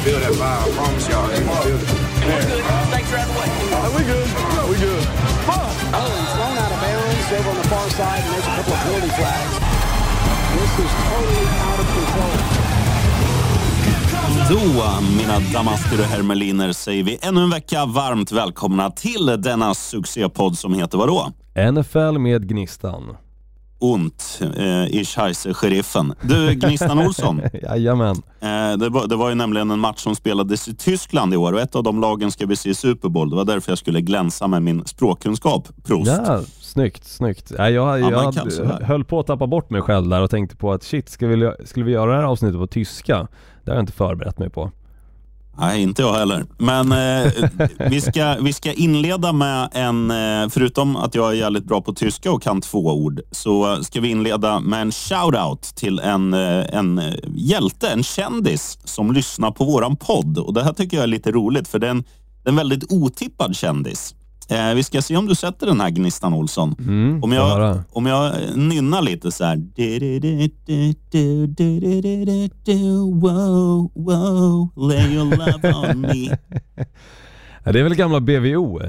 gonna 0.00 0.20
feel 0.20 0.20
that 0.20 0.32
vibe. 0.32 0.64
I 0.64 0.76
promise 0.76 1.08
y'all, 1.08 1.28
they 1.28 1.40
gonna 1.44 1.60
feel 1.62 1.76
it. 1.76 1.88
Thanks 2.90 3.10
for 3.10 3.16
having 3.16 3.36
way. 3.36 3.48
we 3.96 4.02
good. 4.04 4.28
We 4.70 4.76
good. 4.78 5.04
Oh, 5.92 6.08
he's 6.20 6.32
thrown 6.36 6.56
out 6.58 6.72
of 6.72 6.80
bounds 6.80 7.32
over 7.32 7.50
on 7.50 7.56
the 7.56 7.68
far 7.68 7.90
side, 7.90 8.22
and 8.24 8.32
there's 8.32 8.46
a 8.46 8.54
couple 8.56 8.72
of 8.72 8.80
penalty 8.80 9.08
flags. 9.18 9.54
This 10.56 10.72
is 10.84 10.92
totally 11.08 11.46
out 11.66 11.80
of 11.80 11.88
control. 11.94 12.36
Då, 14.50 15.00
mina 15.16 15.38
damasker 15.52 16.00
och 16.00 16.06
hermeliner, 16.06 16.72
säger 16.72 17.04
vi 17.04 17.18
ännu 17.22 17.42
en 17.42 17.50
vecka 17.50 17.86
varmt 17.86 18.32
välkomna 18.32 18.90
till 18.90 19.26
denna 19.26 19.74
succépodd 19.74 20.58
som 20.58 20.74
heter 20.74 20.98
vadå? 20.98 21.32
NFL 21.72 22.18
med 22.18 22.48
Gnistan. 22.48 23.16
Ont 23.82 24.40
eh, 24.56 24.86
i 24.86 25.04
Scheisse-sheriffen. 25.04 26.14
Du, 26.22 26.54
Gnistan 26.54 26.98
Olsson. 26.98 27.40
Jajamän. 27.62 28.16
Eh, 28.40 28.78
det, 28.78 28.88
var, 28.88 29.06
det 29.06 29.16
var 29.16 29.28
ju 29.28 29.34
nämligen 29.34 29.70
en 29.70 29.78
match 29.78 29.98
som 29.98 30.14
spelades 30.16 30.68
i 30.68 30.74
Tyskland 30.74 31.34
i 31.34 31.36
år 31.36 31.52
och 31.52 31.60
ett 31.60 31.74
av 31.76 31.82
de 31.82 32.00
lagen 32.00 32.30
ska 32.30 32.46
vi 32.46 32.56
se 32.56 32.70
i 32.70 32.74
Super 32.74 33.08
Bowl. 33.08 33.30
Det 33.30 33.36
var 33.36 33.44
därför 33.44 33.70
jag 33.72 33.78
skulle 33.78 34.00
glänsa 34.00 34.46
med 34.46 34.62
min 34.62 34.86
språkkunskap. 34.86 35.68
Prost! 35.84 36.12
Ja, 36.26 36.40
snyggt, 36.60 37.04
snyggt. 37.04 37.52
Ja, 37.58 37.70
jag 37.70 38.00
jag 38.00 38.12
man 38.12 38.32
kan 38.32 38.50
hade- 38.66 38.84
höll 38.84 39.04
på 39.04 39.20
att 39.20 39.26
tappa 39.26 39.46
bort 39.46 39.70
mig 39.70 39.82
själv 39.82 40.08
där 40.08 40.22
och 40.22 40.30
tänkte 40.30 40.56
på 40.56 40.72
att 40.72 40.82
shit, 40.82 41.08
ska 41.08 41.26
vi, 41.26 41.52
skulle 41.64 41.84
vi 41.84 41.92
göra 41.92 42.10
det 42.10 42.16
här 42.16 42.24
avsnittet 42.24 42.58
på 42.60 42.66
tyska? 42.66 43.28
Det 43.64 43.70
har 43.70 43.76
jag 43.76 43.82
inte 43.82 43.92
förberett 43.92 44.38
mig 44.38 44.50
på. 44.50 44.70
Nej, 45.60 45.82
inte 45.82 46.02
jag 46.02 46.12
heller. 46.12 46.44
Men 46.58 46.92
eh, 46.92 47.32
vi, 47.90 48.00
ska, 48.00 48.36
vi 48.40 48.52
ska 48.52 48.72
inleda 48.72 49.32
med 49.32 49.68
en, 49.72 50.10
eh, 50.10 50.48
förutom 50.48 50.96
att 50.96 51.14
jag 51.14 51.28
är 51.30 51.34
jävligt 51.34 51.64
bra 51.64 51.80
på 51.80 51.92
tyska 51.92 52.32
och 52.32 52.42
kan 52.42 52.60
två 52.60 52.78
ord, 52.78 53.20
så 53.30 53.84
ska 53.84 54.00
vi 54.00 54.08
inleda 54.08 54.60
med 54.60 54.82
en 54.82 54.90
shout-out 54.90 55.74
till 55.74 55.98
en, 55.98 56.34
eh, 56.34 56.74
en 56.74 56.98
eh, 56.98 57.14
hjälte, 57.34 57.88
en 57.88 58.02
kändis 58.02 58.78
som 58.84 59.12
lyssnar 59.12 59.50
på 59.50 59.64
våran 59.64 59.96
podd. 59.96 60.38
Och 60.38 60.54
Det 60.54 60.64
här 60.64 60.72
tycker 60.72 60.96
jag 60.96 61.04
är 61.04 61.08
lite 61.08 61.30
roligt, 61.32 61.68
för 61.68 61.78
det 61.78 61.86
är 61.86 61.90
en, 61.90 62.04
det 62.42 62.48
är 62.48 62.50
en 62.50 62.56
väldigt 62.56 62.92
otippad 62.92 63.56
kändis. 63.56 64.14
Eh, 64.50 64.74
vi 64.74 64.82
ska 64.82 65.02
se 65.02 65.16
om 65.16 65.26
du 65.26 65.34
sätter 65.34 65.66
den 65.66 65.80
här 65.80 65.90
Gnistan 65.90 66.34
Olsson. 66.34 66.74
Mm, 66.78 67.22
Om 67.22 67.32
jag, 67.32 67.78
om 67.92 68.06
jag 68.06 68.32
nynnar 68.56 69.02
lite 69.02 69.32
så 69.32 69.44
här. 69.44 69.56
Wow, 73.20 73.90
wow, 73.94 74.68
lay 74.88 75.14
your 75.14 75.24
love 75.36 75.74
on 75.90 76.00
me. 76.00 76.36
Ja, 77.64 77.72
det 77.72 77.80
är 77.80 77.84
väl 77.84 77.94
gamla 77.94 78.20
BVO? 78.20 78.80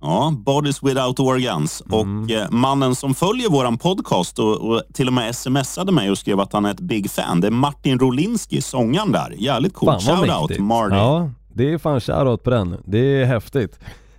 Ja, 0.00 0.32
Bodies 0.36 0.82
Without 0.82 1.20
Organs. 1.20 1.80
Och 1.80 2.30
eh, 2.30 2.50
mannen 2.50 2.94
som 2.94 3.14
följer 3.14 3.50
våran 3.50 3.78
podcast 3.78 4.38
och, 4.38 4.54
och 4.70 4.82
till 4.94 5.06
och 5.06 5.12
med 5.12 5.36
smsade 5.36 5.92
mig 5.92 6.10
och 6.10 6.18
skrev 6.18 6.40
att 6.40 6.52
han 6.52 6.64
är 6.64 6.70
ett 6.70 6.80
big 6.80 7.10
fan. 7.10 7.40
Det 7.40 7.46
är 7.46 7.50
Martin 7.50 7.98
Rolinski, 7.98 8.60
sångaren 8.62 9.12
där. 9.12 9.34
Jävligt 9.38 9.74
coolt. 9.74 10.02
Shoutout. 10.02 10.58
Marty. 10.58 10.96
Ja, 10.96 11.30
det 11.54 11.72
är 11.72 11.78
fan 11.78 12.00
shoutout 12.00 12.42
på 12.42 12.50
den. 12.50 12.76
Det 12.84 12.98
är 13.22 13.24
häftigt. 13.24 13.78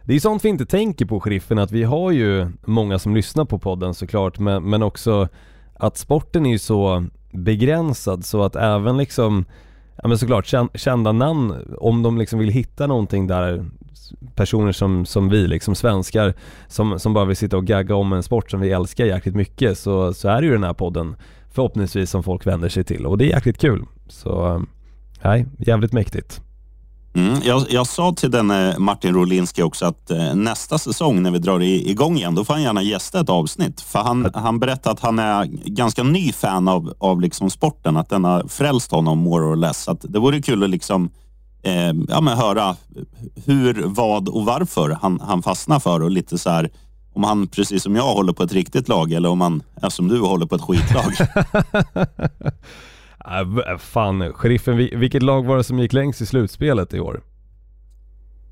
Det 0.10 0.16
är 0.16 0.20
sånt 0.20 0.46
vi 0.46 0.50
inte 0.50 0.66
tänker 0.66 1.06
på 1.06 1.20
sheriffen, 1.20 1.60
att 1.60 1.72
vi 1.72 1.84
har 1.84 2.12
ju 2.12 2.48
många 2.66 3.00
som 3.00 3.16
lyssnar 3.16 3.46
på 3.46 3.60
podden 3.60 3.94
såklart, 3.94 4.40
men, 4.40 4.70
men 4.70 4.84
också 4.84 5.28
att 5.74 5.98
sporten 5.98 6.46
är 6.46 6.50
ju 6.50 6.60
så 6.60 7.06
begränsad 7.32 8.26
så 8.26 8.44
att 8.44 8.56
även 8.56 8.98
liksom, 8.98 9.46
ja 10.02 10.08
men 10.08 10.18
såklart 10.18 10.54
kända 10.74 11.12
namn, 11.12 11.76
om 11.78 12.04
de 12.04 12.18
liksom 12.18 12.40
vill 12.40 12.50
hitta 12.50 12.88
någonting 12.88 13.28
där 13.28 13.66
personer 14.36 14.72
som, 14.72 15.06
som 15.06 15.30
vi, 15.30 15.48
liksom 15.48 15.76
svenskar, 15.76 16.34
som, 16.68 17.00
som 17.00 17.14
bara 17.14 17.26
vill 17.26 17.38
sitta 17.38 17.58
och 17.58 17.66
gagga 17.66 17.96
om 17.96 18.14
en 18.14 18.24
sport 18.24 18.52
som 18.52 18.60
vi 18.60 18.72
älskar 18.72 19.06
jäkligt 19.06 19.36
mycket, 19.36 19.78
så, 19.78 20.14
så 20.14 20.30
är 20.30 20.42
det 20.42 20.48
ju 20.48 20.54
den 20.54 20.64
här 20.64 20.74
podden 20.74 21.16
förhoppningsvis 21.52 22.10
som 22.10 22.24
folk 22.24 22.48
vänder 22.48 22.70
sig 22.70 22.84
till 22.84 23.06
och 23.06 23.18
det 23.18 23.26
är 23.26 23.36
jäkligt 23.36 23.58
kul. 23.58 23.86
Så, 24.08 24.64
nej, 25.24 25.46
jävligt 25.58 25.94
mäktigt. 25.94 26.42
Mm, 27.14 27.42
jag, 27.44 27.66
jag 27.70 27.88
sa 27.88 28.14
till 28.14 28.32
denne 28.32 28.76
Martin 28.80 29.14
Rolinski 29.14 29.64
också 29.64 29.86
att 29.86 30.12
eh, 30.12 30.36
nästa 30.36 30.78
säsong 30.78 31.24
när 31.24 31.32
vi 31.32 31.40
drar 31.40 31.62
i, 31.62 31.90
igång 31.90 32.18
igen, 32.18 32.36
då 32.36 32.46
får 32.46 32.54
han 32.54 32.64
gärna 32.64 32.82
gästa 32.82 33.20
ett 33.20 33.30
avsnitt. 33.30 33.82
För 33.82 34.00
han, 34.00 34.32
han 34.34 34.60
berättade 34.60 34.94
att 34.94 35.00
han 35.00 35.20
är 35.20 35.46
ganska 35.66 36.04
ny 36.04 36.32
fan 36.32 36.68
av, 36.68 36.94
av 37.00 37.22
liksom 37.22 37.50
sporten, 37.50 37.98
att 37.98 38.10
den 38.10 38.24
har 38.24 38.48
frälst 38.48 38.92
honom 38.92 39.18
more 39.18 39.46
or 39.46 39.56
less. 39.56 39.84
Så 39.84 39.92
att 39.92 40.06
det 40.10 40.20
vore 40.20 40.42
kul 40.42 40.64
att 40.64 40.70
liksom, 40.70 41.10
eh, 41.64 41.94
ja, 42.08 42.22
men 42.22 42.38
höra 42.38 42.76
hur, 43.46 43.84
vad 43.86 44.30
och 44.30 44.46
varför 44.46 44.98
han, 45.02 45.20
han 45.20 45.44
fastnar 45.44 45.80
för 45.80 46.02
och 46.04 46.12
lite 46.12 46.38
så 46.38 46.50
här 46.50 46.70
om 47.14 47.24
han 47.24 47.48
precis 47.48 47.84
som 47.84 47.96
jag 47.96 48.04
håller 48.04 48.34
på 48.34 48.44
ett 48.44 48.54
riktigt 48.54 48.88
lag 48.88 49.12
eller 49.12 49.30
om 49.30 49.42
han 49.42 49.64
är 49.82 49.90
som 49.90 50.08
du 50.08 50.20
håller 50.20 50.46
på 50.46 50.56
ett 50.56 50.62
skitlag. 50.62 51.14
Äh, 53.30 53.44
v- 53.44 53.78
fan, 53.80 54.34
sheriffen, 54.34 54.78
vi- 54.78 54.96
vilket 54.96 55.24
lag 55.24 55.46
var 55.46 55.58
det 55.58 55.64
som 55.64 55.80
gick 55.80 55.94
längst 55.94 56.22
i 56.22 56.26
slutspelet 56.26 56.94
i 56.94 57.00
år? 57.00 57.22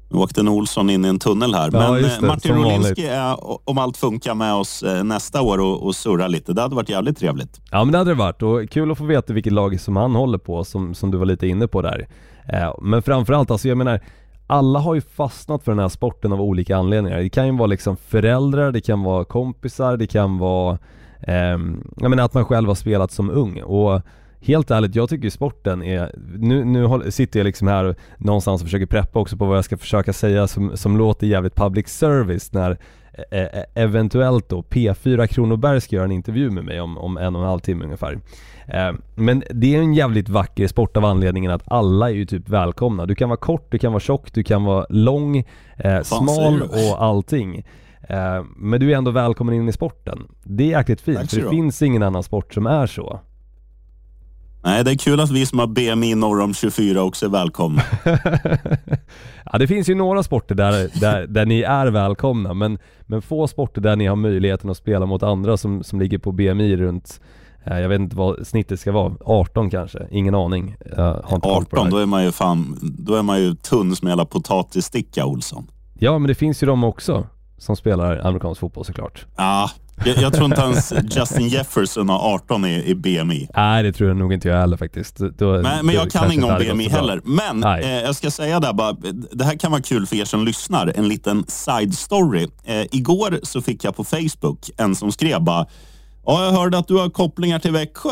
Nu 0.10 0.20
åkte 0.20 0.40
en 0.42 0.48
Olsson 0.48 0.90
in 0.90 1.06
i 1.06 1.08
en 1.08 1.20
tunnel 1.20 1.54
här. 1.54 1.70
Ja, 1.74 1.80
Men 1.80 2.04
eh, 2.06 2.10
det, 2.22 2.28
Martin 2.28 2.56
Rolinski 2.56 3.06
är, 3.08 3.36
om 3.70 3.78
allt 3.78 3.98
funkar 3.98 4.36
med 4.36 4.54
oss 4.54 4.84
eh, 4.84 5.04
nästa 5.04 5.42
år 5.42 5.58
och, 5.58 5.84
och 5.86 5.96
surra 5.96 6.28
lite. 6.28 6.54
Det 6.54 6.62
hade 6.62 6.76
varit 6.76 6.90
jävligt 6.90 7.18
trevligt. 7.18 7.62
Ja 7.72 7.84
men 7.84 7.92
det 7.92 7.98
hade 7.98 8.12
det 8.12 8.16
varit 8.16 8.42
och 8.42 8.70
kul 8.70 8.92
att 8.92 8.98
få 8.98 9.04
veta 9.06 9.34
vilket 9.34 9.54
lag 9.54 9.80
som 9.80 9.96
han 9.96 10.16
håller 10.16 10.38
på 10.38 10.64
som, 10.64 10.94
som 10.94 11.12
du 11.12 11.18
var 11.18 11.26
lite 11.26 11.48
inne 11.48 11.68
på 11.68 11.82
där. 11.82 12.08
Eh, 12.54 12.74
men 12.82 13.02
framförallt, 13.02 13.52
alltså 13.52 13.68
jag 13.68 13.78
menar 13.78 14.00
alla 14.48 14.80
har 14.80 14.96
ju 14.96 15.02
fastnat 15.02 15.64
för 15.64 15.72
den 15.72 15.80
här 15.80 15.90
sporten 15.90 16.34
av 16.34 16.42
olika 16.42 16.78
anledningar. 16.78 17.18
Det 17.18 17.30
kan 17.30 17.46
ju 17.46 17.58
vara 17.58 17.68
liksom 17.68 17.98
föräldrar, 17.98 18.72
det 18.72 18.82
kan 18.82 19.04
vara 19.04 19.26
kompisar, 19.26 19.98
det 19.98 20.08
kan 20.08 20.38
vara 20.38 20.78
ehm, 21.22 21.84
jag 21.98 22.10
menar 22.10 22.24
att 22.24 22.34
man 22.34 22.46
själv 22.46 22.68
har 22.68 22.76
spelat 22.76 23.12
som 23.12 23.30
ung 23.30 23.62
och 23.62 24.02
Helt 24.40 24.72
ärligt, 24.72 24.96
jag 24.96 25.10
tycker 25.10 25.30
sporten 25.30 25.84
är, 25.84 26.12
nu, 26.38 26.66
nu 26.66 27.12
sitter 27.12 27.40
jag 27.40 27.46
liksom 27.46 27.68
här 27.68 27.96
någonstans 28.18 28.62
och 28.62 28.68
försöker 28.68 28.86
preppa 28.86 29.20
också 29.20 29.38
på 29.38 29.46
vad 29.46 29.58
jag 29.58 29.66
ska 29.66 29.78
försöka 29.78 30.14
säga 30.14 30.48
som, 30.48 30.78
som 30.78 30.98
låter 30.98 31.28
jävligt 31.28 31.56
public 31.56 31.88
service 31.88 32.54
när 32.54 32.78
eh, 33.32 33.42
eh, 33.42 33.64
eventuellt 33.74 34.50
då 34.50 34.62
P4 34.62 35.28
Kronoberg 35.28 35.82
ska 35.82 35.96
göra 35.96 36.06
en 36.06 36.12
intervju 36.12 36.50
med 36.50 36.66
mig 36.66 36.82
om, 36.82 36.98
om 36.98 37.18
en 37.18 37.36
och 37.36 37.42
en 37.42 37.48
halv 37.48 37.60
timme 37.60 37.84
ungefär. 37.86 38.20
Eh, 38.68 38.94
men 39.16 39.44
det 39.50 39.76
är 39.76 39.80
en 39.80 39.94
jävligt 39.94 40.30
vacker 40.30 40.68
sport 40.68 40.98
av 40.98 41.06
anledningen 41.06 41.52
att 41.52 41.64
alla 41.66 42.10
är 42.10 42.14
ju 42.14 42.26
typ 42.26 42.50
välkomna. 42.50 43.06
Du 43.06 43.16
kan 43.16 43.30
vara 43.30 43.40
kort, 43.40 43.72
du 43.72 43.80
kan 43.80 43.92
vara 43.92 44.00
tjock, 44.00 44.34
du 44.34 44.44
kan 44.44 44.64
vara 44.64 44.86
lång, 44.90 45.38
eh, 45.78 46.02
smal 46.02 46.62
och 46.62 47.04
allting. 47.04 47.66
Eh, 48.10 48.44
men 48.58 48.80
du 48.80 48.92
är 48.92 48.98
ändå 48.98 49.12
välkommen 49.12 49.56
in 49.56 49.70
i 49.70 49.72
sporten. 49.72 50.28
Det 50.44 50.64
är 50.64 50.78
jäkligt 50.78 51.02
fint, 51.02 51.20
Tack 51.20 51.30
för 51.30 51.42
det 51.42 51.50
finns 51.50 51.82
ingen 51.82 52.04
annan 52.04 52.24
sport 52.24 52.54
som 52.54 52.66
är 52.68 52.88
så. 52.88 53.20
Nej, 54.68 54.84
det 54.84 54.92
är 54.92 54.96
kul 54.96 55.20
att 55.20 55.32
vi 55.32 55.46
som 55.46 55.60
har 55.60 55.68
BMI 55.68 56.16
norr 56.16 56.42
om 56.42 56.54
24 56.54 57.04
också 57.04 57.26
är 57.26 57.30
välkomna. 57.30 57.82
ja, 59.46 59.58
det 59.58 59.68
finns 59.68 59.90
ju 59.90 59.96
några 59.96 60.24
sporter 60.24 60.56
där, 60.56 61.00
där, 61.00 61.28
där 61.28 61.46
ni 61.46 61.62
är 61.62 61.88
välkomna, 61.88 62.54
men, 62.54 62.80
men 63.02 63.22
få 63.22 63.48
sporter 63.48 63.82
där 63.82 63.96
ni 63.96 64.06
har 64.06 64.16
möjligheten 64.16 64.70
att 64.70 64.78
spela 64.78 65.06
mot 65.06 65.24
andra 65.24 65.58
som, 65.58 65.84
som 65.84 66.00
ligger 66.00 66.18
på 66.18 66.32
BMI 66.32 66.78
runt, 66.78 67.22
eh, 67.66 67.80
jag 67.80 67.90
vet 67.90 68.00
inte 68.00 68.16
vad 68.16 68.48
snittet 68.48 68.80
ska 68.80 68.92
vara, 68.92 69.14
18 69.26 69.70
kanske? 69.70 70.08
Ingen 70.12 70.36
aning. 70.36 70.76
Jag 70.96 71.04
har 71.24 71.36
inte 71.36 71.50
koll 71.50 71.66
på 71.66 71.76
det 71.76 71.82
18, 71.82 71.84
här. 71.84 71.92
då 71.92 71.98
är 71.98 72.06
man 72.06 72.24
ju 72.24 72.32
fan, 72.32 72.78
då 72.82 73.16
är 73.16 73.24
man 73.24 73.42
ju 73.42 73.56
tunn 73.56 73.96
som 73.96 74.08
hela 74.08 74.26
potatissticka, 74.26 75.26
Olsson. 75.26 75.68
Ja, 76.00 76.20
men 76.20 76.28
det 76.28 76.36
finns 76.36 76.64
ju 76.64 76.68
de 76.68 76.84
också 76.84 77.28
som 77.58 77.76
spelar 77.76 78.28
amerikansk 78.28 78.60
fotboll 78.62 78.86
såklart. 78.86 79.26
Ja, 79.38 79.70
jag, 80.06 80.18
jag 80.18 80.34
tror 80.34 80.46
inte 80.46 80.62
ens 80.62 80.94
Justin 81.10 81.48
Jefferson 81.48 82.10
har 82.10 82.34
18 82.34 82.66
i, 82.66 82.84
i 82.86 82.96
BMI. 82.96 83.50
Nej, 83.56 83.84
det 83.84 83.94
tror 83.94 84.10
jag 84.10 84.18
nog 84.18 84.34
inte 84.34 84.48
jag 84.48 84.58
heller 84.60 84.78
faktiskt. 84.78 85.18
Då, 85.38 85.52
Men, 85.62 85.86
men 85.86 85.96
jag 85.96 86.12
kan 86.12 86.32
inget 86.32 86.46
om 86.46 86.50
BMI 86.60 86.90
heller. 86.90 87.22
Men 87.24 87.64
eh, 87.64 88.02
jag 88.02 88.16
ska 88.16 88.32
säga 88.32 88.60
där 88.60 88.74
bara, 88.74 88.94
det 89.32 89.44
här 89.44 89.56
kan 89.56 89.72
vara 89.72 89.82
kul 89.82 90.06
för 90.08 90.16
er 90.16 90.26
som 90.26 90.46
lyssnar. 90.46 90.94
En 90.96 91.08
liten 91.08 91.46
side 91.48 91.94
story. 91.98 92.48
Eh, 92.64 92.82
igår 92.92 93.40
så 93.44 93.62
fick 93.62 93.84
jag 93.84 93.96
på 93.96 94.04
Facebook 94.04 94.70
en 94.78 94.96
som 94.96 95.12
skrev 95.12 95.42
bara, 95.42 95.66
ja 96.26 96.46
jag 96.46 96.52
hörde 96.52 96.78
att 96.78 96.88
du 96.88 96.98
har 96.98 97.10
kopplingar 97.10 97.60
till 97.60 97.72
Växjö. 97.72 98.10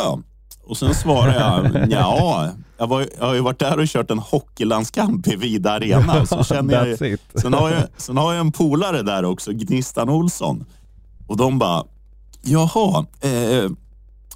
Och 0.68 0.78
sen 0.78 0.94
svarade 0.96 1.36
jag, 1.40 1.88
ja, 1.92 2.50
jag, 2.78 2.88
var, 2.88 3.06
jag 3.20 3.26
har 3.26 3.34
ju 3.34 3.40
varit 3.42 3.60
där 3.60 3.80
och 3.80 3.88
kört 3.88 4.12
en 4.12 4.20
hockeylandskamp 4.20 5.28
i 5.28 5.36
Vida 5.36 5.72
Arena. 5.72 6.26
Så 6.26 6.44
känner 6.44 6.74
jag, 6.74 6.88
ju- 6.88 7.18
sen, 7.42 7.54
har 7.54 7.70
jag, 7.72 7.84
sen 7.98 8.18
har 8.18 8.34
jag 8.34 8.40
en 8.42 8.52
polare 8.52 9.02
där 9.02 9.26
också, 9.26 9.52
Gnistan 9.52 10.10
Olsson. 10.10 10.66
Och 11.28 11.38
de 11.38 11.60
bara, 11.60 11.84
jaha, 12.44 13.06
eh, 13.22 13.70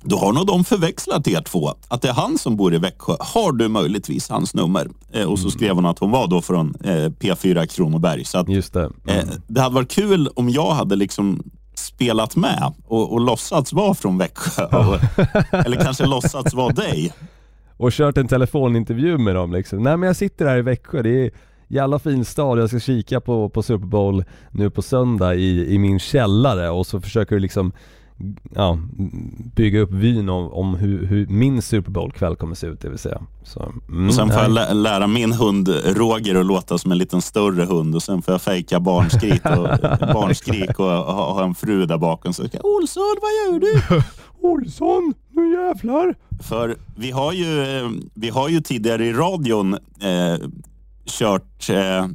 då 0.01 0.18
har 0.18 0.33
nog 0.33 0.47
de 0.47 0.63
förväxlat 0.63 1.27
er 1.27 1.41
två. 1.41 1.74
Att 1.88 2.01
det 2.01 2.09
är 2.09 2.13
han 2.13 2.38
som 2.38 2.56
bor 2.56 2.74
i 2.74 2.77
Växjö. 2.77 3.15
Har 3.19 3.51
du 3.51 3.68
möjligtvis 3.68 4.30
hans 4.30 4.53
nummer? 4.53 4.88
Eh, 5.12 5.24
och 5.31 5.39
så 5.39 5.51
skrev 5.51 5.75
hon 5.75 5.86
att 5.86 6.00
hon 6.00 6.12
var 6.12 6.27
då 6.27 6.41
från 6.41 6.75
eh, 6.83 6.89
P4 7.09 7.65
Kronoberg. 7.65 8.25
Så 8.25 8.38
att, 8.38 8.50
Just 8.50 8.74
det. 8.74 8.91
eh, 9.07 9.24
det 9.47 9.62
hade 9.62 9.75
varit 9.75 9.91
kul 9.91 10.30
om 10.36 10.50
jag 10.50 10.71
hade 10.71 10.95
liksom 10.95 11.44
spelat 11.75 12.36
med 12.36 12.74
och, 12.88 13.13
och 13.13 13.19
låtsats 13.21 13.74
vara 13.74 13.94
från 13.94 14.18
Växjö. 14.18 14.65
Och, 14.65 15.00
eller 15.65 15.77
kanske 15.83 16.06
låtsats 16.06 16.53
vara 16.53 16.74
dig. 16.74 17.13
och 17.77 17.92
kört 17.92 18.18
en 18.18 18.27
telefonintervju 18.27 19.18
med 19.18 19.35
dem 19.35 19.51
liksom. 19.53 19.83
Nej 19.83 19.97
men 19.97 20.07
jag 20.07 20.15
sitter 20.15 20.45
här 20.47 20.57
i 20.57 20.62
Växjö, 20.62 21.01
det 21.01 21.25
är 21.25 21.31
jävla 21.69 22.00
fin 22.00 22.25
stad, 22.25 22.60
jag 22.60 22.69
ska 22.69 22.80
kika 22.80 23.21
på, 23.21 23.50
på 23.50 23.63
Super 23.63 23.88
Bowl 23.88 24.24
nu 24.51 24.69
på 24.69 24.81
söndag 24.81 25.36
i, 25.36 25.74
i 25.74 25.77
min 25.77 26.00
källare 26.00 26.69
och 26.69 26.88
så 26.88 27.01
försöker 27.01 27.36
du 27.36 27.39
liksom 27.39 27.71
ja, 28.56 28.77
bygga 29.56 29.80
upp 29.80 29.92
vyn 29.92 30.30
om, 30.30 30.51
om 30.54 30.75
hur, 30.75 31.06
hur 31.06 31.27
min 31.27 31.62
Super 31.62 31.92
Bowl-kväll 31.92 32.36
kommer 32.36 32.56
se 32.56 32.68
ut, 32.68 32.81
det 32.81 32.89
vill 32.89 32.98
säga. 32.98 33.21
Så, 33.44 33.74
mm, 33.89 34.07
Och 34.07 34.13
sen 34.13 34.30
får 34.30 34.42
jag 34.42 34.51
lä- 34.51 34.74
lära 34.74 35.07
min 35.07 35.31
hund 35.31 35.69
Roger 35.86 36.36
att 36.36 36.45
låta 36.45 36.77
som 36.77 36.92
en 36.92 36.98
liten 36.98 37.21
större 37.21 37.63
hund 37.66 37.95
och 37.95 38.04
sen 38.04 38.21
får 38.21 38.33
jag 38.33 38.42
fejka 38.42 38.80
barnskrik 38.80 39.45
och, 39.45 39.68
barnskrik 40.13 40.80
och 40.80 40.86
ha, 40.86 41.33
ha 41.33 41.44
en 41.44 41.56
fru 41.56 41.86
där 41.86 41.98
bakom. 41.98 42.33
Så 42.33 42.44
jag, 42.51 42.66
Olsson, 42.66 43.16
vad 43.21 43.31
gör 43.31 43.60
du? 43.60 44.01
Olsson, 44.48 45.13
nu 45.31 45.51
jävlar! 45.54 46.16
För 46.44 46.75
vi 46.95 47.12
har 47.12 47.33
ju, 47.33 47.62
eh, 47.62 47.89
vi 48.13 48.30
har 48.30 48.50
ju 48.50 48.62
tidigare 48.62 49.06
i 49.06 49.13
radion 49.13 49.74
eh, 49.74 50.48
kört... 51.09 51.69
Eh, 51.69 52.07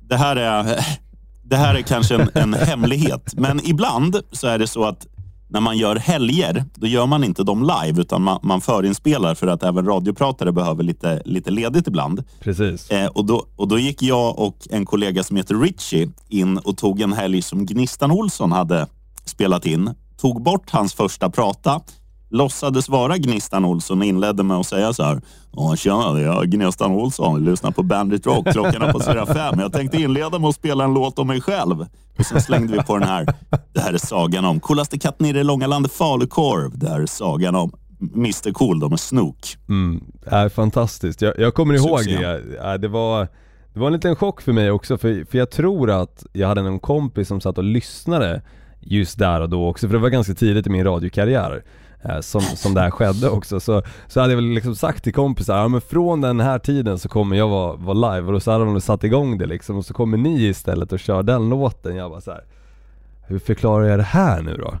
det, 0.00 0.16
här 0.16 0.36
är, 0.36 0.86
det 1.42 1.56
här 1.56 1.74
är 1.74 1.82
kanske 1.82 2.14
en, 2.14 2.30
en 2.34 2.54
hemlighet, 2.54 3.34
men 3.36 3.60
ibland 3.64 4.20
så 4.32 4.46
är 4.46 4.58
det 4.58 4.66
så 4.66 4.84
att 4.84 5.06
när 5.48 5.60
man 5.60 5.78
gör 5.78 5.96
helger, 5.96 6.64
då 6.74 6.86
gör 6.86 7.06
man 7.06 7.24
inte 7.24 7.44
dem 7.44 7.62
live 7.62 8.00
utan 8.00 8.22
man, 8.22 8.40
man 8.42 8.60
förinspelar 8.60 9.34
för 9.34 9.46
att 9.46 9.62
även 9.62 9.86
radiopratare 9.86 10.52
behöver 10.52 10.82
lite, 10.82 11.22
lite 11.24 11.50
ledigt 11.50 11.86
ibland. 11.86 12.24
Precis. 12.40 12.90
Eh, 12.90 13.06
och, 13.06 13.24
då, 13.24 13.46
och 13.56 13.68
då 13.68 13.78
gick 13.78 14.02
jag 14.02 14.38
och 14.38 14.56
en 14.70 14.86
kollega 14.86 15.22
som 15.22 15.36
heter 15.36 15.54
Richie 15.54 16.10
in 16.28 16.58
och 16.58 16.76
tog 16.76 17.00
en 17.00 17.12
helg 17.12 17.42
som 17.42 17.66
Gnistan 17.66 18.10
Olsson 18.10 18.52
hade 18.52 18.86
spelat 19.24 19.66
in. 19.66 19.94
Tog 20.16 20.42
bort 20.42 20.70
hans 20.70 20.94
första 20.94 21.30
prata, 21.30 21.80
låtsades 22.30 22.88
vara 22.88 23.16
Gnistan 23.18 23.64
Olsson 23.64 23.98
och 23.98 24.04
inledde 24.04 24.42
med 24.42 24.56
att 24.56 24.66
säga 24.66 24.92
så 24.92 25.02
här. 25.02 25.20
"Ja, 25.52 25.76
Tjena, 25.76 26.20
jag 26.20 26.42
är 26.42 26.46
Gnistan 26.46 26.92
Olsson. 26.92 27.44
Lyssnar 27.44 27.70
på 27.70 27.82
Bandit 27.82 28.26
Rock. 28.26 28.46
Klockan 28.52 28.82
är 28.82 28.92
passerat 28.92 29.28
fem. 29.28 29.60
Jag 29.60 29.72
tänkte 29.72 29.96
inleda 30.02 30.38
med 30.38 30.48
att 30.48 30.54
spela 30.54 30.84
en 30.84 30.94
låt 30.94 31.18
om 31.18 31.26
mig 31.26 31.40
själv. 31.40 31.86
Och 32.18 32.26
sen 32.26 32.40
slängde 32.42 32.72
vi 32.72 32.82
på 32.82 32.98
den 32.98 33.08
här. 33.08 33.26
Det 33.72 33.80
här 33.80 33.92
är 33.92 33.98
sagan 33.98 34.44
om 34.44 34.60
coolaste 34.60 34.98
katten 34.98 35.26
i 35.26 35.32
det 35.32 35.42
långa 35.42 35.66
landet 35.66 35.92
Falukorv. 35.92 36.78
Det 36.78 36.88
här 36.88 37.00
är 37.00 37.06
sagan 37.06 37.54
om 37.54 37.72
Mr 38.14 38.52
Cool, 38.52 38.80
de 38.80 38.92
är 38.92 38.96
Snook. 38.96 39.56
Mm, 39.68 40.04
är 40.26 40.48
fantastiskt. 40.48 41.22
Jag, 41.22 41.38
jag 41.38 41.54
kommer 41.54 41.74
ihåg 41.74 41.98
Succé. 42.00 42.26
det. 42.26 42.78
Det, 42.78 42.88
var, 42.88 43.28
det 43.74 43.80
var 43.80 43.86
en 43.86 43.92
liten 43.92 44.16
chock 44.16 44.40
för 44.42 44.52
mig 44.52 44.70
också, 44.70 44.98
för, 44.98 45.24
för 45.30 45.38
jag 45.38 45.50
tror 45.50 45.90
att 45.90 46.26
jag 46.32 46.48
hade 46.48 46.60
en 46.60 46.78
kompis 46.80 47.28
som 47.28 47.40
satt 47.40 47.58
och 47.58 47.64
lyssnade 47.64 48.42
just 48.80 49.18
där 49.18 49.40
och 49.40 49.50
då 49.50 49.68
också, 49.68 49.86
för 49.88 49.94
det 49.94 50.00
var 50.00 50.08
ganska 50.08 50.34
tidigt 50.34 50.66
i 50.66 50.70
min 50.70 50.84
radiokarriär. 50.84 51.62
Eh, 52.02 52.20
Som, 52.20 52.40
som 52.40 52.74
det 52.74 52.80
här 52.80 52.90
skedde 52.90 53.28
också, 53.30 53.60
så, 53.60 53.82
så 54.08 54.20
hade 54.20 54.32
jag 54.32 54.36
väl 54.36 54.44
liksom 54.50 54.74
sagt 54.76 55.04
till 55.04 55.12
kompisar, 55.14 55.56
ja 55.58 55.68
men 55.68 55.80
från 55.80 56.20
den 56.20 56.40
här 56.40 56.58
tiden 56.58 56.98
så 56.98 57.08
kommer 57.08 57.36
jag 57.36 57.48
vara, 57.48 57.76
vara 57.76 58.14
live 58.14 58.26
och 58.26 58.32
då 58.32 58.40
så 58.40 58.50
hade 58.52 58.64
de 58.64 58.80
satt 58.80 59.04
igång 59.04 59.38
det 59.38 59.46
liksom 59.46 59.76
och 59.76 59.84
så 59.84 59.94
kommer 59.94 60.16
ni 60.18 60.42
istället 60.46 60.92
och 60.92 60.98
kör 61.00 61.22
den 61.22 61.48
låten. 61.48 61.96
Jag 61.96 62.10
bara 62.10 62.20
så 62.20 62.30
här. 62.30 62.44
hur 63.26 63.38
förklarar 63.38 63.84
jag 63.86 63.98
det 63.98 64.02
här 64.02 64.42
nu 64.42 64.56
då? 64.56 64.74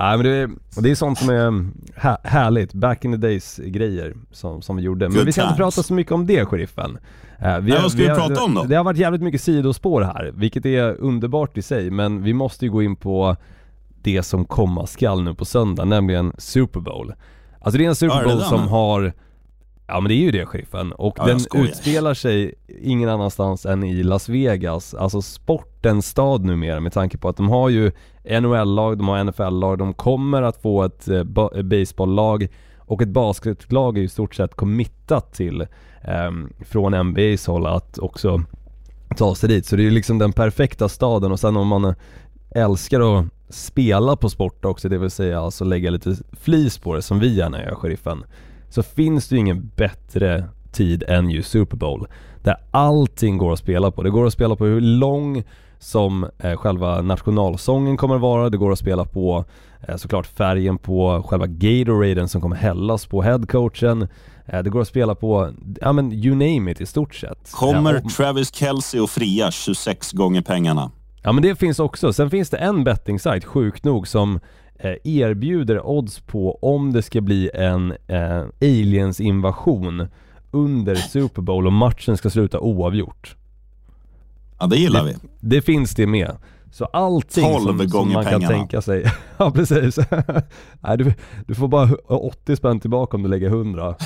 Nej 0.00 0.16
men 0.16 0.26
det 0.26 0.30
är, 0.36 0.50
det 0.82 0.90
är 0.90 0.94
sånt 0.94 1.18
som 1.18 1.28
är 1.30 1.64
här, 2.00 2.16
härligt, 2.22 2.72
back 2.72 3.04
in 3.04 3.12
the 3.12 3.18
days 3.18 3.60
grejer 3.64 4.14
som, 4.30 4.62
som 4.62 4.76
vi 4.76 4.82
gjorde. 4.82 5.08
Men 5.08 5.16
Good 5.16 5.26
vi 5.26 5.32
ska 5.32 5.42
inte 5.42 5.54
times. 5.56 5.74
prata 5.74 5.82
så 5.86 5.94
mycket 5.94 6.12
om 6.12 6.26
det 6.26 6.46
sheriffen. 6.46 6.98
Eh, 7.38 7.58
Nej, 7.62 7.78
vad 7.82 7.92
ska 7.92 8.02
vi 8.02 8.08
har- 8.08 8.16
prata 8.28 8.42
om 8.44 8.54
då? 8.54 8.64
Det 8.64 8.74
har 8.74 8.84
varit 8.84 8.96
jävligt 8.98 9.22
mycket 9.22 9.40
sidospår 9.42 10.02
här, 10.02 10.30
vilket 10.34 10.66
är 10.66 10.96
underbart 11.00 11.58
i 11.58 11.62
sig, 11.62 11.90
men 11.90 12.22
vi 12.22 12.32
måste 12.32 12.64
ju 12.64 12.70
gå 12.70 12.82
in 12.82 12.96
på 12.96 13.36
det 14.02 14.22
som 14.22 14.44
komma 14.44 14.86
skall 14.86 15.22
nu 15.22 15.34
på 15.34 15.44
söndag, 15.44 15.84
nämligen 15.84 16.32
Super 16.38 16.80
Bowl. 16.80 17.14
Alltså 17.60 17.78
det 17.78 17.84
är 17.84 17.88
en 17.88 17.94
Super 17.94 18.24
Bowl 18.24 18.42
som 18.42 18.68
har 18.68 19.12
Ja 19.86 20.00
men 20.00 20.08
det 20.08 20.14
är 20.14 20.22
ju 20.24 20.30
det 20.30 20.46
sheriffen, 20.46 20.92
och 20.92 21.14
Ja, 21.18 21.26
den 21.26 21.40
utspelar 21.54 22.14
sig 22.14 22.54
ingen 22.82 23.08
annanstans 23.08 23.66
än 23.66 23.84
i 23.84 24.02
Las 24.02 24.28
Vegas, 24.28 24.94
alltså 24.94 25.22
sportens 25.22 26.06
stad 26.06 26.44
numera 26.44 26.80
med 26.80 26.92
tanke 26.92 27.18
på 27.18 27.28
att 27.28 27.36
de 27.36 27.48
har 27.48 27.68
ju 27.68 27.92
NHL-lag, 28.24 28.98
de 28.98 29.08
har 29.08 29.24
NFL-lag, 29.24 29.78
de 29.78 29.94
kommer 29.94 30.42
att 30.42 30.62
få 30.62 30.82
ett 30.82 31.08
eh, 31.08 31.16
eh, 31.16 31.62
baseball-lag 31.62 32.48
och 32.78 33.02
ett 33.02 33.08
basketlag 33.08 33.96
är 33.96 34.00
ju 34.00 34.06
i 34.06 34.08
stort 34.08 34.34
sett 34.34 34.54
committat 34.54 35.32
till 35.32 35.66
ehm, 36.02 36.52
från 36.60 36.94
NBA's 36.94 37.46
håll 37.46 37.66
att 37.66 37.98
också 37.98 38.42
ta 39.16 39.34
sig 39.34 39.48
dit. 39.48 39.66
Så 39.66 39.76
det 39.76 39.82
är 39.82 39.84
ju 39.84 39.90
liksom 39.90 40.18
den 40.18 40.32
perfekta 40.32 40.88
staden 40.88 41.32
och 41.32 41.40
sen 41.40 41.56
om 41.56 41.68
man 41.68 41.84
eh, 41.84 41.94
älskar 42.50 43.18
att 43.18 43.24
spela 43.52 44.16
på 44.16 44.28
sport 44.28 44.64
också, 44.64 44.88
det 44.88 44.98
vill 44.98 45.10
säga 45.10 45.40
alltså 45.40 45.64
lägga 45.64 45.90
lite 45.90 46.16
flis 46.32 46.78
på 46.78 46.94
det 46.94 47.02
som 47.02 47.18
vi 47.18 47.34
gärna 47.34 47.62
gör, 47.62 47.74
sheriffen. 47.74 48.24
Så 48.68 48.82
finns 48.82 49.28
det 49.28 49.34
ju 49.34 49.40
ingen 49.40 49.70
bättre 49.76 50.44
tid 50.72 51.04
än 51.08 51.30
ju 51.30 51.42
Super 51.42 51.76
Bowl. 51.76 52.06
Där 52.42 52.56
allting 52.70 53.38
går 53.38 53.52
att 53.52 53.58
spela 53.58 53.90
på. 53.90 54.02
Det 54.02 54.10
går 54.10 54.26
att 54.26 54.32
spela 54.32 54.56
på 54.56 54.64
hur 54.64 54.80
lång 54.80 55.44
som 55.78 56.26
eh, 56.38 56.56
själva 56.56 57.02
nationalsången 57.02 57.96
kommer 57.96 58.14
att 58.14 58.20
vara. 58.20 58.50
Det 58.50 58.56
går 58.56 58.72
att 58.72 58.78
spela 58.78 59.04
på 59.04 59.44
eh, 59.88 59.96
såklart 59.96 60.26
färgen 60.26 60.78
på 60.78 61.22
själva 61.28 61.46
Gatoraden 61.46 62.28
som 62.28 62.40
kommer 62.40 62.56
hällas 62.56 63.06
på 63.06 63.22
headcoachen. 63.22 64.08
Eh, 64.46 64.62
det 64.62 64.70
går 64.70 64.80
att 64.80 64.88
spela 64.88 65.14
på, 65.14 65.50
ja 65.80 65.92
men 65.92 66.12
you 66.12 66.34
name 66.34 66.70
it 66.70 66.80
i 66.80 66.86
stort 66.86 67.14
sett. 67.14 67.52
Kommer 67.52 68.00
Travis 68.00 68.54
Kelce 68.54 69.00
och 69.00 69.10
fria 69.10 69.50
26 69.50 70.12
gånger 70.12 70.42
pengarna? 70.42 70.90
Ja 71.22 71.32
men 71.32 71.42
det 71.42 71.56
finns 71.56 71.78
också. 71.78 72.12
Sen 72.12 72.30
finns 72.30 72.50
det 72.50 72.56
en 72.56 72.84
betting-sajt, 72.84 73.44
sjukt 73.44 73.84
nog, 73.84 74.08
som 74.08 74.40
eh, 74.78 74.94
erbjuder 75.04 75.86
odds 75.86 76.20
på 76.20 76.58
om 76.62 76.92
det 76.92 77.02
ska 77.02 77.20
bli 77.20 77.50
en 77.54 77.94
eh, 78.06 78.44
aliens-invasion 78.60 80.08
under 80.50 80.94
Super 80.94 81.42
Bowl 81.42 81.66
och 81.66 81.72
matchen 81.72 82.16
ska 82.16 82.30
sluta 82.30 82.60
oavgjort. 82.60 83.36
Ja, 84.58 84.66
det 84.66 84.76
gillar 84.76 85.04
vi. 85.04 85.16
Det 85.40 85.62
finns 85.62 85.94
det 85.94 86.06
med. 86.06 86.36
Så 86.72 86.84
allting 86.84 87.44
12 87.44 87.60
som, 87.66 87.78
som 87.78 87.88
gånger 87.88 88.14
man 88.14 88.24
kan 88.24 88.32
pengarna. 88.32 88.54
tänka 88.54 88.82
sig. 88.82 89.04
ja 89.36 89.50
precis. 89.50 89.98
Nej, 90.80 90.98
du, 90.98 91.14
du 91.46 91.54
får 91.54 91.68
bara 91.68 91.94
80 92.06 92.56
spänn 92.56 92.80
tillbaka 92.80 93.16
om 93.16 93.22
du 93.22 93.28
lägger 93.28 93.46
100. 93.46 93.94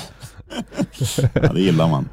Ja, 1.33 1.53
det 1.53 1.59
gillar 1.61 1.89
man. 1.89 2.09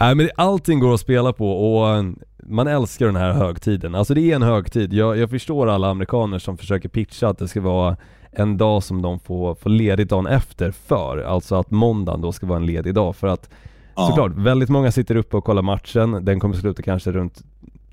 Nej 0.00 0.14
men 0.14 0.28
allting 0.36 0.80
går 0.80 0.94
att 0.94 1.00
spela 1.00 1.32
på 1.32 1.50
och 1.50 2.04
man 2.48 2.66
älskar 2.66 3.06
den 3.06 3.16
här 3.16 3.32
högtiden. 3.32 3.94
Alltså 3.94 4.14
det 4.14 4.30
är 4.32 4.36
en 4.36 4.42
högtid. 4.42 4.92
Jag, 4.92 5.18
jag 5.18 5.30
förstår 5.30 5.66
alla 5.66 5.88
amerikaner 5.88 6.38
som 6.38 6.56
försöker 6.58 6.88
pitcha 6.88 7.28
att 7.28 7.38
det 7.38 7.48
ska 7.48 7.60
vara 7.60 7.96
en 8.30 8.56
dag 8.56 8.82
som 8.82 9.02
de 9.02 9.18
får, 9.18 9.54
får 9.54 9.70
ledigt 9.70 10.08
dagen 10.08 10.26
efter 10.26 10.70
för. 10.70 11.18
Alltså 11.18 11.54
att 11.54 11.70
måndagen 11.70 12.20
då 12.20 12.32
ska 12.32 12.46
vara 12.46 12.58
en 12.58 12.66
ledig 12.66 12.94
dag 12.94 13.16
för 13.16 13.26
att 13.26 13.50
Ja. 13.98 14.06
såklart, 14.06 14.32
väldigt 14.36 14.68
många 14.68 14.92
sitter 14.92 15.16
uppe 15.16 15.36
och 15.36 15.44
kollar 15.44 15.62
matchen. 15.62 16.24
Den 16.24 16.40
kommer 16.40 16.54
sluta 16.54 16.82
kanske 16.82 17.12
runt 17.12 17.42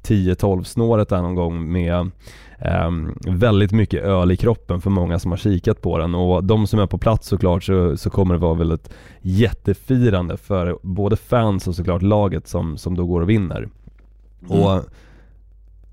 10-12 0.03 0.63
snåret 0.63 1.09
där 1.09 1.21
någon 1.21 1.35
gång 1.35 1.71
med 1.71 2.11
ehm, 2.59 3.17
väldigt 3.27 3.71
mycket 3.71 4.03
öl 4.03 4.31
i 4.31 4.37
kroppen 4.37 4.81
för 4.81 4.89
många 4.89 5.19
som 5.19 5.31
har 5.31 5.37
kikat 5.37 5.81
på 5.81 5.97
den 5.97 6.15
och 6.15 6.43
de 6.43 6.67
som 6.67 6.79
är 6.79 6.85
på 6.85 6.97
plats 6.97 7.27
såklart 7.27 7.63
så, 7.63 7.97
så 7.97 8.09
kommer 8.09 8.33
det 8.33 8.39
vara 8.39 8.53
väl 8.53 8.71
ett 8.71 8.93
jättefirande 9.21 10.37
för 10.37 10.77
både 10.81 11.15
fans 11.15 11.67
och 11.67 11.75
såklart 11.75 12.01
laget 12.01 12.47
som, 12.47 12.77
som 12.77 12.95
då 12.95 13.05
går 13.05 13.21
och 13.21 13.29
vinner. 13.29 13.69
Och 14.47 14.83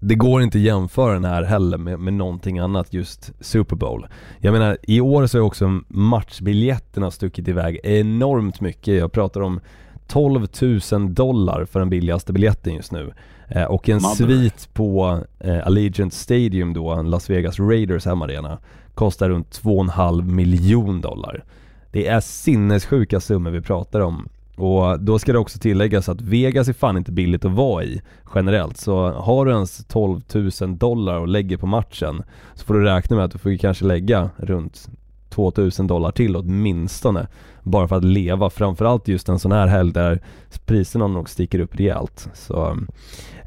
det 0.00 0.14
går 0.14 0.42
inte 0.42 0.58
att 0.58 0.64
jämföra 0.64 1.12
den 1.12 1.24
här 1.24 1.42
heller 1.42 1.78
med, 1.78 2.00
med 2.00 2.14
någonting 2.14 2.58
annat 2.58 2.92
just 2.92 3.32
Super 3.40 3.76
Bowl. 3.76 4.06
Jag 4.38 4.52
menar, 4.52 4.78
i 4.82 5.00
år 5.00 5.26
så 5.26 5.38
är 5.38 5.42
också 5.42 5.80
matchbiljetterna 5.88 7.10
stuckit 7.10 7.48
iväg 7.48 7.80
enormt 7.84 8.60
mycket. 8.60 8.94
Jag 8.94 9.12
pratar 9.12 9.40
om 9.40 9.60
12 10.06 10.46
000 10.92 11.14
dollar 11.14 11.64
för 11.64 11.80
den 11.80 11.90
billigaste 11.90 12.32
biljetten 12.32 12.74
just 12.74 12.92
nu. 12.92 13.12
Eh, 13.48 13.64
och 13.64 13.88
en 13.88 14.02
Mother. 14.02 14.14
svit 14.14 14.68
på 14.72 15.20
eh, 15.40 15.66
Allegiant 15.66 16.14
Stadium 16.14 16.72
då, 16.72 16.90
en 16.90 17.10
Las 17.10 17.30
Vegas 17.30 17.60
Raiders 17.60 18.06
hemmaarena, 18.06 18.58
kostar 18.94 19.28
runt 19.28 19.60
2,5 19.62 20.22
miljon 20.22 21.00
dollar. 21.00 21.44
Det 21.92 22.06
är 22.06 22.20
sinnessjuka 22.20 23.20
summor 23.20 23.50
vi 23.50 23.60
pratar 23.60 24.00
om. 24.00 24.28
Och 24.60 25.00
då 25.00 25.18
ska 25.18 25.32
det 25.32 25.38
också 25.38 25.58
tilläggas 25.58 26.08
att 26.08 26.20
Vegas 26.20 26.68
är 26.68 26.72
fan 26.72 26.96
inte 26.96 27.12
billigt 27.12 27.44
att 27.44 27.52
vara 27.52 27.84
i 27.84 28.00
generellt. 28.34 28.76
Så 28.76 29.12
har 29.12 29.44
du 29.46 29.52
ens 29.52 29.84
12 29.84 30.20
000 30.60 30.78
dollar 30.78 31.18
och 31.18 31.28
lägger 31.28 31.56
på 31.56 31.66
matchen 31.66 32.22
så 32.54 32.64
får 32.64 32.74
du 32.74 32.84
räkna 32.84 33.16
med 33.16 33.24
att 33.24 33.32
du 33.32 33.38
får 33.38 33.52
ju 33.52 33.58
kanske 33.58 33.84
lägga 33.84 34.30
runt 34.36 34.88
2000 35.30 35.86
dollar 35.86 36.10
till 36.10 36.36
åtminstone. 36.36 37.26
Bara 37.62 37.88
för 37.88 37.96
att 37.96 38.04
leva, 38.04 38.50
framförallt 38.50 39.08
just 39.08 39.28
en 39.28 39.38
sån 39.38 39.52
här 39.52 39.66
helg 39.66 39.92
där 39.92 40.20
priserna 40.66 41.06
nog 41.06 41.28
sticker 41.28 41.60
upp 41.60 41.80
rejält. 41.80 42.28
Så 42.34 42.76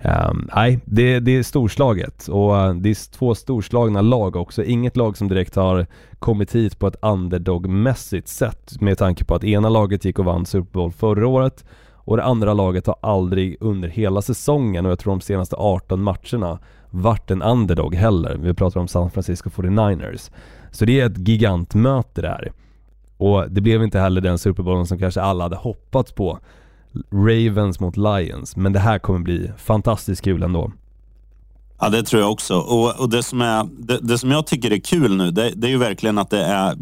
nej, 0.04 0.36
nej, 0.56 0.80
det, 0.86 1.20
det 1.20 1.38
är 1.38 1.44
storslaget 1.44 2.28
och 2.28 2.58
eh, 2.58 2.74
det 2.74 2.90
är 2.90 3.12
två 3.12 3.36
storslagna 3.36 4.02
lag 4.02 4.36
också. 4.36 4.64
Inget 4.64 4.98
lag 4.98 5.18
som 5.18 5.28
direkt 5.28 5.56
har 5.56 5.86
kommit 6.20 6.56
hit 6.56 6.80
på 6.80 6.88
ett 6.88 7.02
underdog-mässigt 7.02 8.28
sätt 8.28 8.82
med 8.82 8.98
tanke 8.98 9.26
på 9.26 9.36
att 9.36 9.44
ena 9.44 9.70
laget 9.70 10.06
gick 10.06 10.20
och 10.20 10.26
vann 10.26 10.46
Super 10.46 10.72
Bowl 10.72 10.92
förra 10.92 11.28
året 11.28 11.66
och 12.06 12.18
det 12.18 12.24
andra 12.24 12.54
laget 12.54 12.88
har 12.88 12.96
aldrig 13.02 13.58
under 13.60 13.90
hela 13.90 14.22
säsongen 14.22 14.86
och 14.86 14.92
jag 14.92 15.00
tror 15.00 15.14
de 15.14 15.22
senaste 15.22 15.56
18 15.56 16.04
matcherna 16.04 16.60
varit 16.90 17.32
en 17.32 17.42
underdog 17.42 17.96
heller. 17.96 18.38
Vi 18.38 18.54
pratar 18.54 18.80
om 18.80 18.88
San 18.88 19.12
Francisco 19.12 19.50
49ers. 19.50 20.32
Så 20.74 20.86
det 20.86 21.00
är 21.00 21.06
ett 21.06 21.28
gigantmöte 21.28 22.22
där. 22.22 22.52
Och 23.18 23.52
det 23.52 23.62
blev 23.62 23.84
inte 23.84 24.00
heller 24.00 24.22
den 24.22 24.38
Super 24.38 24.64
Bowl 24.64 24.88
som 24.88 25.00
kanske 25.00 25.22
alla 25.22 25.44
hade 25.44 25.56
hoppats 25.56 26.12
på. 26.12 26.40
Ravens 27.12 27.80
mot 27.80 27.98
Lions, 27.98 28.56
men 28.56 28.74
det 28.74 28.80
här 28.80 29.00
kommer 29.00 29.20
bli 29.20 29.52
fantastiskt 29.58 30.22
kul 30.22 30.44
ändå. 30.44 30.72
Ja, 31.80 31.90
det 31.90 32.04
tror 32.04 32.22
jag 32.22 32.32
också. 32.32 32.56
Och, 32.58 33.00
och 33.00 33.10
det, 33.10 33.24
som 33.24 33.42
är, 33.42 33.68
det, 33.80 34.00
det, 34.02 34.18
som 34.18 34.32
jag 34.32 34.48
tycker 34.48 34.72
är 34.74 34.80
kul 34.80 35.16
nu, 35.18 35.32
det, 35.32 35.52
det 35.56 35.68
är 35.68 35.72
ju 35.72 35.78
verkligen 35.78 36.18
att 36.18 36.30
det 36.30 36.44
är... 36.44 36.78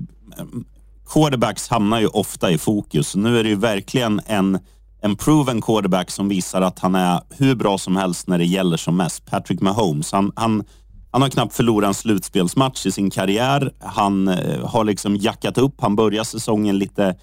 Quarterbacks 1.10 1.68
hamnar 1.68 2.00
ju 2.00 2.08
ofta 2.08 2.52
i 2.52 2.58
fokus. 2.58 3.16
Nu 3.16 3.40
är 3.40 3.44
det 3.44 3.50
ju 3.50 3.56
verkligen 3.56 4.22
en, 4.26 4.60
en 5.02 5.16
proven 5.16 5.62
quarterback 5.62 6.12
som 6.12 6.30
visar 6.30 6.62
att 6.62 6.80
han 6.80 6.96
är 6.96 7.22
hur 7.30 7.56
bra 7.56 7.78
som 7.78 7.96
helst 7.96 8.28
när 8.28 8.38
det 8.38 8.46
gäller 8.46 8.78
som 8.78 8.98
mest. 8.98 9.26
Patrick 9.26 9.62
Mahomes. 9.62 10.12
Han, 10.12 10.32
han, 10.36 10.64
han 11.12 11.22
har 11.22 11.30
knappt 11.30 11.54
förlorat 11.54 11.88
en 11.88 11.94
slutspelsmatch 11.94 12.86
i 12.86 12.92
sin 12.92 13.10
karriär. 13.10 13.72
Han 13.80 14.28
eh, 14.28 14.68
har 14.68 14.84
liksom 14.84 15.16
jackat 15.16 15.58
upp. 15.58 15.82
Han 15.82 15.96
börjar 15.96 16.24
säsongen 16.24 16.78
lite 16.78 17.16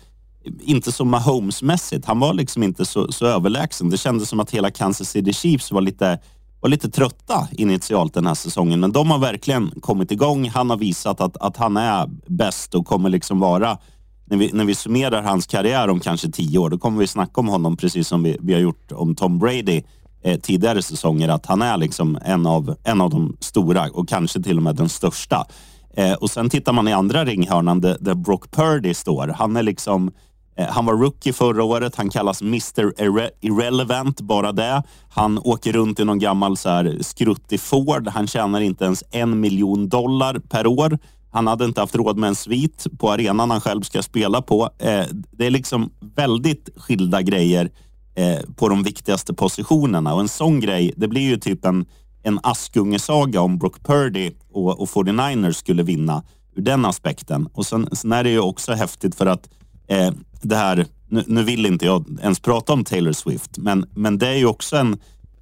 inte 0.60 0.92
så 0.92 1.04
Mahomes-mässigt. 1.04 2.06
Han 2.06 2.20
var 2.20 2.34
liksom 2.34 2.62
inte 2.62 2.84
så, 2.84 3.12
så 3.12 3.26
överlägsen. 3.26 3.90
Det 3.90 3.96
kändes 3.96 4.28
som 4.28 4.40
att 4.40 4.50
hela 4.50 4.70
Kansas 4.70 5.10
City 5.10 5.32
Chiefs 5.32 5.72
var 5.72 5.80
lite, 5.80 6.18
var 6.60 6.68
lite 6.68 6.90
trötta 6.90 7.48
initialt 7.52 8.14
den 8.14 8.26
här 8.26 8.34
säsongen. 8.34 8.80
Men 8.80 8.92
de 8.92 9.10
har 9.10 9.18
verkligen 9.18 9.70
kommit 9.80 10.12
igång. 10.12 10.48
Han 10.48 10.70
har 10.70 10.76
visat 10.76 11.20
att, 11.20 11.36
att 11.36 11.56
han 11.56 11.76
är 11.76 12.10
bäst 12.26 12.74
och 12.74 12.86
kommer 12.86 13.08
liksom 13.08 13.40
vara 13.40 13.78
när 14.30 14.36
vi, 14.36 14.50
när 14.52 14.64
vi 14.64 14.74
summerar 14.74 15.22
hans 15.22 15.46
karriär 15.46 15.88
om 15.88 16.00
kanske 16.00 16.30
tio 16.30 16.58
år, 16.58 16.70
då 16.70 16.78
kommer 16.78 16.98
vi 16.98 17.06
snacka 17.06 17.40
om 17.40 17.48
honom 17.48 17.76
precis 17.76 18.08
som 18.08 18.22
vi, 18.22 18.36
vi 18.40 18.52
har 18.52 18.60
gjort 18.60 18.92
om 18.92 19.14
Tom 19.14 19.38
Brady 19.38 19.82
eh, 20.22 20.40
tidigare 20.40 20.82
säsonger. 20.82 21.28
Att 21.28 21.46
han 21.46 21.62
är 21.62 21.76
liksom 21.76 22.18
en 22.24 22.46
av, 22.46 22.74
en 22.84 23.00
av 23.00 23.10
de 23.10 23.36
stora 23.40 23.90
och 23.92 24.08
kanske 24.08 24.42
till 24.42 24.56
och 24.56 24.62
med 24.62 24.76
den 24.76 24.88
största. 24.88 25.46
Eh, 25.96 26.12
och 26.12 26.30
sen 26.30 26.50
tittar 26.50 26.72
man 26.72 26.88
i 26.88 26.92
andra 26.92 27.24
ringhörnan 27.24 27.80
där, 27.80 27.96
där 28.00 28.14
Brock 28.14 28.50
Purdy 28.50 28.94
står. 28.94 29.28
Han 29.28 29.56
är 29.56 29.62
liksom 29.62 30.10
eh, 30.56 30.66
han 30.68 30.86
var 30.86 30.94
rookie 30.94 31.32
förra 31.32 31.64
året. 31.64 31.96
Han 31.96 32.10
kallas 32.10 32.42
Mr 32.42 33.02
Irre 33.02 33.30
Irrelevant, 33.40 34.20
bara 34.20 34.52
det. 34.52 34.82
Han 35.10 35.38
åker 35.38 35.72
runt 35.72 36.00
i 36.00 36.04
någon 36.04 36.18
gammal 36.18 36.56
så 36.56 36.68
här 36.68 36.98
skruttig 37.00 37.60
Ford. 37.60 38.08
Han 38.08 38.26
tjänar 38.26 38.60
inte 38.60 38.84
ens 38.84 39.04
en 39.10 39.40
miljon 39.40 39.88
dollar 39.88 40.38
per 40.38 40.66
år. 40.66 40.98
Han 41.30 41.46
hade 41.46 41.64
inte 41.64 41.80
haft 41.80 41.94
råd 41.94 42.18
med 42.18 42.28
en 42.28 42.34
svit 42.34 42.86
på 42.98 43.10
arenan 43.10 43.50
han 43.50 43.60
själv 43.60 43.82
ska 43.82 44.02
spela 44.02 44.42
på. 44.42 44.70
Eh, 44.78 45.04
det 45.30 45.46
är 45.46 45.50
liksom 45.50 45.90
väldigt 46.16 46.68
skilda 46.76 47.22
grejer 47.22 47.70
eh, 48.18 48.38
på 48.56 48.68
de 48.68 48.82
viktigaste 48.82 49.34
positionerna 49.34 50.14
och 50.14 50.20
en 50.20 50.28
sån 50.28 50.60
grej, 50.60 50.92
det 50.96 51.08
blir 51.08 51.22
ju 51.22 51.36
typ 51.36 51.64
en, 51.64 51.86
en 52.22 52.40
Askungesaga 52.42 53.40
om 53.40 53.58
Brock 53.58 53.82
Purdy 53.82 54.32
och, 54.52 54.80
och 54.80 54.88
49ers 54.88 55.52
skulle 55.52 55.82
vinna 55.82 56.22
ur 56.56 56.62
den 56.62 56.84
aspekten. 56.84 57.48
Och 57.52 57.66
sen, 57.66 57.88
sen 57.92 58.12
är 58.12 58.24
det 58.24 58.30
ju 58.30 58.40
också 58.40 58.72
häftigt 58.72 59.14
för 59.14 59.26
att 59.26 59.48
eh, 59.88 60.12
det 60.42 60.56
här, 60.56 60.86
nu, 61.08 61.24
nu, 61.26 61.42
vill 61.42 61.66
inte 61.66 61.86
jag 61.86 62.04
ens 62.22 62.40
prata 62.40 62.72
om 62.72 62.84
Taylor 62.84 63.12
Swift, 63.12 63.58
men, 63.58 63.86
men 63.94 64.18
det 64.18 64.28
är 64.28 64.36
ju 64.36 64.46
också 64.46 64.76
en, 64.76 64.98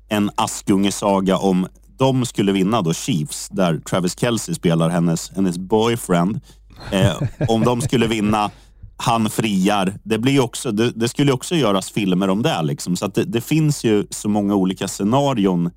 en 0.09 0.31
Askungesaga 0.35 1.37
om 1.37 1.69
de 1.99 2.27
skulle 2.27 2.53
vinna 2.53 2.83
då 2.83 2.93
Chiefs, 2.93 3.49
där 3.49 3.79
Travis 3.79 4.19
Kelce 4.19 4.55
spelar 4.55 4.89
hennes, 4.89 5.31
hennes 5.31 5.59
boyfriend. 5.59 6.41
Eh, 6.91 7.23
om 7.49 7.65
de 7.65 7.81
skulle 7.81 8.07
vinna, 8.07 8.51
han 8.97 9.31
friar. 9.31 9.99
Det, 10.03 10.19
blir 10.19 10.41
också, 10.41 10.73
det, 10.73 10.91
det 10.91 11.09
skulle 11.09 11.33
också 11.33 11.55
göras 11.55 11.91
filmer 11.91 12.29
om 12.29 12.43
det. 12.43 12.63
Liksom. 12.63 12.97
Så 12.97 13.07
det, 13.07 13.25
det, 13.25 13.41
finns 13.41 13.85
ju 13.85 14.07
så 14.11 14.29
många 14.29 14.55
olika 14.55 14.89
scenarion 14.89 15.71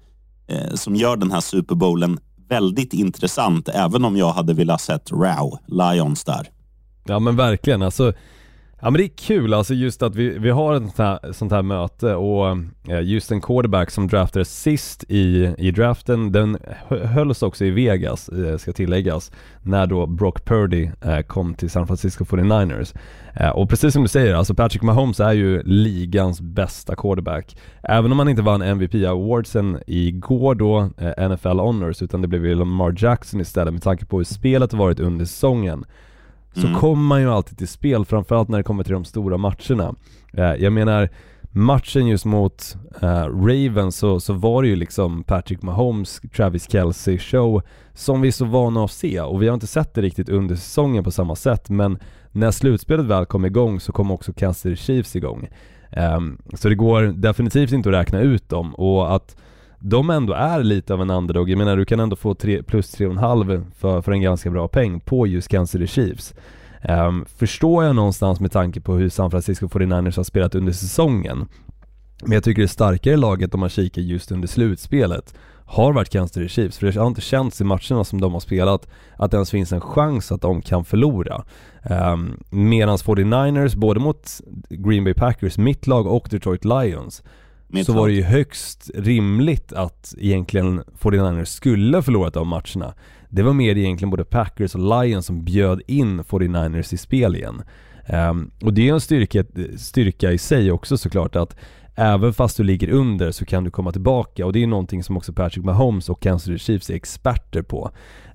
eh, 0.47 0.73
som 0.73 0.95
gör 0.95 1.17
den 1.17 1.31
här 1.31 1.41
Super 1.41 1.75
Bowlen 1.75 2.19
väldigt 2.49 2.93
intressant, 2.93 3.69
även 3.69 4.05
om 4.05 4.17
jag 4.17 4.31
hade 4.31 4.53
velat 4.53 4.81
sett 4.81 5.11
Row, 5.11 5.57
Lions 5.67 6.23
där. 6.23 6.49
Ja 7.03 7.19
men 7.19 7.35
verkligen, 7.35 7.81
alltså 7.81 8.13
Ja 8.81 8.89
men 8.89 8.97
det 8.97 9.05
är 9.05 9.17
kul 9.17 9.53
alltså 9.53 9.73
just 9.73 10.03
att 10.03 10.15
vi, 10.15 10.39
vi 10.39 10.49
har 10.49 10.75
ett 10.75 10.83
sånt 10.83 10.97
här, 10.97 11.31
sånt 11.31 11.51
här 11.51 11.61
möte 11.61 12.15
och 12.15 12.57
eh, 12.87 13.01
just 13.01 13.31
en 13.31 13.41
quarterback 13.41 13.91
som 13.91 14.07
draftades 14.07 14.61
sist 14.61 15.03
i, 15.07 15.53
i 15.57 15.71
draften, 15.71 16.31
den 16.31 16.57
hölls 16.89 17.43
också 17.43 17.65
i 17.65 17.69
Vegas, 17.69 18.29
eh, 18.29 18.57
ska 18.57 18.73
tilläggas, 18.73 19.31
när 19.61 19.87
då 19.87 20.05
Brock 20.05 20.45
Purdy 20.45 20.89
eh, 21.01 21.19
kom 21.19 21.53
till 21.53 21.69
San 21.69 21.87
Francisco 21.87 22.23
49ers. 22.23 22.95
Och 23.53 23.69
precis 23.69 23.93
som 23.93 24.01
du 24.01 24.07
säger, 24.07 24.35
alltså 24.35 24.55
Patrick 24.55 24.81
Mahomes 24.81 25.19
är 25.19 25.33
ju 25.33 25.63
ligans 25.63 26.41
bästa 26.41 26.95
quarterback. 26.95 27.57
Även 27.83 28.11
om 28.11 28.19
han 28.19 28.29
inte 28.29 28.41
vann 28.41 28.61
MVP-awardsen 28.61 29.79
igår 29.87 30.55
då, 30.55 30.89
NFL 31.29 31.59
Honors, 31.59 32.01
utan 32.01 32.21
det 32.21 32.27
blev 32.27 32.45
ju 32.45 32.55
Lamar 32.55 32.95
Jackson 32.97 33.41
istället 33.41 33.73
med 33.73 33.83
tanke 33.83 34.05
på 34.05 34.17
hur 34.17 34.23
spelet 34.23 34.71
har 34.71 34.79
varit 34.79 34.99
under 34.99 35.25
säsongen 35.25 35.85
så 36.53 36.67
mm. 36.67 36.79
kommer 36.79 37.03
man 37.03 37.21
ju 37.21 37.29
alltid 37.29 37.57
till 37.57 37.67
spel, 37.67 38.05
framförallt 38.05 38.49
när 38.49 38.57
det 38.57 38.63
kommer 38.63 38.83
till 38.83 38.93
de 38.93 39.05
stora 39.05 39.37
matcherna. 39.37 39.95
Eh, 40.33 40.53
jag 40.55 40.73
menar, 40.73 41.09
matchen 41.51 42.07
just 42.07 42.25
mot 42.25 42.75
eh, 43.01 43.25
Ravens 43.25 43.97
så, 43.97 44.19
så 44.19 44.33
var 44.33 44.61
det 44.61 44.67
ju 44.67 44.75
liksom 44.75 45.23
Patrick 45.23 45.61
Mahomes, 45.61 46.21
Travis 46.35 46.71
Kelce 46.71 47.17
show 47.17 47.61
som 47.93 48.21
vi 48.21 48.27
är 48.27 48.31
så 48.31 48.45
vana 48.45 48.83
att 48.83 48.91
se 48.91 49.21
och 49.21 49.41
vi 49.41 49.47
har 49.47 49.53
inte 49.53 49.67
sett 49.67 49.93
det 49.93 50.01
riktigt 50.01 50.29
under 50.29 50.55
säsongen 50.55 51.03
på 51.03 51.11
samma 51.11 51.35
sätt 51.35 51.69
men 51.69 51.99
när 52.31 52.51
slutspelet 52.51 53.05
väl 53.05 53.25
kom 53.25 53.45
igång 53.45 53.79
så 53.79 53.91
kom 53.91 54.11
också 54.11 54.33
Kansas 54.33 54.79
Chiefs 54.79 55.15
igång. 55.15 55.47
Um, 56.17 56.41
så 56.53 56.69
det 56.69 56.75
går 56.75 57.01
definitivt 57.01 57.71
inte 57.71 57.89
att 57.89 57.95
räkna 57.95 58.21
ut 58.21 58.49
dem 58.49 58.75
och 58.75 59.15
att 59.15 59.35
de 59.79 60.09
ändå 60.09 60.33
är 60.33 60.63
lite 60.63 60.93
av 60.93 61.01
en 61.01 61.09
underdog. 61.09 61.49
Jag 61.49 61.57
menar 61.57 61.77
du 61.77 61.85
kan 61.85 61.99
ändå 61.99 62.15
få 62.15 62.33
tre, 62.33 62.63
plus 62.63 62.99
3,5 62.99 63.65
för, 63.77 64.01
för 64.01 64.11
en 64.11 64.21
ganska 64.21 64.49
bra 64.49 64.67
peng 64.67 64.99
på 64.99 65.27
just 65.27 65.47
Kansas 65.47 65.71
City 65.71 65.87
Chiefs. 65.87 66.33
Um, 66.89 67.25
förstår 67.37 67.83
jag 67.83 67.95
någonstans 67.95 68.39
med 68.39 68.51
tanke 68.51 68.81
på 68.81 68.93
hur 68.93 69.09
San 69.09 69.31
Francisco 69.31 69.67
49ers 69.67 70.17
har 70.17 70.23
spelat 70.23 70.55
under 70.55 70.73
säsongen. 70.73 71.47
Men 72.23 72.31
jag 72.31 72.43
tycker 72.43 72.61
det 72.61 72.67
starkare 72.67 73.17
laget 73.17 73.53
om 73.53 73.59
man 73.59 73.69
kikar 73.69 74.01
just 74.01 74.31
under 74.31 74.47
slutspelet 74.47 75.33
har 75.69 75.93
varit 75.93 76.09
Kansas 76.09 76.33
City 76.33 76.49
Chiefs, 76.49 76.77
för 76.77 76.87
det 76.87 76.99
har 76.99 77.07
inte 77.07 77.21
känts 77.21 77.61
i 77.61 77.63
matcherna 77.63 78.03
som 78.03 78.21
de 78.21 78.33
har 78.33 78.39
spelat 78.39 78.87
att 79.15 79.31
det 79.31 79.37
ens 79.37 79.51
finns 79.51 79.71
en 79.71 79.81
chans 79.81 80.31
att 80.31 80.41
de 80.41 80.61
kan 80.61 80.85
förlora. 80.85 81.43
Ehm, 81.83 82.37
um, 82.51 82.69
Medan 82.69 82.97
49ers, 82.97 83.75
både 83.75 83.99
mot 83.99 84.29
Green 84.69 85.03
Bay 85.03 85.13
Packers, 85.13 85.57
mitt 85.57 85.87
lag 85.87 86.07
och 86.07 86.27
Detroit 86.31 86.65
Lions, 86.65 87.23
så 87.85 87.93
var 87.93 88.07
det 88.07 88.13
ju 88.13 88.23
högst 88.23 88.91
rimligt 88.95 89.73
att 89.73 90.13
egentligen 90.17 90.83
49ers 90.99 91.45
skulle 91.45 91.97
ha 91.97 92.01
förlorat 92.01 92.33
de 92.33 92.47
matcherna. 92.47 92.93
Det 93.29 93.43
var 93.43 93.53
mer 93.53 93.77
egentligen 93.77 94.09
både 94.09 94.23
Packers 94.23 94.75
och 94.75 95.03
Lions 95.03 95.25
som 95.25 95.43
bjöd 95.43 95.81
in 95.87 96.23
49ers 96.23 96.93
i 96.93 96.97
spel 96.97 97.35
igen. 97.35 97.61
Um, 98.13 98.51
och 98.61 98.73
det 98.73 98.89
är 98.89 98.93
en 98.93 99.01
styrka, 99.01 99.43
styrka 99.77 100.31
i 100.31 100.37
sig 100.37 100.71
också 100.71 100.97
såklart 100.97 101.35
att 101.35 101.55
även 101.95 102.33
fast 102.33 102.57
du 102.57 102.63
ligger 102.63 102.89
under 102.89 103.31
så 103.31 103.45
kan 103.45 103.63
du 103.63 103.71
komma 103.71 103.91
tillbaka 103.91 104.45
och 104.45 104.53
det 104.53 104.63
är 104.63 104.67
någonting 104.67 105.03
som 105.03 105.17
också 105.17 105.33
Patrick 105.33 105.65
Mahomes 105.65 106.09
och 106.09 106.21
Kansas 106.21 106.45
City 106.45 106.59
Chiefs 106.59 106.89
är 106.89 106.95
experter 106.95 107.61
på. 107.61 107.91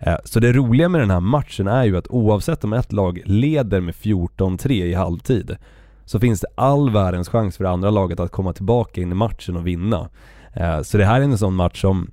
Uh, 0.07 0.17
så 0.25 0.41
det 0.41 0.53
roliga 0.53 0.89
med 0.89 1.01
den 1.01 1.11
här 1.11 1.21
matchen 1.21 1.67
är 1.67 1.85
ju 1.85 1.97
att 1.97 2.09
oavsett 2.09 2.65
om 2.65 2.73
ett 2.73 2.93
lag 2.93 3.23
leder 3.25 3.81
med 3.81 3.95
14-3 3.95 4.71
i 4.73 4.95
halvtid 4.95 5.57
så 6.05 6.21
finns 6.21 6.41
det 6.41 6.47
all 6.55 6.91
världens 6.91 7.29
chans 7.29 7.57
för 7.57 7.65
det 7.65 7.71
andra 7.71 7.91
laget 7.91 8.21
att 8.21 8.33
komma 8.33 8.53
tillbaka 8.53 9.01
in 9.01 9.13
i 9.13 9.15
matchen 9.15 9.57
och 9.57 9.67
vinna. 9.67 10.09
Eh, 10.53 10.83
så 10.83 10.99
det 10.99 11.05
här 11.05 11.21
är 11.21 11.25
en 11.25 11.39
sån 11.39 11.55
match 11.55 11.81
som 11.81 12.11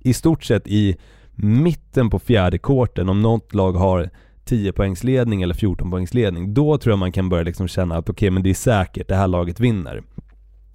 i 0.00 0.14
stort 0.14 0.44
sett 0.44 0.66
i 0.66 0.96
mitten 1.34 2.10
på 2.10 2.18
fjärde 2.18 2.58
korten, 2.58 3.08
om 3.08 3.22
något 3.22 3.54
lag 3.54 3.72
har 3.72 4.10
10 4.44 4.72
poängsledning 4.72 5.42
eller 5.42 5.54
14 5.54 5.90
poängsledning, 5.90 6.54
då 6.54 6.78
tror 6.78 6.92
jag 6.92 6.98
man 6.98 7.12
kan 7.12 7.28
börja 7.28 7.44
liksom 7.44 7.68
känna 7.68 7.96
att 7.96 8.08
okej, 8.08 8.12
okay, 8.12 8.30
men 8.30 8.42
det 8.42 8.50
är 8.50 8.54
säkert, 8.54 9.08
det 9.08 9.14
här 9.14 9.28
laget 9.28 9.60
vinner. 9.60 10.02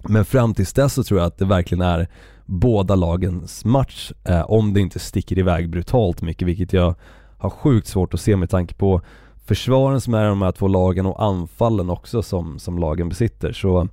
Men 0.08 0.24
fram 0.24 0.54
tills 0.54 0.72
dess 0.72 0.94
så 0.94 1.02
tror 1.02 1.20
jag 1.20 1.26
att 1.26 1.38
det 1.38 1.44
verkligen 1.44 1.82
är 1.82 2.08
båda 2.46 2.94
lagens 2.94 3.64
match, 3.64 4.12
eh, 4.24 4.50
om 4.50 4.74
det 4.74 4.80
inte 4.80 4.98
sticker 4.98 5.38
iväg 5.38 5.70
brutalt 5.70 6.22
mycket, 6.22 6.48
vilket 6.48 6.72
jag 6.72 6.94
har 7.38 7.50
sjukt 7.50 7.86
svårt 7.86 8.14
att 8.14 8.20
se 8.20 8.36
med 8.36 8.50
tanke 8.50 8.74
på 8.74 9.00
försvaren 9.50 10.00
som 10.00 10.14
är 10.14 10.28
de 10.28 10.42
här 10.42 10.52
två 10.52 10.68
lagen 10.68 11.06
och 11.06 11.22
anfallen 11.22 11.90
också 11.90 12.22
som, 12.22 12.58
som 12.58 12.78
lagen 12.78 13.08
besitter. 13.08 13.52
Så 13.52 13.88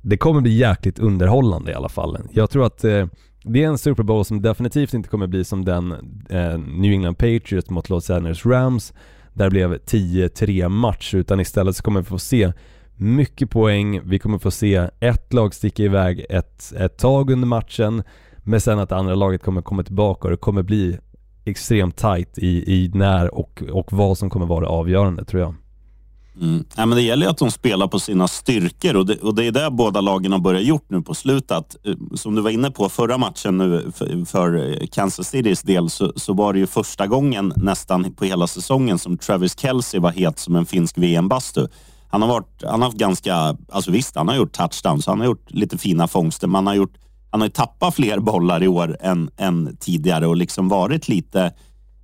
det 0.00 0.16
kommer 0.16 0.40
bli 0.40 0.56
jäkligt 0.56 0.98
underhållande 0.98 1.72
i 1.72 1.74
alla 1.74 1.88
fall. 1.88 2.18
Jag 2.32 2.50
tror 2.50 2.66
att 2.66 2.84
eh, 2.84 3.06
det 3.44 3.62
är 3.62 3.66
en 3.66 3.78
Super 3.78 4.02
Bowl 4.02 4.24
som 4.24 4.42
definitivt 4.42 4.94
inte 4.94 5.08
kommer 5.08 5.26
bli 5.26 5.44
som 5.44 5.64
den 5.64 5.92
eh, 6.28 6.58
New 6.58 6.92
England 6.92 7.14
Patriots 7.14 7.70
mot 7.70 7.88
Los 7.88 8.10
Angeles 8.10 8.46
Rams 8.46 8.92
där 9.32 9.44
det 9.44 9.50
blev 9.50 9.74
10-3 9.74 10.68
match 10.68 11.14
utan 11.14 11.40
istället 11.40 11.76
så 11.76 11.82
kommer 11.82 12.00
vi 12.00 12.06
få 12.06 12.18
se 12.18 12.52
mycket 12.96 13.50
poäng, 13.50 14.00
vi 14.04 14.18
kommer 14.18 14.38
få 14.38 14.50
se 14.50 14.88
ett 15.00 15.32
lag 15.32 15.54
sticka 15.54 15.82
iväg 15.82 16.26
ett, 16.30 16.72
ett 16.76 16.98
tag 16.98 17.30
under 17.30 17.46
matchen 17.46 18.02
men 18.36 18.60
sen 18.60 18.78
att 18.78 18.92
andra 18.92 19.14
laget 19.14 19.42
kommer 19.42 19.62
komma 19.62 19.82
tillbaka 19.82 20.28
och 20.28 20.30
det 20.30 20.36
kommer 20.36 20.62
bli 20.62 20.98
extremt 21.44 21.96
tight 21.96 22.38
i, 22.38 22.74
i 22.74 22.90
när 22.94 23.34
och, 23.34 23.62
och 23.72 23.92
vad 23.92 24.18
som 24.18 24.30
kommer 24.30 24.46
vara 24.46 24.68
avgörande 24.68 25.24
tror 25.24 25.42
jag. 25.42 25.54
Mm. 26.40 26.64
Ja, 26.76 26.86
men 26.86 26.96
det 26.96 27.02
gäller 27.02 27.26
ju 27.26 27.30
att 27.30 27.38
de 27.38 27.50
spelar 27.50 27.86
på 27.86 27.98
sina 27.98 28.28
styrkor 28.28 28.96
och 28.96 29.06
det, 29.06 29.16
och 29.16 29.34
det 29.34 29.44
är 29.44 29.52
det 29.52 29.70
båda 29.70 30.00
lagen 30.00 30.32
har 30.32 30.38
börjat 30.38 30.64
gjort 30.64 30.90
nu 30.90 31.02
på 31.02 31.14
slutet. 31.14 31.76
Eh, 31.84 31.94
som 32.14 32.34
du 32.34 32.42
var 32.42 32.50
inne 32.50 32.70
på 32.70 32.88
förra 32.88 33.18
matchen 33.18 33.58
nu 33.58 33.92
för, 33.94 34.24
för 34.24 34.80
eh, 34.82 34.86
Kansas 34.86 35.28
Citys 35.28 35.62
del 35.62 35.90
så, 35.90 36.12
så, 36.16 36.32
var 36.32 36.52
det 36.52 36.58
ju 36.58 36.66
första 36.66 37.06
gången 37.06 37.52
nästan 37.56 38.12
på 38.14 38.24
hela 38.24 38.46
säsongen 38.46 38.98
som 38.98 39.18
Travis 39.18 39.58
Kelce 39.58 39.98
var 39.98 40.10
het 40.10 40.38
som 40.38 40.56
en 40.56 40.66
finsk 40.66 40.98
VM-bastu. 40.98 41.66
Han 42.10 42.22
har, 42.22 42.28
varit, 42.28 42.62
han 42.62 42.80
har 42.80 42.88
haft 42.88 42.98
ganska, 42.98 43.56
alltså 43.72 43.90
visst 43.90 44.16
han 44.16 44.28
har 44.28 44.36
gjort 44.36 44.52
touchdowns, 44.52 45.06
han 45.06 45.20
har 45.20 45.26
gjort 45.26 45.50
lite 45.50 45.78
fina 45.78 46.08
fångster, 46.08 46.46
men 46.46 46.54
han 46.54 46.66
har 46.66 46.74
gjort 46.74 46.98
han 47.32 47.40
har 47.40 47.48
ju 47.48 47.52
tappat 47.52 47.94
fler 47.94 48.18
bollar 48.18 48.62
i 48.62 48.68
år 48.68 48.96
än, 49.00 49.30
än 49.36 49.76
tidigare 49.80 50.26
och 50.26 50.36
liksom 50.36 50.68
varit 50.68 51.08
lite 51.08 51.52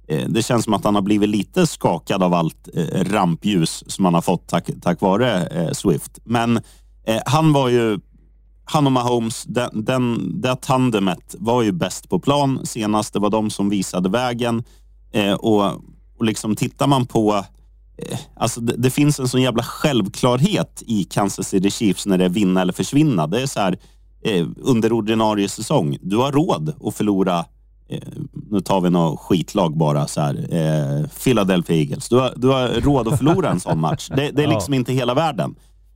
eh, 0.08 0.28
det 0.28 0.42
känns 0.42 0.64
som 0.64 0.74
att 0.74 0.84
han 0.84 0.94
har 0.94 1.02
blivit 1.02 1.28
lite 1.28 1.66
skakad 1.66 2.22
av 2.22 2.34
allt 2.34 2.68
eh, 2.74 3.04
rampljus 3.04 3.84
som 3.86 4.04
han 4.04 4.14
har 4.14 4.22
fått 4.22 4.48
tack, 4.48 4.70
tack 4.82 5.00
vare 5.00 5.46
eh, 5.46 5.72
Swift. 5.72 6.18
Men 6.24 6.56
eh, 7.06 7.20
han 7.26 7.52
var 7.52 7.68
ju 7.68 7.98
han 8.70 8.86
och 8.86 8.92
Mahomes, 8.92 9.44
den, 9.44 9.84
den, 9.84 10.32
det 10.40 10.56
tandemet 10.56 11.34
var 11.38 11.62
ju 11.62 11.72
bäst 11.72 12.08
på 12.08 12.18
plan 12.18 12.66
senast. 12.66 13.12
Det 13.12 13.18
var 13.18 13.30
de 13.30 13.50
som 13.50 13.68
visade 13.68 14.08
vägen. 14.08 14.64
Eh, 15.12 15.32
och, 15.32 15.64
och 16.18 16.24
liksom 16.24 16.56
tittar 16.56 16.86
man 16.86 17.06
på... 17.06 17.44
Eh, 17.98 18.18
alltså 18.36 18.60
det, 18.60 18.76
det, 18.76 18.90
finns 18.90 19.20
en 19.20 19.28
sån 19.28 19.42
jävla 19.42 19.62
självklarhet 19.62 20.82
i 20.86 21.04
Kansas 21.04 21.48
City 21.48 21.70
Chiefs 21.70 22.06
när 22.06 22.18
det 22.18 22.24
är 22.24 22.28
vinna 22.28 22.60
eller 22.60 22.72
försvinna. 22.72 23.26
Det 23.26 23.42
är 23.42 23.46
så 23.46 23.60
här, 23.60 23.78
under 24.56 24.92
ordinarie 24.92 25.48
säsong, 25.48 25.98
du 26.00 26.16
har 26.16 26.32
råd 26.32 26.74
att 26.84 26.94
förlora 26.94 27.44
eh, 27.88 28.00
nu 28.50 28.60
tar 28.60 28.80
vi 28.80 28.90
något 28.90 29.20
skitlag 29.20 29.76
bara, 29.76 30.06
så 30.06 30.20
här, 30.20 30.34
eh, 30.34 31.08
Philadelphia 31.24 31.76
Eagles. 31.76 32.08
Du 32.08 32.16
har, 32.16 32.32
du 32.36 32.48
har 32.48 32.68
råd 32.68 33.08
att 33.08 33.18
förlora 33.18 33.50
en 33.50 33.60
sån 33.60 33.80
match. 33.80 34.08
Det, 34.16 34.30
det 34.30 34.42
är 34.42 34.48
liksom 34.48 34.74
ja. 34.74 34.78
inte 34.78 34.92
hela 34.92 35.14
världen. 35.14 35.54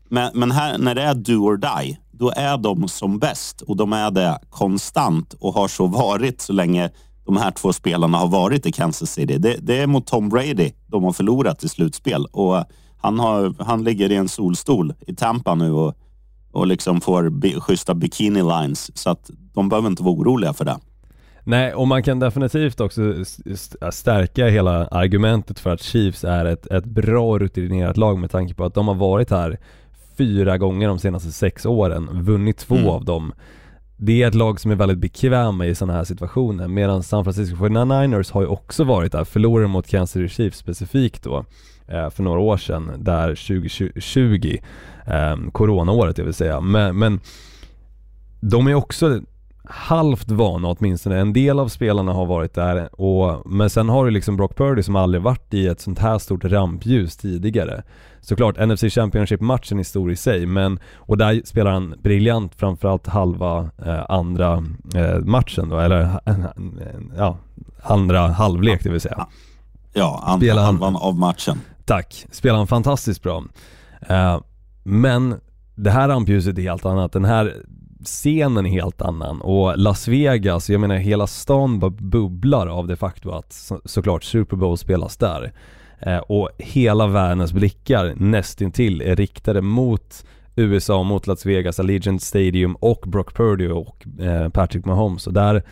Men, 0.09 0.31
men 0.35 0.51
här, 0.51 0.79
när 0.79 0.95
det 0.95 1.03
är 1.03 1.15
do 1.15 1.33
or 1.33 1.57
die, 1.57 1.99
då 2.11 2.33
är 2.37 2.57
de 2.57 2.89
som 2.89 3.19
bäst 3.19 3.61
och 3.61 3.77
de 3.77 3.93
är 3.93 4.11
det 4.11 4.39
konstant 4.51 5.35
och 5.41 5.55
har 5.55 5.69
så 5.69 5.87
varit 5.87 6.41
så 6.41 6.53
länge 6.53 6.91
de 7.25 7.37
här 7.37 7.51
två 7.51 7.73
spelarna 7.73 8.19
har 8.19 8.29
varit 8.29 8.67
i 8.67 8.73
Kansas 8.73 9.11
City. 9.11 9.39
Det, 9.39 9.57
det 9.61 9.79
är 9.79 9.87
mot 9.87 10.07
Tom 10.07 10.29
Brady 10.29 10.73
de 10.87 11.05
har 11.05 11.13
förlorat 11.13 11.65
i 11.65 11.69
slutspel 11.69 12.27
och 12.27 12.65
han, 13.03 13.19
har, 13.19 13.55
han 13.59 13.85
ligger 13.85 14.13
i 14.13 14.17
en 14.17 14.29
solstol 14.29 14.95
i 15.07 15.15
Tampa 15.15 15.55
nu 15.55 15.73
och, 15.73 15.95
och 16.53 16.67
liksom 16.67 17.01
får 17.01 17.29
bi, 17.29 17.61
schyssta 17.61 17.95
bikini 17.95 18.43
lines 18.43 18.99
så 18.99 19.11
att 19.11 19.31
de 19.55 19.69
behöver 19.69 19.89
inte 19.89 20.03
vara 20.03 20.15
oroliga 20.15 20.53
för 20.53 20.65
det. 20.65 20.79
Nej, 21.45 21.75
och 21.75 21.89
man 21.89 22.03
kan 22.03 22.19
definitivt 22.19 22.81
också 22.81 23.15
stärka 23.91 24.47
hela 24.47 24.87
argumentet 24.87 25.59
för 25.59 25.71
att 25.71 25.83
Chiefs 25.83 26.25
är 26.25 26.45
ett, 26.45 26.67
ett 26.67 26.85
bra 26.85 27.39
rutinerat 27.39 27.97
lag 27.97 28.19
med 28.19 28.31
tanke 28.31 28.55
på 28.55 28.65
att 28.65 28.75
de 28.75 28.89
har 28.89 28.95
varit 28.95 29.31
här 29.31 29.59
fyra 30.19 30.59
gånger 30.59 30.89
de 30.89 30.99
senaste 30.99 31.33
sex 31.33 31.67
åren, 31.67 32.09
vunnit 32.13 32.59
två 32.59 32.77
mm. 32.77 32.89
av 32.89 33.05
dem. 33.05 33.33
Det 33.97 34.23
är 34.23 34.29
ett 34.29 34.35
lag 34.35 34.61
som 34.61 34.71
är 34.71 34.75
väldigt 34.75 34.99
bekväma 34.99 35.67
i 35.67 35.75
sådana 35.75 35.93
här 35.93 36.05
situationer 36.05 36.69
medan 36.69 37.03
San 37.03 37.25
Francisco 37.25 37.57
49ers 37.57 38.33
har 38.33 38.41
ju 38.41 38.47
också 38.47 38.85
varit 38.85 39.13
där, 39.13 39.25
förlorade 39.25 39.69
mot 39.69 39.89
Kansas 39.89 40.13
City 40.13 40.29
Chiefs 40.29 40.59
specifikt 40.59 41.23
då 41.23 41.45
eh, 41.89 42.11
för 42.11 42.23
några 42.23 42.41
år 42.41 42.57
sedan, 42.57 42.93
där 42.99 43.29
2020, 43.29 44.59
eh, 45.07 45.37
coronaåret 45.53 46.19
jag 46.19 46.25
vill 46.25 46.35
säga. 46.35 46.61
Men, 46.61 46.99
men 46.99 47.21
de 48.41 48.67
är 48.67 48.75
också 48.75 49.21
halvt 49.65 50.31
vana 50.31 50.69
åtminstone. 50.69 51.19
En 51.19 51.33
del 51.33 51.59
av 51.59 51.69
spelarna 51.69 52.13
har 52.13 52.27
varit 52.27 52.55
där 52.55 53.01
och, 53.01 53.51
men 53.51 53.71
sen 53.71 53.89
har 53.89 54.05
du 54.05 54.11
liksom 54.11 54.37
Brock 54.37 54.57
Purdy 54.57 54.83
som 54.83 54.97
aldrig 54.97 55.23
varit 55.23 55.55
i 55.55 55.67
ett 55.67 55.81
sånt 55.81 55.99
här 55.99 56.19
stort 56.19 56.45
rampljus 56.45 57.17
tidigare. 57.17 57.83
Såklart, 58.21 58.57
NFC 58.59 58.85
Championship-matchen 58.85 59.79
är 59.79 59.83
stor 59.83 60.13
i 60.13 60.17
sig, 60.17 60.47
men 60.47 60.79
och 60.95 61.19
där 61.19 61.43
spelar 61.45 61.71
han 61.71 61.95
briljant 62.03 62.55
framförallt 62.55 63.07
halva 63.07 63.71
eh, 63.87 64.05
andra 64.09 64.65
eh, 64.95 65.19
matchen 65.19 65.69
då, 65.69 65.79
eller 65.79 66.21
ja, 67.17 67.37
andra 67.83 68.29
halvlek 68.29 68.85
det 68.85 68.91
vill 68.91 69.01
säga. 69.01 69.27
Ja, 69.93 70.23
andra 70.27 70.61
halvan 70.61 70.97
av 70.97 71.19
matchen. 71.19 71.61
Tack, 71.85 72.27
spelar 72.31 72.59
han 72.59 72.67
fantastiskt 72.67 73.23
bra. 73.23 73.45
Eh, 74.09 74.39
men 74.83 75.35
det 75.75 75.91
här 75.91 76.09
rampljuset 76.09 76.59
är 76.59 76.63
helt 76.63 76.87
annat. 76.87 77.13
Den 77.13 77.25
här 77.25 77.55
scenen 78.05 78.67
är 78.67 78.71
helt 78.71 79.03
annan 79.03 79.41
och 79.41 79.79
Las 79.79 80.09
Vegas, 80.09 80.71
jag 80.71 80.81
menar 80.81 80.95
hela 80.95 81.27
stan 81.27 81.79
bubblar 81.99 82.67
av 82.67 82.87
det 82.87 82.97
faktum 82.97 83.33
att 83.33 83.53
så, 83.53 83.81
såklart 83.85 84.25
Super 84.25 84.57
Bowl 84.57 84.79
spelas 84.79 85.17
där. 85.17 85.53
Eh, 85.99 86.19
och 86.19 86.51
hela 86.59 87.07
världens 87.07 87.53
blickar 87.53 88.15
nästintill 88.17 89.01
är 89.01 89.17
riktade 89.17 89.63
mot 89.63 90.25
USA, 90.57 91.03
mot 91.03 91.27
Las 91.27 91.47
Vegas, 91.47 91.81
Allegiant 91.81 92.23
Stadium 92.23 92.75
och 92.75 93.05
Brock 93.07 93.35
Purdy 93.35 93.69
och 93.69 94.07
eh, 94.21 94.49
Patrick 94.49 94.85
Mahomes. 94.85 95.27
Och 95.27 95.33
där, 95.33 95.63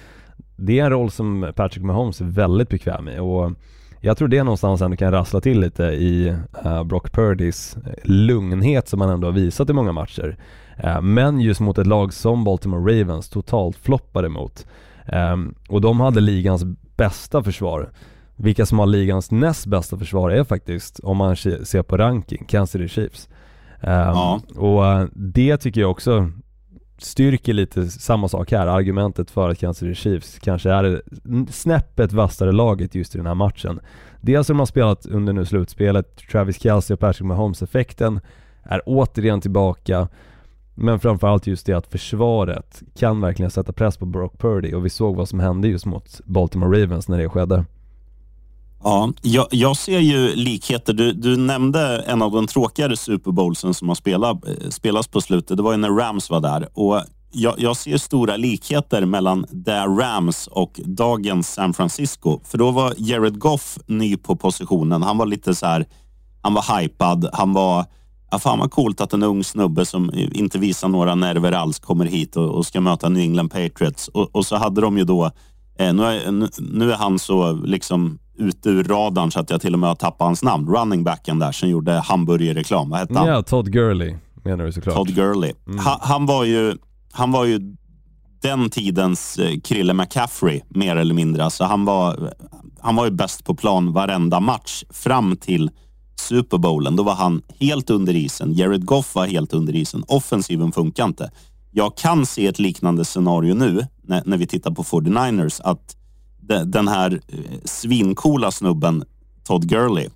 det 0.56 0.78
är 0.78 0.84
en 0.84 0.90
roll 0.90 1.10
som 1.10 1.52
Patrick 1.56 1.84
Mahomes 1.84 2.20
är 2.20 2.24
väldigt 2.24 2.68
bekväm 2.68 3.08
i 3.08 3.18
och 3.18 3.52
jag 4.00 4.16
tror 4.16 4.28
det 4.28 4.38
är 4.38 4.44
någonstans 4.44 4.82
ändå 4.82 4.96
kan 4.96 5.12
rassla 5.12 5.40
till 5.40 5.60
lite 5.60 5.84
i 5.84 6.36
uh, 6.64 6.84
Brock 6.84 7.12
Purdys 7.12 7.76
lugnhet 8.02 8.88
som 8.88 9.00
han 9.00 9.10
ändå 9.10 9.26
har 9.26 9.32
visat 9.32 9.70
i 9.70 9.72
många 9.72 9.92
matcher. 9.92 10.36
Uh, 10.84 11.00
men 11.00 11.40
just 11.40 11.60
mot 11.60 11.78
ett 11.78 11.86
lag 11.86 12.12
som 12.12 12.44
Baltimore 12.44 13.00
Ravens 13.00 13.28
totalt 13.28 13.76
floppade 13.76 14.28
mot. 14.28 14.66
Um, 15.12 15.54
och 15.68 15.80
de 15.80 16.00
hade 16.00 16.20
ligans 16.20 16.64
bästa 16.96 17.42
försvar. 17.42 17.90
Vilka 18.36 18.66
som 18.66 18.78
har 18.78 18.86
ligans 18.86 19.30
näst 19.30 19.66
bästa 19.66 19.98
försvar 19.98 20.30
är 20.30 20.44
faktiskt, 20.44 20.98
om 20.98 21.16
man 21.16 21.36
ser 21.36 21.82
på 21.82 21.96
ranking, 21.96 22.44
Kansas 22.48 22.70
City 22.70 22.88
Chiefs. 22.88 23.28
Um, 23.80 23.90
ja. 23.90 24.40
Och 24.56 24.82
uh, 24.82 25.06
det 25.14 25.56
tycker 25.56 25.80
jag 25.80 25.90
också 25.90 26.30
styrker 27.02 27.52
lite 27.52 27.86
samma 27.86 28.28
sak 28.28 28.52
här, 28.52 28.66
argumentet 28.66 29.30
för 29.30 29.48
att 29.48 29.58
Kansas 29.58 29.78
City 29.78 29.94
Chiefs 29.94 30.38
kanske 30.38 30.70
är 30.70 30.82
det 30.82 31.02
snäppet 31.52 32.12
vassare 32.12 32.52
laget 32.52 32.94
just 32.94 33.14
i 33.14 33.18
den 33.18 33.26
här 33.26 33.34
matchen. 33.34 33.80
Dels 34.20 34.48
har 34.48 34.54
man 34.54 34.66
spelat 34.66 35.06
under 35.06 35.32
nu 35.32 35.44
slutspelet, 35.44 36.16
Travis 36.30 36.62
Kelce 36.62 36.94
och 36.94 37.00
Patrick 37.00 37.26
Mahomes-effekten 37.26 38.20
är 38.62 38.82
återigen 38.86 39.40
tillbaka. 39.40 40.08
Men 40.74 41.00
framförallt 41.00 41.46
just 41.46 41.66
det 41.66 41.72
att 41.72 41.86
försvaret 41.86 42.82
kan 42.98 43.20
verkligen 43.20 43.50
sätta 43.50 43.72
press 43.72 43.96
på 43.96 44.06
Brock 44.06 44.38
Purdy 44.38 44.74
och 44.74 44.84
vi 44.84 44.90
såg 44.90 45.16
vad 45.16 45.28
som 45.28 45.40
hände 45.40 45.68
just 45.68 45.86
mot 45.86 46.20
Baltimore 46.24 46.82
Ravens 46.82 47.08
när 47.08 47.18
det 47.18 47.28
skedde. 47.28 47.64
Ja, 48.84 49.12
jag, 49.22 49.46
jag, 49.50 49.76
ser 49.76 49.98
ju 49.98 50.34
likheter. 50.34 50.92
Du, 50.92 51.12
du, 51.12 51.36
nämnde 51.36 51.98
en 51.98 52.22
av 52.22 52.32
de 52.32 52.46
tråkigare 52.46 52.96
Super 52.96 53.30
Bowlsen 53.30 53.74
som 53.74 53.88
har 53.88 53.94
spelat, 53.94 54.48
eh, 54.48 54.68
spelats 54.70 55.08
på 55.08 55.20
slutet. 55.20 55.56
Det 55.56 55.62
var 55.62 55.72
ju 55.72 55.78
när 55.78 55.90
Rams 55.90 56.30
var 56.30 56.40
där. 56.40 56.68
Och 56.74 57.02
jag, 57.32 57.54
jag 57.58 57.76
ser 57.76 57.96
stora 57.98 58.36
likheter 58.36 59.04
mellan 59.04 59.46
där 59.50 59.88
Rams 59.88 60.46
och 60.46 60.80
dagens 60.84 61.48
San 61.48 61.74
Francisco. 61.74 62.40
För 62.44 62.58
då 62.58 62.70
var 62.70 62.94
Jared 62.98 63.38
Goff 63.38 63.78
ny 63.86 64.16
på 64.16 64.36
positionen. 64.36 65.02
Han 65.02 65.18
var 65.18 65.26
lite 65.26 65.54
så 65.54 65.66
här, 65.66 65.86
han 66.42 66.54
var 66.54 66.80
hypad. 66.80 67.30
Han 67.32 67.52
var, 67.52 67.84
ja 68.30 68.38
fan 68.38 68.58
vad 68.58 68.70
coolt 68.70 69.00
att 69.00 69.12
en 69.12 69.22
ung 69.22 69.44
snubbe 69.44 69.86
som 69.86 70.10
inte 70.14 70.58
visar 70.58 70.88
några 70.88 71.14
nerver 71.14 71.52
alls 71.52 71.78
kommer 71.78 72.04
hit 72.04 72.36
och, 72.36 72.48
och 72.48 72.66
ska 72.66 72.80
möta 72.80 73.08
New 73.08 73.22
England 73.22 73.48
Patriots. 73.48 74.08
Och, 74.08 74.36
och 74.36 74.46
så 74.46 74.56
hade 74.56 74.80
de 74.80 74.98
ju 74.98 75.04
då, 75.04 75.30
eh, 75.78 75.94
nu, 75.94 76.04
är, 76.04 76.30
nu 76.72 76.92
är 76.92 76.96
han 76.96 77.18
så 77.18 77.52
liksom 77.52 78.18
ute 78.40 78.70
ur 78.70 78.84
radarn 78.84 79.30
så 79.30 79.40
att 79.40 79.50
jag 79.50 79.60
till 79.60 79.74
och 79.74 79.78
med 79.78 79.88
har 79.88 79.94
tappat 79.94 80.26
hans 80.26 80.42
namn. 80.42 80.68
Running 80.68 81.04
backen 81.04 81.38
där 81.38 81.52
som 81.52 81.68
gjorde 81.68 81.92
hamburgerreklam. 81.92 82.90
Vad 82.90 82.98
hette 82.98 83.18
han? 83.18 83.28
Ja, 83.28 83.42
Todd 83.42 83.72
Gurley 83.72 84.16
menar 84.44 84.64
du 84.64 84.72
såklart. 84.72 84.94
Todd 84.94 85.14
Gurley. 85.14 85.52
Mm. 85.66 85.78
Han, 85.78 85.98
han, 86.00 86.26
var 86.26 86.44
ju, 86.44 86.76
han 87.12 87.32
var 87.32 87.44
ju 87.44 87.60
den 88.42 88.70
tidens 88.70 89.38
eh, 89.38 89.60
Krille 89.60 89.94
McCaffrey 89.94 90.60
mer 90.68 90.96
eller 90.96 91.14
mindre. 91.14 91.44
Alltså 91.44 91.64
han, 91.64 91.84
var, 91.84 92.32
han 92.80 92.96
var 92.96 93.04
ju 93.04 93.10
bäst 93.10 93.44
på 93.44 93.54
plan 93.54 93.92
varenda 93.92 94.40
match 94.40 94.84
fram 94.90 95.36
till 95.36 95.70
Super 96.20 96.58
Bowlen. 96.58 96.96
Då 96.96 97.02
var 97.02 97.14
han 97.14 97.42
helt 97.60 97.90
under 97.90 98.16
isen. 98.16 98.52
Jared 98.54 98.84
Goff 98.84 99.14
var 99.14 99.26
helt 99.26 99.52
under 99.52 99.76
isen. 99.76 100.04
Offensiven 100.08 100.72
funkar 100.72 101.04
inte. 101.04 101.30
Jag 101.70 101.96
kan 101.96 102.26
se 102.26 102.46
ett 102.46 102.58
liknande 102.58 103.04
scenario 103.04 103.54
nu 103.54 103.86
när, 104.02 104.22
när 104.26 104.36
vi 104.36 104.46
tittar 104.46 104.70
på 104.70 104.82
49ers. 104.82 105.60
att 105.64 105.96
den 106.58 106.88
här 106.88 107.20
eh, 107.28 107.38
svinkola 107.64 108.50
snubben 108.50 109.04
Todd 109.44 109.68
Gurley, 109.68 110.08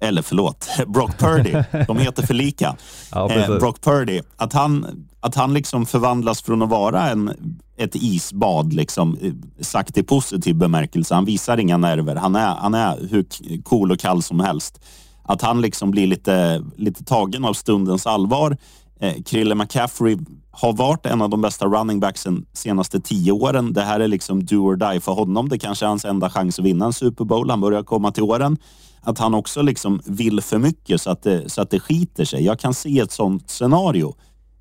eller 0.00 0.22
förlåt, 0.22 0.68
Brock 0.86 1.18
Purdy, 1.18 1.62
de 1.86 1.98
heter 1.98 2.26
för 2.26 2.34
lika. 2.34 2.76
Ja, 3.12 3.30
eh, 3.30 3.58
Brock 3.58 3.80
Purdy, 3.80 4.20
att 4.36 4.52
han, 4.52 5.06
att 5.20 5.34
han 5.34 5.54
liksom 5.54 5.86
förvandlas 5.86 6.42
från 6.42 6.62
att 6.62 6.68
vara 6.68 7.10
en, 7.10 7.30
ett 7.76 7.96
isbad, 7.96 8.72
liksom, 8.72 9.18
eh, 9.22 9.32
sagt 9.64 9.98
i 9.98 10.02
positiv 10.02 10.56
bemärkelse. 10.56 11.14
Han 11.14 11.24
visar 11.24 11.58
inga 11.58 11.76
nerver. 11.76 12.16
Han 12.16 12.36
är, 12.36 12.54
han 12.54 12.74
är 12.74 13.08
hur 13.10 13.26
cool 13.62 13.92
och 13.92 13.98
kall 14.00 14.22
som 14.22 14.40
helst. 14.40 14.80
Att 15.22 15.42
han 15.42 15.60
liksom 15.60 15.90
blir 15.90 16.06
lite, 16.06 16.62
lite 16.76 17.04
tagen 17.04 17.44
av 17.44 17.52
stundens 17.54 18.06
allvar. 18.06 18.56
Eh, 19.00 19.22
Krille 19.22 19.54
McCaffrey 19.54 20.18
har 20.50 20.72
varit 20.72 21.06
en 21.06 21.22
av 21.22 21.30
de 21.30 21.40
bästa 21.40 21.66
running 21.66 22.00
backsen 22.00 22.46
senaste 22.52 23.00
tio 23.00 23.32
åren. 23.32 23.72
Det 23.72 23.82
här 23.82 24.00
är 24.00 24.08
liksom 24.08 24.46
do 24.46 24.56
or 24.56 24.76
die 24.76 25.00
för 25.00 25.12
honom. 25.12 25.48
Det 25.48 25.58
kanske 25.58 25.84
är 25.84 25.88
hans 25.88 26.04
enda 26.04 26.30
chans 26.30 26.58
att 26.58 26.64
vinna 26.64 26.86
en 26.86 26.92
Super 26.92 27.24
Bowl. 27.24 27.50
Han 27.50 27.60
börjar 27.60 27.82
komma 27.82 28.12
till 28.12 28.22
åren. 28.22 28.56
Att 29.00 29.18
han 29.18 29.34
också 29.34 29.62
liksom 29.62 30.00
vill 30.06 30.40
för 30.40 30.58
mycket 30.58 31.00
så 31.00 31.10
att 31.10 31.22
det, 31.22 31.50
så 31.50 31.62
att 31.62 31.70
det 31.70 31.80
skiter 31.80 32.24
sig. 32.24 32.44
Jag 32.44 32.58
kan 32.58 32.74
se 32.74 32.98
ett 32.98 33.12
sånt 33.12 33.50
scenario. 33.50 34.14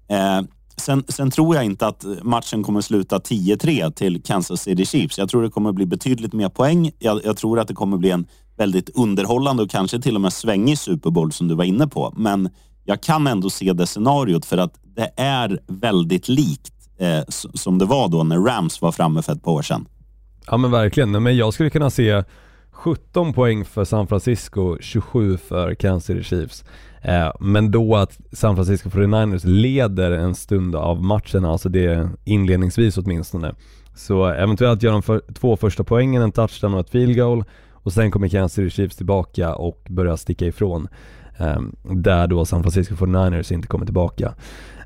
Eh, 0.10 0.42
sen, 0.78 1.04
sen 1.08 1.32
tror 1.32 1.56
jag 1.56 1.66
inte 1.66 1.88
att 1.88 2.06
matchen 2.22 2.64
kommer 2.64 2.82
sluta 2.82 3.18
10-3 3.18 3.92
till 3.92 4.24
Kansas 4.24 4.62
City 4.62 4.86
Chiefs. 4.86 5.18
Jag 5.18 5.30
tror 5.30 5.44
det 5.44 5.50
kommer 5.50 5.72
bli 5.72 5.86
betydligt 5.86 6.34
mer 6.34 6.50
poäng. 6.50 6.92
Jag, 7.00 7.22
jag 7.26 7.38
tror 7.38 7.60
att 7.60 7.68
det 7.68 7.74
kommer 7.74 7.98
bli 7.98 8.12
en 8.12 8.28
väldigt 8.58 8.90
underhållande 8.90 9.64
och 9.64 9.70
kanske 9.70 10.02
till 10.02 10.16
och 10.16 10.22
med 10.22 10.34
svängig 10.34 10.78
Super 10.78 11.10
Bowl 11.10 11.32
som 11.32 11.48
du 11.48 11.56
var 11.56 11.64
inne 11.64 11.88
på. 11.88 12.14
Men 12.18 12.50
jag 12.86 13.02
kan 13.02 13.28
ändå 13.28 13.50
se 13.50 13.74
det 13.74 13.88
scenariot 13.88 14.46
för 14.46 14.58
att 14.58 14.74
det 14.96 15.12
är 15.18 15.60
väldigt 15.68 16.28
likt 16.28 16.74
eh, 17.00 17.24
som 17.54 17.78
det 17.78 17.86
var 17.86 18.10
då 18.10 18.24
när 18.24 18.40
Rams 18.40 18.82
var 18.82 18.92
framme 18.92 19.22
för 19.22 19.34
ett 19.34 19.44
par 19.44 19.52
år 19.52 19.62
sedan. 19.62 19.88
Ja 20.48 20.58
men 20.58 20.72
verkligen, 20.72 21.24
men 21.24 21.38
jag 21.38 21.54
skulle 21.54 21.70
kunna 21.70 21.90
se 21.90 22.24
17 22.72 23.34
poäng 23.34 23.66
för 23.66 23.86
San 23.86 24.08
Francisco, 24.08 24.78
27 24.82 25.38
för 25.38 25.76
Kansas 25.76 26.06
City 26.06 26.24
Chiefs. 26.24 26.66
Eh, 27.02 27.32
men 27.40 27.72
då 27.72 27.96
att 27.96 28.20
San 28.32 28.56
Francisco 28.56 28.90
49ers 28.90 29.46
leder 29.46 30.12
en 30.12 30.36
stund 30.36 30.76
av 30.76 31.04
matchen, 31.04 31.46
alltså 31.46 31.70
det 31.70 32.10
inledningsvis 32.24 32.98
åtminstone. 32.98 33.56
Så 33.96 34.26
eventuellt 34.26 34.84
gör 34.84 34.92
de 34.92 35.04
för, 35.04 35.22
två 35.34 35.58
första 35.58 35.84
poängen, 35.84 36.22
en 36.22 36.32
touchdown 36.32 36.74
och 36.74 36.80
ett 36.80 36.90
field 36.90 37.16
goal 37.16 37.44
och 37.72 37.94
sen 37.94 38.12
kommer 38.12 38.28
Kansas 38.28 38.54
City 38.56 38.70
Chiefs 38.70 38.96
tillbaka 38.96 39.56
och 39.56 39.88
börjar 39.90 40.16
sticka 40.16 40.46
ifrån. 40.46 40.88
Ehm, 41.38 41.76
där 41.84 42.28
då 42.28 42.46
San 42.46 42.64
Francisco 42.64 42.96
49ers 42.96 43.54
inte 43.54 43.68
kommer 43.68 43.86
tillbaka. 43.86 44.34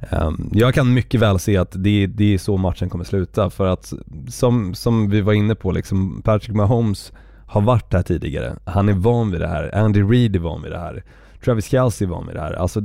Ehm, 0.10 0.50
jag 0.54 0.74
kan 0.74 0.94
mycket 0.94 1.22
väl 1.22 1.40
se 1.40 1.58
att 1.58 1.72
det, 1.72 2.08
det 2.08 2.34
är 2.34 2.38
så 2.38 2.58
matchen 2.58 2.90
kommer 2.90 3.04
sluta 3.04 3.50
för 3.50 3.68
att 3.68 3.94
som, 4.30 4.74
som 4.74 5.10
vi 5.10 5.22
var 5.22 5.34
inne 5.34 5.56
på 5.56 5.72
liksom, 5.72 6.22
Patrick 6.22 6.56
Mahomes 6.56 7.14
har 7.46 7.62
varit 7.62 7.94
här 7.94 8.02
tidigare. 8.02 8.56
Han 8.66 8.90
är 8.90 8.94
van 8.94 9.32
vid 9.32 9.42
det 9.42 9.48
här. 9.48 9.76
Andy 9.76 10.02
Reid 10.02 10.36
är 10.36 10.40
van 10.40 10.62
vid 10.62 10.72
det 10.72 10.80
här. 10.80 11.04
Travis 11.44 11.66
Kelce 11.66 12.06
är 12.06 12.08
van 12.08 12.28
vid 12.28 12.36
det 12.36 12.42
här. 12.42 12.54
Alltså, 12.54 12.82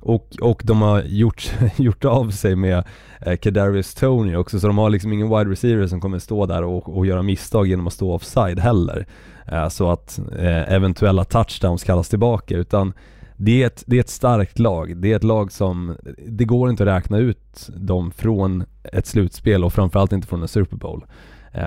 och, 0.00 0.36
och 0.40 0.62
de 0.64 0.82
har 0.82 1.02
gjort, 1.02 1.52
gjort 1.76 2.04
av 2.04 2.30
sig 2.30 2.56
med 2.56 2.84
eh, 3.20 3.36
Kadarius 3.36 3.94
Tony 3.94 4.36
också, 4.36 4.60
så 4.60 4.66
de 4.66 4.78
har 4.78 4.90
liksom 4.90 5.12
ingen 5.12 5.28
wide 5.28 5.50
receiver 5.50 5.86
som 5.86 6.00
kommer 6.00 6.18
stå 6.18 6.46
där 6.46 6.62
och, 6.62 6.96
och 6.96 7.06
göra 7.06 7.22
misstag 7.22 7.66
genom 7.66 7.86
att 7.86 7.92
stå 7.92 8.12
offside 8.12 8.58
heller. 8.58 9.06
Eh, 9.46 9.68
så 9.68 9.90
att 9.90 10.18
eh, 10.38 10.72
eventuella 10.72 11.24
touchdowns 11.24 11.84
kallas 11.84 12.08
tillbaka, 12.08 12.56
utan 12.56 12.92
det 13.36 13.62
är, 13.62 13.66
ett, 13.66 13.84
det 13.86 13.96
är 13.96 14.00
ett 14.00 14.10
starkt 14.10 14.58
lag. 14.58 14.96
Det 14.96 15.12
är 15.12 15.16
ett 15.16 15.24
lag 15.24 15.52
som, 15.52 15.96
det 16.26 16.44
går 16.44 16.70
inte 16.70 16.82
att 16.82 16.88
räkna 16.88 17.18
ut 17.18 17.70
dem 17.76 18.10
från 18.10 18.64
ett 18.92 19.06
slutspel 19.06 19.64
och 19.64 19.72
framförallt 19.72 20.12
inte 20.12 20.28
från 20.28 20.42
en 20.42 20.48
Super 20.48 20.76
Bowl. 20.76 21.04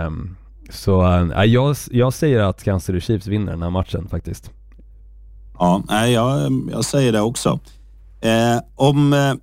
Um, 0.08 0.38
så 0.70 1.06
äh, 1.32 1.44
jag, 1.44 1.76
jag 1.92 2.14
säger 2.14 2.40
att 2.40 2.64
Kansas 2.64 2.86
City 2.86 3.02
Chiefs 3.02 3.28
vinner 3.28 3.52
den 3.52 3.64
här 3.64 3.70
matchen 3.70 4.08
faktiskt. 4.08 4.52
Ja, 5.60 5.84
jag, 6.08 6.52
jag 6.72 6.86
säger 6.86 7.12
det 7.12 7.22
också. 7.22 7.60
Eh, 8.22 8.60
om, 8.76 9.14
eh, 9.14 9.34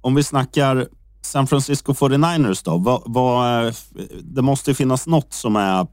om 0.00 0.14
vi 0.14 0.22
snackar 0.22 0.86
San 1.22 1.46
Francisco 1.46 1.92
49ers 1.92 2.64
då. 2.64 2.78
Vad, 2.78 3.02
vad, 3.04 3.74
det 4.22 4.42
måste 4.42 4.74
finnas 4.74 5.06
något 5.06 5.32
som 5.32 5.56
är, 5.56 5.86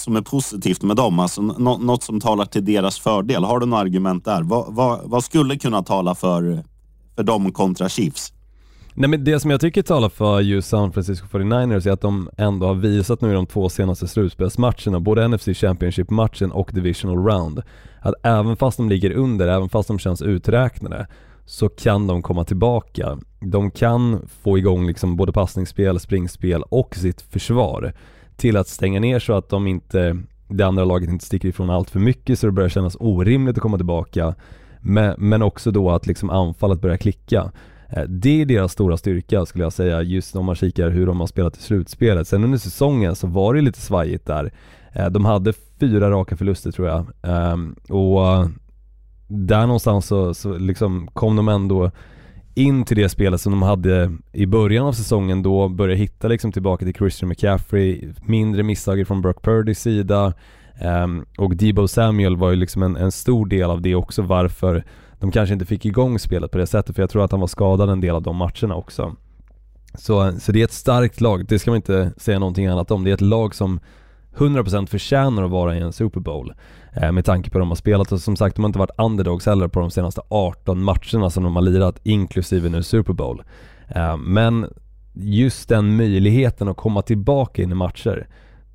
som 0.00 0.16
är 0.16 0.22
positivt 0.22 0.82
med 0.82 0.96
dem, 0.96 1.18
alltså 1.18 1.42
något 1.42 2.02
som 2.02 2.20
talar 2.20 2.44
till 2.44 2.64
deras 2.64 2.98
fördel. 2.98 3.44
Har 3.44 3.60
du 3.60 3.66
några 3.66 3.82
argument 3.82 4.24
där? 4.24 4.42
Vad, 4.42 4.74
vad, 4.74 5.00
vad 5.04 5.24
skulle 5.24 5.56
kunna 5.56 5.82
tala 5.82 6.14
för, 6.14 6.64
för 7.16 7.22
dem 7.22 7.52
kontra 7.52 7.88
Chiefs? 7.88 8.32
Nej 8.94 9.10
men 9.10 9.24
det 9.24 9.40
som 9.40 9.50
jag 9.50 9.60
tycker 9.60 9.82
talar 9.82 10.08
för 10.08 10.40
just 10.40 10.68
San 10.68 10.92
Francisco 10.92 11.26
49ers 11.26 11.88
är 11.88 11.92
att 11.92 12.00
de 12.00 12.30
ändå 12.36 12.66
har 12.66 12.74
visat 12.74 13.20
nu 13.20 13.30
i 13.30 13.34
de 13.34 13.46
två 13.46 13.68
senaste 13.68 14.08
slutspelsmatcherna, 14.08 15.00
både 15.00 15.28
NFC 15.28 15.44
Championship-matchen 15.44 16.52
och 16.52 16.70
Divisional 16.74 17.24
Round, 17.24 17.62
att 18.00 18.14
även 18.22 18.56
fast 18.56 18.76
de 18.76 18.88
ligger 18.88 19.12
under, 19.12 19.48
även 19.48 19.68
fast 19.68 19.88
de 19.88 19.98
känns 19.98 20.22
uträknade, 20.22 21.06
så 21.46 21.68
kan 21.68 22.06
de 22.06 22.22
komma 22.22 22.44
tillbaka. 22.44 23.18
De 23.40 23.70
kan 23.70 24.28
få 24.42 24.58
igång 24.58 24.86
liksom 24.86 25.16
både 25.16 25.32
passningsspel, 25.32 26.00
springspel 26.00 26.62
och 26.62 26.96
sitt 26.96 27.20
försvar 27.20 27.92
till 28.40 28.56
att 28.56 28.68
stänga 28.68 29.00
ner 29.00 29.18
så 29.18 29.32
att 29.32 29.48
de 29.48 29.66
inte, 29.66 30.16
det 30.48 30.64
andra 30.64 30.84
laget 30.84 31.10
inte 31.10 31.24
sticker 31.24 31.48
ifrån 31.48 31.70
allt 31.70 31.90
för 31.90 32.00
mycket 32.00 32.38
så 32.38 32.46
det 32.46 32.52
börjar 32.52 32.68
kännas 32.68 32.96
orimligt 33.00 33.56
att 33.56 33.62
komma 33.62 33.76
tillbaka. 33.76 34.34
Men, 34.80 35.14
men 35.18 35.42
också 35.42 35.70
då 35.70 35.90
att 35.90 36.06
liksom 36.06 36.30
anfallet 36.30 36.80
börjar 36.80 36.96
klicka. 36.96 37.52
Eh, 37.88 38.02
det 38.02 38.40
är 38.40 38.46
deras 38.46 38.72
stora 38.72 38.96
styrka 38.96 39.46
skulle 39.46 39.64
jag 39.64 39.72
säga, 39.72 40.02
just 40.02 40.36
om 40.36 40.44
man 40.44 40.54
kikar 40.54 40.90
hur 40.90 41.06
de 41.06 41.20
har 41.20 41.26
spelat 41.26 41.56
i 41.56 41.62
slutspelet. 41.62 42.28
Sen 42.28 42.44
under 42.44 42.58
säsongen 42.58 43.14
så 43.16 43.26
var 43.26 43.54
det 43.54 43.60
lite 43.60 43.80
svajigt 43.80 44.26
där. 44.26 44.52
Eh, 44.92 45.10
de 45.10 45.24
hade 45.24 45.52
fyra 45.80 46.10
raka 46.10 46.36
förluster 46.36 46.72
tror 46.72 46.88
jag. 46.88 47.06
Ehm, 47.22 47.74
och 47.88 48.48
där 49.28 49.66
någonstans 49.66 50.06
så, 50.06 50.34
så 50.34 50.58
liksom 50.58 51.08
kom 51.12 51.36
de 51.36 51.48
ändå 51.48 51.90
in 52.54 52.84
till 52.84 52.96
det 52.96 53.08
spelet 53.08 53.40
som 53.40 53.52
de 53.52 53.62
hade 53.62 54.12
i 54.32 54.46
början 54.46 54.86
av 54.86 54.92
säsongen 54.92 55.42
då, 55.42 55.68
började 55.68 55.98
hitta 55.98 56.28
liksom 56.28 56.52
tillbaka 56.52 56.84
till 56.84 56.94
Christian 56.94 57.28
McCaffrey, 57.28 58.12
mindre 58.22 58.62
misstag 58.62 59.06
från 59.06 59.22
Brock 59.22 59.42
Purdys 59.42 59.80
sida 59.80 60.32
um, 61.04 61.26
och 61.38 61.56
Debo 61.56 61.88
Samuel 61.88 62.36
var 62.36 62.50
ju 62.50 62.56
liksom 62.56 62.82
en, 62.82 62.96
en, 62.96 63.12
stor 63.12 63.46
del 63.46 63.70
av 63.70 63.82
det 63.82 63.94
också 63.94 64.22
varför 64.22 64.84
de 65.18 65.30
kanske 65.30 65.52
inte 65.52 65.66
fick 65.66 65.84
igång 65.84 66.18
spelet 66.18 66.50
på 66.50 66.58
det 66.58 66.66
sättet 66.66 66.96
för 66.96 67.02
jag 67.02 67.10
tror 67.10 67.24
att 67.24 67.30
han 67.30 67.40
var 67.40 67.46
skadad 67.46 67.90
en 67.90 68.00
del 68.00 68.14
av 68.14 68.22
de 68.22 68.36
matcherna 68.36 68.74
också. 68.74 69.16
Så, 69.94 70.32
så 70.40 70.52
det 70.52 70.60
är 70.60 70.64
ett 70.64 70.72
starkt 70.72 71.20
lag, 71.20 71.46
det 71.46 71.58
ska 71.58 71.70
man 71.70 71.76
inte 71.76 72.12
säga 72.16 72.38
någonting 72.38 72.66
annat 72.66 72.90
om. 72.90 73.04
Det 73.04 73.10
är 73.10 73.14
ett 73.14 73.20
lag 73.20 73.54
som 73.54 73.80
100% 74.36 74.86
förtjänar 74.86 75.42
att 75.42 75.50
vara 75.50 75.76
i 75.76 75.80
en 75.80 75.92
Super 75.92 76.20
Bowl 76.20 76.52
Eh, 76.92 77.12
med 77.12 77.24
tanke 77.24 77.50
på 77.50 77.58
hur 77.58 77.60
de 77.60 77.68
har 77.68 77.76
spelat 77.76 78.12
och 78.12 78.20
som 78.20 78.36
sagt 78.36 78.56
de 78.56 78.62
har 78.62 78.68
inte 78.68 78.78
varit 78.78 78.98
underdogs 78.98 79.46
heller 79.46 79.68
på 79.68 79.80
de 79.80 79.90
senaste 79.90 80.20
18 80.28 80.82
matcherna 80.82 81.30
som 81.30 81.44
de 81.44 81.56
har 81.56 81.62
lirat 81.62 82.00
inklusive 82.02 82.68
nu 82.68 82.82
Super 82.82 83.12
Bowl. 83.12 83.42
Eh, 83.88 84.16
men 84.16 84.66
just 85.14 85.68
den 85.68 85.96
möjligheten 85.96 86.68
att 86.68 86.76
komma 86.76 87.02
tillbaka 87.02 87.62
in 87.62 87.72
i 87.72 87.74
matcher 87.74 88.26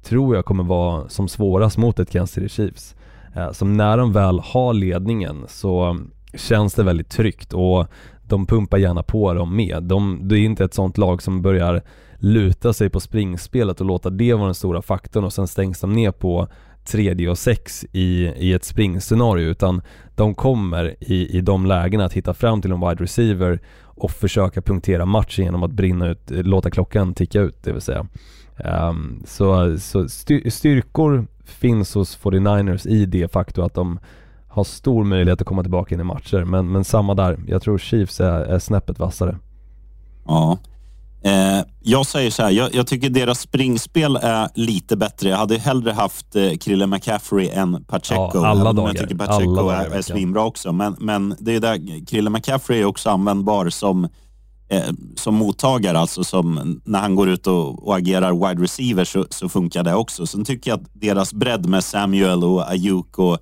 tror 0.03 0.35
jag 0.35 0.45
kommer 0.45 0.63
vara 0.63 1.09
som 1.09 1.27
svårast 1.27 1.77
mot 1.77 1.99
ett 1.99 2.11
Kansas 2.11 2.33
City 2.33 2.49
Chiefs. 2.49 2.95
Eh, 3.35 3.51
som 3.51 3.77
när 3.77 3.97
de 3.97 4.13
väl 4.13 4.39
har 4.39 4.73
ledningen 4.73 5.45
så 5.47 5.99
känns 6.33 6.73
det 6.73 6.83
väldigt 6.83 7.09
tryggt 7.09 7.53
och 7.53 7.87
de 8.23 8.45
pumpar 8.45 8.77
gärna 8.77 9.03
på 9.03 9.33
dem 9.33 9.55
med. 9.55 9.83
De, 9.83 10.19
det 10.27 10.39
är 10.39 10.39
inte 10.39 10.63
ett 10.63 10.73
sånt 10.73 10.97
lag 10.97 11.21
som 11.21 11.41
börjar 11.41 11.81
luta 12.17 12.73
sig 12.73 12.89
på 12.89 12.99
springspelet 12.99 13.79
och 13.79 13.87
låta 13.87 14.09
det 14.09 14.33
vara 14.33 14.45
den 14.45 14.55
stora 14.55 14.81
faktorn 14.81 15.23
och 15.23 15.33
sen 15.33 15.47
stängs 15.47 15.79
de 15.79 15.93
ner 15.93 16.11
på 16.11 16.47
tredje 16.85 17.29
och 17.29 17.37
sex 17.37 17.85
i, 17.91 18.25
i 18.25 18.53
ett 18.53 18.63
springscenario 18.63 19.49
utan 19.49 19.81
de 20.15 20.35
kommer 20.35 20.95
i, 20.99 21.37
i 21.37 21.41
de 21.41 21.65
lägena 21.65 22.05
att 22.05 22.13
hitta 22.13 22.33
fram 22.33 22.61
till 22.61 22.71
en 22.71 22.79
wide 22.79 23.03
receiver 23.03 23.59
och 23.83 24.11
försöka 24.11 24.61
punktera 24.61 25.05
matchen 25.05 25.45
genom 25.45 25.63
att 25.63 25.71
brinna 25.71 26.07
ut, 26.09 26.31
eh, 26.31 26.43
låta 26.43 26.71
klockan 26.71 27.13
ticka 27.13 27.41
ut 27.41 27.63
det 27.63 27.71
vill 27.71 27.81
säga. 27.81 28.07
Um, 28.89 29.23
så 29.25 29.77
så 29.79 30.09
styrkor 30.49 31.27
finns 31.43 31.93
hos 31.93 32.19
49ers 32.19 32.87
i 32.87 33.05
det 33.05 33.31
faktum 33.31 33.65
att 33.65 33.73
de 33.73 33.99
har 34.47 34.63
stor 34.63 35.03
möjlighet 35.03 35.41
att 35.41 35.47
komma 35.47 35.61
tillbaka 35.61 35.95
in 35.95 36.01
i 36.01 36.03
matcher 36.03 36.43
men, 36.43 36.71
men 36.71 36.83
samma 36.83 37.13
där, 37.13 37.39
jag 37.47 37.61
tror 37.61 37.77
Chiefs 37.77 38.21
är, 38.21 38.39
är 38.39 38.59
snäppet 38.59 38.99
vassare. 38.99 39.37
Ja, 40.25 40.57
Eh, 41.25 41.63
jag 41.79 42.05
säger 42.05 42.31
så 42.31 42.43
här, 42.43 42.51
jag, 42.51 42.75
jag, 42.75 42.87
tycker 42.87 43.09
deras 43.09 43.39
springspel 43.39 44.15
är 44.15 44.49
lite 44.55 44.97
bättre. 44.97 45.29
Jag 45.29 45.37
hade 45.37 45.57
hellre 45.57 45.91
haft 45.91 46.35
eh, 46.35 46.51
Krille 46.51 46.87
McCaffrey 46.87 47.49
än 47.49 47.83
Pacheco. 47.83 48.31
Ja, 48.33 48.47
alla 48.47 48.73
dagar. 48.73 48.87
Jag 48.87 48.97
tycker 48.97 49.25
Pacheco 49.25 49.69
är, 49.69 49.89
är 49.89 50.01
svinbra 50.01 50.43
också. 50.43 50.71
Men, 50.71 50.95
men 50.99 51.35
det 51.39 51.55
är 51.55 51.59
där, 51.59 52.05
Krille 52.05 52.29
McCaffrey 52.29 52.81
är 52.81 52.85
också 52.85 53.09
användbar 53.09 53.69
som, 53.69 54.03
eh, 54.69 54.83
som 55.15 55.35
mottagare. 55.35 55.99
Alltså 55.99 56.23
som 56.23 56.81
när 56.85 56.99
han 56.99 57.15
går 57.15 57.29
ut 57.29 57.47
och, 57.47 57.87
och 57.87 57.97
agerar 57.97 58.47
wide 58.47 58.63
receiver 58.63 59.05
så, 59.05 59.25
så, 59.29 59.49
funkar 59.49 59.83
det 59.83 59.95
också. 59.95 60.27
Sen 60.27 60.45
tycker 60.45 60.71
jag 60.71 60.79
att 60.79 60.89
deras 60.93 61.33
bredd 61.33 61.65
med 61.65 61.83
Samuel 61.83 62.43
och 62.43 62.69
Ayuk 62.69 63.19
och, 63.19 63.37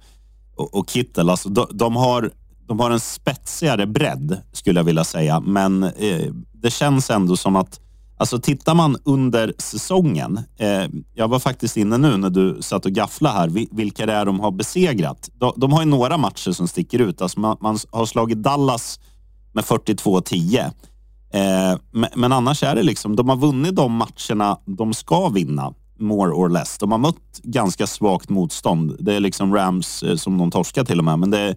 och, 0.56 0.74
och 0.74 0.90
Kittel, 0.90 1.30
alltså 1.30 1.50
de, 1.50 1.68
de 1.72 1.96
har 1.96 2.32
de 2.68 2.80
har 2.80 2.92
en 2.92 3.00
spetsigare 3.00 3.88
bredd 3.88 4.38
skulle 4.52 4.80
jag 4.80 4.86
vilja 4.86 5.04
säga, 5.04 5.40
men 5.40 5.84
eh, 5.84 6.34
det 6.64 6.72
känns 6.72 7.10
ändå 7.10 7.38
som 7.38 7.56
att 7.56 7.80
Alltså 8.18 8.40
tittar 8.40 8.76
man 8.76 8.98
under 9.04 9.54
säsongen, 9.58 10.40
eh, 10.58 10.86
jag 11.14 11.28
var 11.28 11.40
faktiskt 11.40 11.78
inne 11.78 11.98
nu 11.98 12.18
när 12.18 12.30
du 12.30 12.58
satt 12.62 12.86
och 12.86 12.92
gafflade 12.92 13.36
här, 13.36 13.68
vilka 13.76 14.06
det 14.06 14.14
är 14.14 14.26
de 14.26 14.40
har 14.40 14.52
besegrat. 14.52 15.30
De, 15.34 15.54
de 15.56 15.74
har 15.74 15.82
ju 15.82 15.90
några 15.90 16.18
matcher 16.18 16.52
som 16.52 16.68
sticker 16.68 17.00
ut. 17.00 17.22
Alltså 17.22 17.40
man, 17.40 17.58
man 17.62 17.78
har 17.92 18.06
slagit 18.06 18.38
Dallas 18.38 19.00
med 19.54 19.64
42-10. 19.64 20.60
Eh, 21.34 21.80
men, 21.92 22.10
men, 22.16 22.32
annars 22.32 22.64
är 22.64 22.76
det 22.76 22.84
liksom, 22.84 23.16
de 23.16 23.30
har 23.30 23.36
vunnit 23.36 23.76
de 23.76 23.92
matcherna 23.92 24.58
de 24.66 24.94
ska 24.94 25.30
vinna, 25.30 25.74
more 26.00 26.32
or 26.32 26.50
less. 26.50 26.78
De 26.78 26.92
har 26.92 27.00
mött 27.00 27.42
ganska 27.44 27.88
svagt 27.88 28.30
motstånd. 28.30 28.98
Det 29.00 29.14
är 29.14 29.20
liksom 29.20 29.56
Rams 29.56 30.04
eh, 30.04 30.16
som 30.16 30.38
de 30.38 30.52
torskar 30.52 30.84
till 30.84 31.00
och 31.00 31.06
med, 31.06 31.20
men 31.20 31.32
det 31.32 31.40
är, 31.40 31.56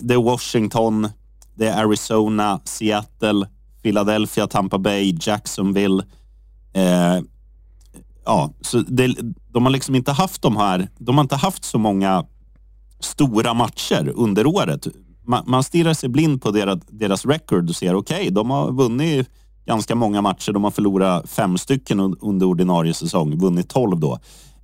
det 0.00 0.14
är 0.14 0.22
Washington, 0.22 1.08
det 1.54 1.66
är 1.66 1.84
Arizona, 1.84 2.60
Seattle, 2.64 3.46
Philadelphia, 3.86 4.46
Tampa 4.46 4.78
Bay, 4.78 5.16
Jacksonville. 5.20 6.02
Eh, 6.72 7.22
ja, 8.24 8.52
så 8.60 8.78
det, 8.78 9.16
de 9.52 9.64
har 9.64 9.70
liksom 9.70 9.94
inte 9.94 10.12
haft 10.12 10.42
de 10.42 10.56
här, 10.56 10.88
de 10.98 11.16
har 11.16 11.24
inte 11.24 11.36
haft 11.36 11.64
så 11.64 11.78
många 11.78 12.24
stora 13.00 13.54
matcher 13.54 14.12
under 14.14 14.46
året. 14.46 14.86
Man, 15.26 15.44
man 15.46 15.62
stirrar 15.62 15.94
sig 15.94 16.08
blind 16.08 16.42
på 16.42 16.50
deras, 16.50 16.78
deras 16.88 17.26
record 17.26 17.68
och 17.68 17.76
ser 17.76 17.94
okej, 17.94 18.16
okay, 18.16 18.30
de 18.30 18.50
har 18.50 18.72
vunnit 18.72 19.28
ganska 19.66 19.94
många 19.94 20.22
matcher. 20.22 20.52
De 20.52 20.64
har 20.64 20.70
förlorat 20.70 21.30
fem 21.30 21.58
stycken 21.58 22.00
under 22.00 22.46
ordinarie 22.46 22.94
säsong, 22.94 23.38
vunnit 23.38 23.68
tolv 23.68 24.00
då. 24.00 24.18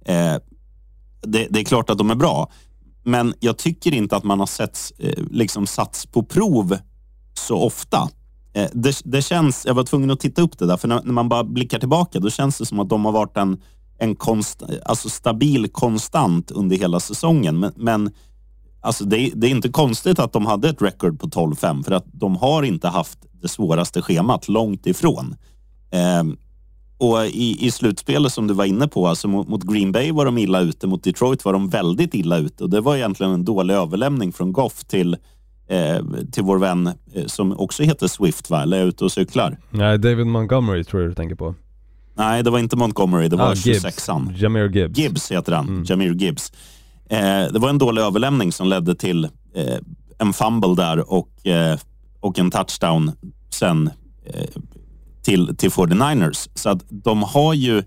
Eh, 0.04 0.36
det, 1.22 1.46
det, 1.50 1.60
är 1.60 1.64
klart 1.64 1.90
att 1.90 1.98
de 1.98 2.10
är 2.10 2.14
bra, 2.14 2.50
men 3.04 3.34
jag 3.40 3.58
tycker 3.58 3.94
inte 3.94 4.16
att 4.16 4.24
man 4.24 4.40
har 4.40 4.46
sett, 4.46 4.92
eh, 4.98 5.24
liksom 5.30 5.66
satts 5.66 6.06
på 6.06 6.22
prov 6.22 6.78
så 7.34 7.62
ofta. 7.62 8.08
Eh, 8.52 8.68
det, 8.72 9.00
det, 9.04 9.22
känns, 9.22 9.66
jag 9.66 9.74
var 9.74 9.84
tvungen 9.84 10.10
att 10.10 10.20
titta 10.20 10.42
upp 10.42 10.58
det 10.58 10.66
där, 10.66 10.76
för 10.76 10.88
när, 10.88 11.02
när, 11.04 11.12
man 11.12 11.28
bara 11.28 11.44
blickar 11.44 11.78
tillbaka, 11.78 12.20
då 12.20 12.30
känns 12.30 12.58
det 12.58 12.66
som 12.66 12.80
att 12.80 12.88
de 12.88 13.04
har 13.04 13.12
varit 13.12 13.36
en, 13.36 13.60
en 13.98 14.16
konst, 14.16 14.62
alltså 14.84 15.08
stabil 15.08 15.68
konstant 15.68 16.50
under 16.50 16.76
hela 16.76 17.00
säsongen. 17.00 17.60
Men, 17.60 17.72
men 17.76 18.10
alltså 18.80 19.04
det, 19.04 19.32
det, 19.34 19.46
är 19.46 19.50
inte 19.50 19.68
konstigt 19.68 20.18
att 20.18 20.32
de 20.32 20.46
hade 20.46 20.68
ett 20.68 20.82
record 20.82 21.20
på 21.20 21.26
12-5, 21.26 21.84
för 21.84 21.92
att 21.92 22.06
de 22.12 22.36
har 22.36 22.62
inte 22.62 22.88
haft 22.88 23.18
det 23.42 23.48
svåraste 23.48 24.02
schemat, 24.02 24.48
långt 24.48 24.86
ifrån. 24.86 25.36
Eh, 25.90 26.24
och 26.98 27.26
i, 27.26 27.66
i 27.66 27.70
slutspelet 27.70 28.32
som 28.32 28.46
du 28.46 28.54
var 28.54 28.64
inne 28.64 28.88
på, 28.88 29.08
alltså 29.08 29.28
mot, 29.28 29.48
mot, 29.48 29.62
Green 29.62 29.92
Bay 29.92 30.12
var 30.12 30.24
de 30.24 30.38
illa 30.38 30.60
ute, 30.60 30.86
mot 30.86 31.04
Detroit 31.04 31.44
var 31.44 31.52
de 31.52 31.68
väldigt 31.68 32.14
illa 32.14 32.38
ute 32.38 32.64
och 32.64 32.70
det 32.70 32.80
var 32.80 32.96
egentligen 32.96 33.32
en 33.32 33.44
dålig 33.44 33.74
överlämning 33.74 34.32
från 34.32 34.52
Goff 34.52 34.84
till 34.84 35.16
till 36.32 36.42
vår 36.42 36.58
vän 36.58 36.86
eh, 36.86 37.26
som 37.26 37.58
också 37.58 37.82
heter 37.82 38.08
Swift 38.08 38.50
va? 38.50 38.62
Eller 38.62 38.78
är 38.78 38.86
ute 38.86 39.04
och 39.04 39.12
cyklar? 39.12 39.58
Nej, 39.70 39.98
David 39.98 40.26
Montgomery 40.26 40.84
tror 40.84 41.02
jag 41.02 41.10
du 41.10 41.14
tänker 41.14 41.34
på. 41.34 41.54
Nej, 42.14 42.42
det 42.42 42.50
var 42.50 42.58
inte 42.58 42.76
Montgomery, 42.76 43.28
det 43.28 43.36
var 43.36 43.50
ah, 43.50 43.54
26an. 43.54 44.32
Jamir 44.36 44.68
Gibbs. 44.68 44.98
Gibbs 44.98 45.32
heter 45.32 45.52
han, 45.52 45.68
mm. 45.68 45.84
Jamir 45.84 46.14
Gibbs. 46.14 46.52
Eh, 47.08 47.18
det 47.52 47.58
var 47.58 47.68
en 47.68 47.78
dålig 47.78 48.02
överlämning 48.02 48.52
som 48.52 48.68
ledde 48.68 48.94
till 48.94 49.24
eh, 49.54 49.78
en 50.18 50.32
fumble 50.32 50.74
där 50.74 51.12
och, 51.12 51.46
eh, 51.46 51.78
och 52.20 52.38
en 52.38 52.50
touchdown 52.50 53.12
sen 53.50 53.90
eh, 54.26 54.46
till, 55.22 55.56
till 55.56 55.70
49ers. 55.70 56.48
Så 56.54 56.68
att 56.68 56.84
de 56.88 57.22
har 57.22 57.54
ju, 57.54 57.82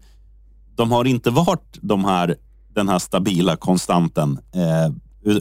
de 0.75 0.91
har 0.91 1.05
inte 1.05 1.29
varit 1.29 1.79
de 1.81 2.05
här, 2.05 2.35
den 2.73 2.89
här 2.89 2.99
stabila 2.99 3.55
konstanten, 3.55 4.39
eh, 4.53 4.93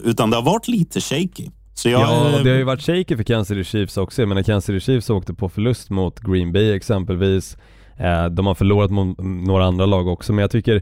utan 0.03 0.29
det 0.29 0.35
har 0.35 0.43
varit 0.43 0.67
lite 0.67 1.01
shaky. 1.01 1.49
Så 1.75 1.89
jag, 1.89 2.01
ja, 2.01 2.41
det 2.43 2.49
har 2.49 2.57
ju 2.57 2.63
varit 2.63 2.81
shaky 2.81 3.17
för 3.17 3.23
Kansas 3.23 3.47
City 3.47 3.63
Chiefs 3.63 3.97
också. 3.97 4.21
Jag 4.21 4.29
menar 4.29 4.43
Kansas 4.43 4.65
City 4.65 4.79
Chiefs 4.79 5.09
åkte 5.09 5.33
på 5.33 5.49
förlust 5.49 5.89
mot 5.89 6.19
Green 6.19 6.51
Bay 6.51 6.73
exempelvis. 6.73 7.57
Eh, 7.97 8.25
de 8.25 8.47
har 8.47 8.55
förlorat 8.55 8.91
mot 8.91 9.17
några 9.19 9.65
andra 9.65 9.85
lag 9.85 10.07
också, 10.07 10.33
men 10.33 10.41
jag 10.41 10.51
tycker 10.51 10.81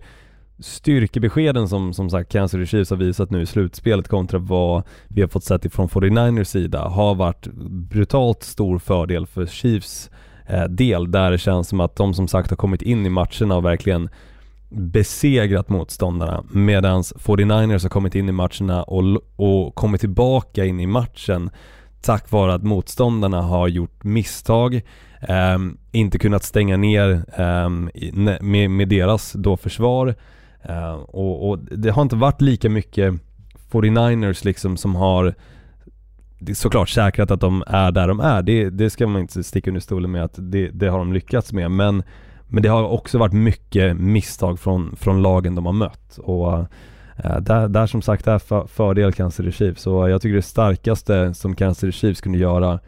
styrkebeskeden 0.60 1.68
som, 1.70 1.94
som 1.94 2.10
sagt 2.10 2.32
Kansas 2.32 2.52
City 2.52 2.66
Chiefs 2.66 2.90
har 2.90 2.98
visat 2.98 3.32
nu 3.32 3.42
i 3.42 3.46
slutspelet 3.46 4.08
kontra 4.08 4.40
vad 4.40 4.84
vi 5.08 5.22
har 5.22 5.28
fått 5.28 5.44
sett 5.44 5.66
ifrån 5.66 5.88
49ers 5.88 6.44
sida 6.44 6.80
har 6.80 7.16
varit 7.16 7.48
brutalt 7.90 8.44
stor 8.44 8.80
fördel 8.80 9.28
för 9.28 9.46
Chiefs 9.46 10.10
eh, 10.48 10.64
del 10.64 11.12
där 11.12 11.32
det 11.32 11.38
känns 11.38 11.68
som 11.68 11.80
att 11.80 11.96
de 11.96 12.14
som 12.14 12.28
sagt 12.28 12.50
har 12.50 12.58
kommit 12.58 12.82
in 12.82 13.06
i 13.06 13.10
matcherna 13.10 13.56
och 13.56 13.66
verkligen 13.66 14.10
besegrat 14.74 15.70
motståndarna 15.70 16.44
medan 16.52 17.02
49ers 17.02 17.84
har 17.84 17.90
kommit 17.90 18.16
in 18.16 18.30
i 18.30 18.32
matcherna 18.32 18.84
och, 18.84 19.04
och 19.36 19.76
kommit 19.76 20.02
tillbaka 20.02 20.66
in 20.66 20.80
i 20.80 20.88
matchen 20.88 21.50
tack 22.04 22.32
vare 22.32 22.54
att 22.54 22.64
motståndarna 22.64 23.42
har 23.42 23.68
gjort 23.68 24.04
misstag, 24.04 24.76
eh, 25.22 25.58
inte 25.92 26.20
kunnat 26.20 26.44
stänga 26.44 26.78
ner 26.78 27.26
eh, 27.38 27.70
med, 28.42 28.72
med, 28.72 28.90
deras 28.90 29.34
då 29.34 29.58
försvar 29.58 30.16
eh, 30.62 30.94
och, 30.94 31.50
och, 31.50 31.60
det 31.60 31.90
har 31.90 32.02
inte 32.02 32.16
varit 32.16 32.42
lika 32.42 32.70
mycket 32.70 33.14
49ers 33.72 34.46
liksom 34.46 34.78
som 34.78 34.96
har 34.96 35.36
såklart 36.54 36.90
säkrat 36.90 37.32
att 37.32 37.42
de 37.42 37.64
är 37.68 37.92
där 37.92 38.08
de 38.08 38.20
är. 38.20 38.42
Det, 38.42 38.70
det 38.70 38.90
ska 38.90 39.08
man 39.08 39.22
inte 39.22 39.44
sticka 39.44 39.70
under 39.70 39.82
stolen 39.82 40.12
med 40.12 40.24
att 40.24 40.36
det, 40.38 40.70
det 40.70 40.88
har 40.88 40.98
de 40.98 41.14
lyckats 41.14 41.54
med 41.54 41.72
men 41.72 42.04
men 42.54 42.64
det 42.64 42.70
har 42.70 42.84
också 42.84 43.18
varit 43.18 43.34
mycket 43.34 43.98
misstag 43.98 44.60
från, 44.60 44.96
från 44.96 45.22
lagen 45.22 45.56
de 45.56 45.66
har 45.66 45.74
mött. 45.74 46.18
Och 46.18 46.58
äh, 47.24 47.40
där, 47.40 47.68
där 47.68 47.88
som 47.88 48.02
sagt 48.02 48.28
är 48.28 48.40
för, 48.40 48.68
fördel 48.68 49.14
Kansas 49.14 49.36
City 49.38 49.52
Chiefs. 49.52 49.82
Så 49.82 50.10
jag 50.10 50.22
tycker 50.22 50.36
det 50.36 50.42
starkaste 50.42 51.34
som 51.34 51.56
Kansas 51.56 51.78
City 51.78 51.92
Chiefs 51.92 52.22
kunde 52.22 52.38
göra 52.38 52.80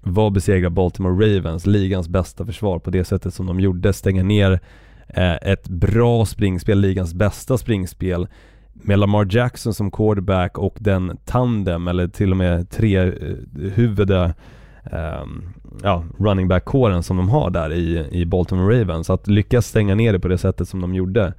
var 0.00 0.26
att 0.26 0.32
besegra 0.32 0.70
Baltimore 0.70 1.26
Ravens, 1.26 1.66
ligans 1.66 2.08
bästa 2.08 2.46
försvar 2.46 2.78
på 2.78 2.90
det 2.90 3.04
sättet 3.04 3.34
som 3.34 3.46
de 3.46 3.60
gjorde, 3.60 3.92
stänga 3.92 4.22
ner 4.22 4.60
äh, 5.08 5.34
ett 5.34 5.68
bra 5.68 6.26
springspel, 6.26 6.80
ligans 6.80 7.14
bästa 7.14 7.58
springspel 7.58 8.26
med 8.72 8.98
Lamar 8.98 9.26
Jackson 9.30 9.74
som 9.74 9.90
quarterback 9.90 10.58
och 10.58 10.76
den 10.80 11.18
tandem 11.24 11.88
eller 11.88 12.08
till 12.08 12.30
och 12.30 12.36
med 12.36 12.70
tre 12.70 12.96
eh, 12.96 13.12
ja, 15.82 16.04
running 16.18 16.48
back-kåren 16.48 17.02
som 17.02 17.16
de 17.16 17.28
har 17.28 17.50
där 17.50 17.72
i, 17.72 18.08
i 18.10 18.26
Baltimore 18.26 18.80
Ravens. 18.80 19.10
Att 19.10 19.28
lyckas 19.28 19.66
stänga 19.66 19.94
ner 19.94 20.12
det 20.12 20.20
på 20.20 20.28
det 20.28 20.38
sättet 20.38 20.68
som 20.68 20.80
de 20.80 20.94
gjorde 20.94 21.34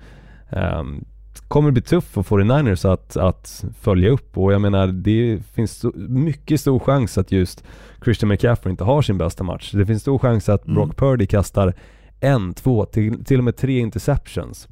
um, 0.49 1.05
kommer 1.47 1.71
bli 1.71 1.81
tufft 1.81 2.08
för 2.08 2.21
49ers 2.21 2.93
att, 2.93 3.17
att 3.17 3.65
följa 3.79 4.10
upp 4.10 4.38
och 4.38 4.53
jag 4.53 4.62
menar 4.62 4.88
det 4.88 5.39
finns 5.53 5.71
så 5.71 5.91
mycket 5.95 6.62
stor 6.62 6.79
chans 6.79 7.17
att 7.17 7.31
just 7.31 7.63
Christian 8.03 8.29
McCaffrey 8.29 8.71
inte 8.71 8.84
har 8.84 9.01
sin 9.01 9.17
bästa 9.17 9.43
match. 9.43 9.71
Det 9.71 9.86
finns 9.86 10.01
stor 10.01 10.19
chans 10.19 10.49
att 10.49 10.65
Brock 10.65 10.84
mm. 10.84 10.95
Purdy 10.95 11.25
kastar 11.25 11.73
en, 12.19 12.53
två, 12.53 12.86
till, 12.86 13.25
till 13.25 13.38
och 13.38 13.43
med 13.43 13.58
tre 13.58 13.79
interceptions. 13.79 14.67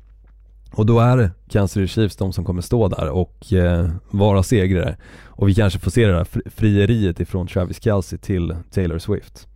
Och 0.75 0.85
då 0.85 0.99
är 0.99 1.31
Kansas 1.49 1.71
City 1.71 1.87
Chiefs 1.87 2.15
de 2.15 2.33
som 2.33 2.45
kommer 2.45 2.61
stå 2.61 2.87
där 2.87 3.09
och 3.09 3.53
eh, 3.53 3.89
vara 4.09 4.43
segrare. 4.43 4.97
Och 5.25 5.49
vi 5.49 5.55
kanske 5.55 5.79
får 5.79 5.91
se 5.91 6.07
det 6.07 6.13
där 6.13 6.27
frieriet 6.55 7.19
ifrån 7.19 7.47
Travis 7.47 7.83
Kelce 7.83 8.17
till 8.17 8.55
Taylor 8.71 8.99
Swift. 8.99 9.47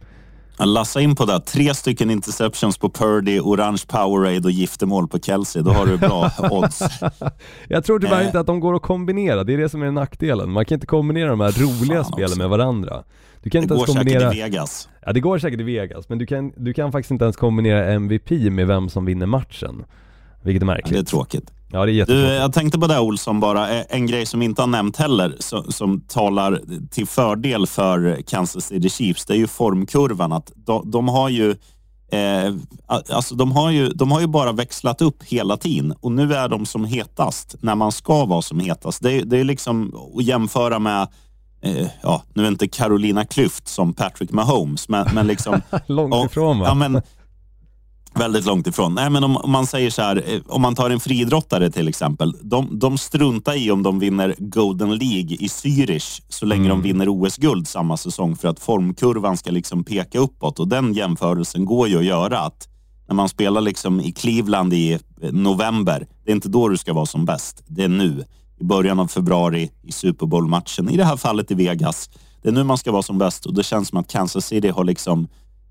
Lassa 0.66 1.02
in 1.02 1.16
på 1.16 1.26
det. 1.26 1.40
Tre 1.40 1.74
stycken 1.74 2.10
interceptions 2.10 2.78
på 2.78 2.90
Purdy, 2.90 3.40
orange 3.40 3.84
Powerade 3.88 4.40
och 4.40 4.52
giftermål 4.52 5.08
på 5.08 5.20
Kelsey. 5.20 5.62
Då 5.62 5.72
har 5.72 5.86
du 5.86 5.98
bra 5.98 6.32
odds. 6.52 6.82
Jag 7.68 7.84
tror 7.84 8.00
tyvärr 8.00 8.22
eh. 8.22 8.26
inte 8.26 8.40
att 8.40 8.48
de 8.48 8.60
går 8.60 8.76
att 8.76 8.82
kombinera. 8.82 9.44
Det 9.44 9.54
är 9.54 9.58
det 9.58 9.70
som 9.70 9.82
är 9.82 9.92
nackdelen. 9.92 10.52
Man 10.52 10.66
kan 10.66 10.76
inte 10.76 10.88
kombinera 10.88 11.30
de 11.30 11.40
här 11.40 11.52
roliga 11.52 12.04
Fan 12.04 12.12
spelen 12.12 12.30
också. 12.30 12.40
med 12.40 12.50
varandra. 12.50 13.04
Du 13.42 13.50
kan 13.50 13.62
det 13.62 13.64
inte 13.64 13.74
går 13.76 13.84
ens 13.84 13.98
kombinera... 13.98 14.20
säkert 14.20 14.36
i 14.36 14.42
Vegas. 14.42 14.90
Ja, 15.06 15.14
det 15.14 15.20
går 15.20 15.40
säkert 15.40 15.60
i 15.60 15.64
Vegas. 15.64 16.10
Men 16.10 16.18
du 16.18 16.26
kan, 16.26 16.52
du 16.56 16.74
kan 16.74 16.92
faktiskt 16.92 17.12
inte 17.12 17.26
ens 17.26 17.38
kombinera 17.38 17.94
MVP 17.94 18.32
med 18.32 18.68
vem 18.68 18.90
som 18.90 19.06
vinner 19.06 19.26
matchen. 19.26 19.86
Vilket 20.48 20.62
är 20.62 20.66
märkligt. 20.66 20.92
Ja, 20.92 20.98
det 20.98 21.00
är 21.00 21.10
tråkigt. 21.10 21.52
Ja, 21.72 21.86
det 21.86 21.92
är 21.92 22.06
du, 22.06 22.20
jag 22.22 22.54
tänkte 22.54 22.80
på 22.80 22.88
det 22.88 23.00
Olsson 23.00 23.40
bara, 23.40 23.84
en 23.84 24.08
grej 24.08 24.26
som 24.26 24.42
inte 24.42 24.62
har 24.62 24.68
nämnt 24.68 24.98
heller, 24.98 25.36
som, 25.40 25.72
som 25.72 26.02
talar 26.02 26.62
till 26.92 27.08
fördel 27.08 27.68
för 27.68 28.22
Kansas 28.28 28.66
City 28.66 28.90
Chiefs, 28.90 29.26
det 29.26 29.34
är 29.34 29.38
ju 29.38 29.48
formkurvan. 29.48 30.34
Att 30.34 30.52
de, 30.56 30.92
de 30.92 31.08
har 31.08 31.30
ju 31.30 31.56
Eh, 32.12 32.54
alltså 33.10 33.36
de, 33.36 33.52
har 33.52 33.72
ju, 33.72 33.90
de 33.90 34.12
har 34.12 34.22
ju 34.22 34.28
bara 34.28 34.52
växlat 34.52 35.02
upp 35.02 35.24
hela 35.24 35.58
tiden 35.58 35.92
och 36.02 36.12
nu 36.12 36.34
är 36.34 36.50
de 36.50 36.66
som 36.66 36.86
hetast 36.86 37.56
när 37.60 37.76
man 37.76 37.92
ska 37.92 38.26
vara 38.26 38.42
som 38.42 38.60
hetast. 38.60 39.04
Det, 39.04 39.22
det 39.22 39.38
är 39.38 39.44
liksom 39.44 39.94
att 40.18 40.24
jämföra 40.24 40.80
med, 40.80 41.08
eh, 41.62 41.88
ja, 42.02 42.24
nu 42.34 42.44
är 42.44 42.48
inte 42.48 42.68
Carolina 42.68 43.24
Klüft 43.24 43.68
som 43.68 43.94
Patrick 43.94 44.32
Mahomes, 44.32 44.90
men, 44.90 45.08
men 45.14 45.28
liksom... 45.28 45.62
Långt 45.88 46.32
ifrån 46.32 46.60
va? 46.60 46.66
Ja, 46.68 46.74
men, 46.74 47.02
Väldigt 48.20 48.46
långt 48.46 48.68
ifrån. 48.68 48.94
Nej, 48.94 49.10
men 49.10 49.24
om, 49.24 49.38
om, 49.38 49.52
man 49.52 49.68
säger 49.68 49.90
så 49.90 50.02
här, 50.02 50.24
eh, 50.28 50.42
om 50.48 50.62
man 50.62 50.76
tar 50.76 50.90
en 50.90 51.00
friidrottare 51.00 51.72
till 51.72 51.88
exempel. 51.88 52.36
De, 52.42 52.80
de 52.80 52.98
struntar 52.98 53.58
i 53.58 53.72
om 53.72 53.84
de 53.84 54.00
vinner 54.00 54.36
Golden 54.38 54.90
League 54.90 55.38
i 55.40 55.48
Zürich 55.48 56.22
så 56.30 56.46
länge 56.46 56.66
mm. 56.66 56.78
de 56.78 56.82
vinner 56.82 57.10
OS-guld 57.10 57.68
samma 57.68 57.98
säsong 57.98 58.36
för 58.36 58.48
att 58.48 58.60
formkurvan 58.60 59.38
ska 59.38 59.52
liksom 59.52 59.84
peka 59.84 60.20
uppåt. 60.20 60.60
Och 60.60 60.68
den 60.68 60.94
jämförelsen 60.94 61.66
går 61.66 61.88
ju 61.88 61.98
att 61.98 62.06
göra. 62.06 62.40
att 62.40 62.68
När 63.08 63.16
man 63.16 63.30
spelar 63.30 63.62
liksom 63.62 64.02
i 64.02 64.12
Cleveland 64.12 64.74
i 64.74 64.94
eh, 64.94 65.32
november, 65.32 66.08
det 66.26 66.32
är 66.32 66.36
inte 66.36 66.50
då 66.50 66.68
du 66.68 66.78
ska 66.78 66.94
vara 66.94 67.06
som 67.06 67.26
bäst. 67.26 67.64
Det 67.68 67.84
är 67.84 67.90
nu. 67.90 68.26
I 68.60 68.64
början 68.64 69.00
av 69.00 69.08
februari 69.08 69.72
i 69.84 69.92
Super 69.92 70.26
Bowl-matchen. 70.26 70.90
I 70.90 70.98
det 70.98 71.06
här 71.06 71.18
fallet 71.18 71.52
i 71.52 71.54
Vegas. 71.54 72.10
Det 72.42 72.50
är 72.50 72.54
nu 72.54 72.64
man 72.64 72.78
ska 72.78 72.92
vara 72.92 73.04
som 73.04 73.18
bäst 73.18 73.46
och 73.46 73.54
det 73.54 73.64
känns 73.64 73.88
som 73.88 73.98
att 73.98 74.12
Kansas 74.12 74.46
City 74.46 74.70
har 74.70 74.84
liksom 74.84 75.28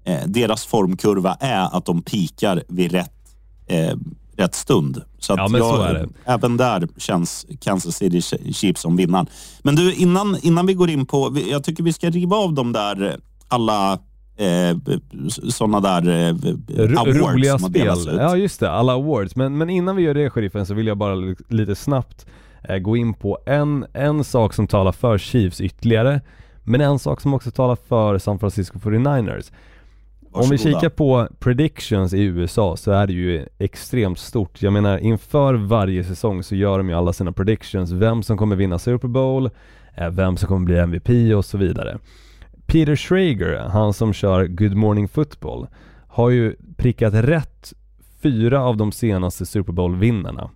eh, 0.06 0.26
deras 0.26 0.66
formkurva 0.66 1.36
är 1.40 1.76
att 1.76 1.84
de 1.84 2.02
pikar 2.02 2.62
vid 2.68 2.92
rätt, 2.92 3.12
eh, 3.66 3.96
rätt 4.36 4.54
stund. 4.54 5.02
Så 5.18 5.32
att 5.32 5.38
ja, 5.38 5.58
jag, 5.58 6.06
så 6.06 6.08
även 6.24 6.56
där 6.56 6.88
känns 6.96 7.46
Kansas 7.60 7.96
City 7.96 8.20
Chiefs 8.52 8.80
som 8.80 8.96
vinnaren. 8.96 9.26
Men 9.62 9.74
du, 9.74 9.94
innan, 9.94 10.36
innan 10.42 10.66
vi 10.66 10.74
går 10.74 10.90
in 10.90 11.06
på, 11.06 11.36
jag 11.50 11.64
tycker 11.64 11.82
vi 11.82 11.92
ska 11.92 12.10
riva 12.10 12.36
av 12.36 12.52
de 12.52 12.72
där 12.72 13.20
alla 13.48 13.98
eh, 14.36 14.76
sådana 15.28 15.80
där 15.80 16.08
eh, 16.08 17.00
awards 17.00 17.18
Roliga 17.18 17.58
spel. 17.58 17.98
Ja 18.06 18.36
just 18.36 18.60
det, 18.60 18.70
alla 18.70 18.92
awards. 18.92 19.36
Men, 19.36 19.58
men 19.58 19.70
innan 19.70 19.96
vi 19.96 20.02
gör 20.02 20.14
det 20.14 20.30
sheriffen 20.30 20.66
så 20.66 20.74
vill 20.74 20.86
jag 20.86 20.98
bara 20.98 21.14
lite 21.48 21.74
snabbt 21.74 22.26
eh, 22.68 22.78
gå 22.78 22.96
in 22.96 23.14
på 23.14 23.38
en, 23.46 23.86
en 23.92 24.24
sak 24.24 24.54
som 24.54 24.66
talar 24.66 24.92
för 24.92 25.18
Chiefs 25.18 25.60
ytterligare. 25.60 26.20
Men 26.64 26.80
en 26.80 26.98
sak 26.98 27.20
som 27.20 27.34
också 27.34 27.50
talar 27.50 27.76
för 27.88 28.18
San 28.18 28.38
Francisco 28.38 28.78
49ers. 28.78 29.52
Om 30.36 30.50
vi 30.50 30.58
kikar 30.58 30.88
på 30.88 31.28
predictions 31.38 32.14
i 32.14 32.22
USA 32.22 32.76
så 32.76 32.90
är 32.90 33.06
det 33.06 33.12
ju 33.12 33.46
extremt 33.58 34.18
stort. 34.18 34.62
Jag 34.62 34.72
menar 34.72 34.98
inför 34.98 35.54
varje 35.54 36.04
säsong 36.04 36.42
så 36.42 36.54
gör 36.54 36.78
de 36.78 36.88
ju 36.88 36.94
alla 36.94 37.12
sina 37.12 37.32
predictions, 37.32 37.90
vem 37.90 38.22
som 38.22 38.36
kommer 38.36 38.56
vinna 38.56 38.78
Super 38.78 39.08
Bowl, 39.08 39.50
eh, 39.96 40.10
vem 40.10 40.36
som 40.36 40.48
kommer 40.48 40.66
bli 40.66 40.78
MVP 40.78 41.34
och 41.34 41.44
så 41.44 41.58
vidare. 41.58 41.98
Peter 42.66 42.96
Schrager, 42.96 43.58
han 43.58 43.92
som 43.92 44.12
kör 44.12 44.46
Good 44.46 44.74
Morning 44.74 45.08
Football, 45.08 45.66
har 46.08 46.30
ju 46.30 46.56
prickat 46.76 47.14
rätt 47.14 47.72
fyra 48.22 48.64
av 48.64 48.76
de 48.76 48.92
senaste 48.92 49.46
Super 49.46 49.72
Bowl-vinnarna. 49.72 50.50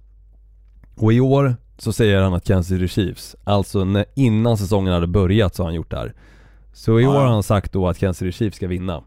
Och 0.96 1.12
i 1.12 1.20
år 1.20 1.56
så 1.78 1.92
säger 1.92 2.22
han 2.22 2.34
att 2.34 2.44
Kansas 2.44 2.68
City 2.68 2.88
Chiefs, 2.88 3.36
alltså 3.44 3.84
när, 3.84 4.04
innan 4.14 4.56
säsongen 4.56 4.92
hade 4.92 5.06
börjat 5.06 5.54
så 5.54 5.62
har 5.62 5.68
han 5.68 5.74
gjort 5.74 5.90
det 5.90 5.96
här 5.96 6.14
Så 6.72 7.00
i 7.00 7.06
år 7.06 7.14
har 7.14 7.26
han 7.26 7.42
sagt 7.42 7.72
då 7.72 7.88
att 7.88 7.98
Kansas 7.98 8.18
City 8.18 8.32
Chiefs 8.32 8.56
ska 8.56 8.68
vinna. 8.68 9.02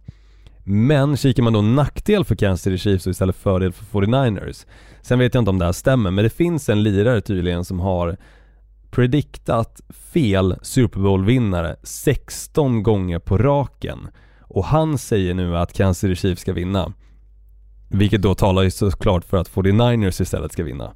Men 0.64 1.18
kikar 1.18 1.44
man 1.44 1.54
då 1.54 1.62
nackdel 1.62 2.26
för 2.26 2.36
Kansas 2.36 2.62
City 2.62 2.78
Chiefs 2.78 3.08
och 3.08 3.12
istället 3.12 3.36
fördel 3.36 3.74
för 3.74 3.86
49ers. 3.86 4.66
Sen 5.02 5.20
vet 5.20 5.34
jag 5.34 5.42
inte 5.42 5.50
om 5.50 5.60
det 5.60 5.66
här 5.66 5.72
stämmer, 5.72 6.12
men 6.12 6.24
det 6.24 6.30
finns 6.30 6.70
en 6.70 6.84
lirare 6.84 7.22
tydligen 7.22 7.66
som 7.66 7.80
har 7.80 8.18
prediktat 8.92 9.82
fel 10.14 10.56
Super 10.62 11.00
Bowl-vinnare 11.00 11.76
16 11.84 12.84
gånger 12.84 13.20
på 13.20 13.38
raken. 13.38 14.08
Och 14.42 14.66
han 14.66 14.98
säger 14.98 15.34
nu 15.34 15.58
att 15.58 15.74
Kansas 15.74 16.00
City 16.00 16.16
Chiefs 16.16 16.42
ska 16.42 16.54
vinna. 16.54 16.94
Vilket 17.90 18.22
då 18.22 18.36
talar 18.36 18.64
ju 18.64 18.72
såklart 18.72 19.26
för 19.26 19.38
att 19.38 19.50
49ers 19.50 20.22
istället 20.22 20.52
ska 20.52 20.64
vinna. 20.64 20.94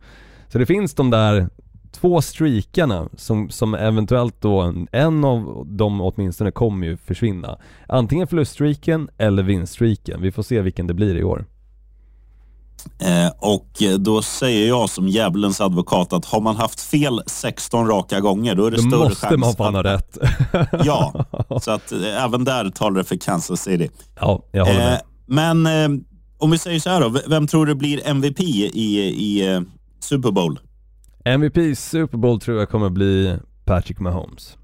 Så 0.48 0.58
det 0.58 0.66
finns 0.66 0.94
de 0.94 1.10
där 1.10 1.50
två 2.02 2.22
streakarna 2.22 3.10
som, 3.18 3.50
som 3.50 3.74
eventuellt 3.74 4.42
då, 4.42 4.74
en 4.92 5.24
av 5.24 5.64
dem 5.68 6.02
åtminstone 6.02 6.52
kommer 6.52 6.88
ju 6.88 6.98
försvinna. 6.98 7.58
Antingen 7.88 8.28
förluststreaken 8.28 9.10
eller 9.18 9.44
vinststreaken. 9.44 10.22
Vi 10.22 10.32
får 10.32 10.44
se 10.44 10.62
vilken 10.62 10.88
det 10.88 10.94
blir 10.94 11.18
i 11.18 11.24
år. 11.24 11.46
Eh, 13.00 13.32
och 13.38 13.84
eh, 13.84 13.98
då 13.98 14.22
säger 14.22 14.68
jag 14.68 14.90
som 14.90 15.08
djävulens 15.08 15.62
advokat 15.62 16.14
att 16.14 16.26
har 16.26 16.42
man 16.42 16.56
haft 16.56 16.82
fel 16.82 17.22
16 17.26 17.88
raka 17.88 18.20
gånger, 18.20 18.56
då 18.56 18.66
är 18.66 18.72
det 18.72 18.78
Då 18.78 18.82
större 18.82 19.10
måste 19.10 19.28
chans 19.28 19.40
man 19.40 19.54
fan 19.54 19.76
ha 19.76 19.84
rätt. 19.84 20.18
Ja, 20.86 21.26
så 21.62 21.72
att 21.72 21.92
eh, 21.92 22.24
även 22.24 22.44
där 22.44 22.70
talar 22.70 22.98
det 22.98 23.04
för 23.04 23.16
Kansas 23.16 23.62
City. 23.62 23.90
ja, 24.20 24.44
jag 24.52 24.66
håller 24.66 24.80
med. 24.80 24.94
Eh, 24.94 25.00
men 25.26 25.66
eh, 25.66 26.02
om 26.38 26.52
vi 26.52 26.58
säger 26.58 26.80
så 26.80 26.90
här 26.90 27.02
då, 27.02 27.20
vem 27.28 27.48
tror 27.48 27.66
du 27.66 27.76
blir 27.76 28.08
MVP 28.08 28.40
i, 28.40 28.96
i 28.98 29.54
eh, 29.54 29.62
Super 30.00 30.32
Bowl? 30.32 30.60
MVP 31.28 31.58
i 31.58 31.76
Super 31.76 32.18
Bowl 32.18 32.40
tror 32.40 32.60
jag 32.60 32.70
kommer 32.70 32.90
bli 32.90 33.38
Patrick 33.66 34.00
Mahomes. 34.00 34.58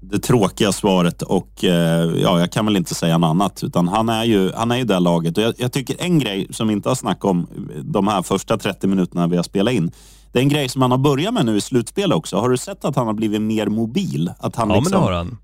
Det 0.00 0.18
tråkiga 0.18 0.72
svaret 0.72 1.22
och 1.22 1.64
eh, 1.64 2.04
ja, 2.22 2.40
jag 2.40 2.52
kan 2.52 2.66
väl 2.66 2.76
inte 2.76 2.94
säga 2.94 3.18
något 3.18 3.28
annat, 3.28 3.64
utan 3.64 3.88
han 3.88 4.08
är 4.08 4.24
ju, 4.24 4.52
han 4.52 4.70
är 4.70 4.76
ju 4.76 4.84
det 4.84 5.00
laget. 5.00 5.38
Och 5.38 5.44
jag, 5.44 5.54
jag 5.58 5.72
tycker 5.72 5.96
en 5.98 6.18
grej 6.18 6.46
som 6.50 6.68
vi 6.68 6.72
inte 6.72 6.88
har 6.88 6.96
snackat 6.96 7.24
om 7.24 7.46
de 7.82 8.08
här 8.08 8.22
första 8.22 8.58
30 8.58 8.86
minuterna 8.86 9.26
vi 9.26 9.36
har 9.36 9.42
spelat 9.42 9.74
in, 9.74 9.92
det 10.32 10.38
är 10.38 10.42
en 10.42 10.48
grej 10.48 10.68
som 10.68 10.82
han 10.82 10.90
har 10.90 10.98
börjat 10.98 11.34
med 11.34 11.46
nu 11.46 11.56
i 11.56 11.60
slutspel 11.60 12.12
också. 12.12 12.36
Har 12.36 12.48
du 12.48 12.56
sett 12.56 12.84
att 12.84 12.96
han 12.96 13.06
har 13.06 13.14
blivit 13.14 13.42
mer 13.42 13.66
mobil? 13.66 14.32
Att 14.38 14.56
han 14.56 14.68
Ja 14.68 14.74
men 14.74 14.82
liksom, 14.82 15.00
det 15.00 15.06
har 15.06 15.12
han. 15.12 15.38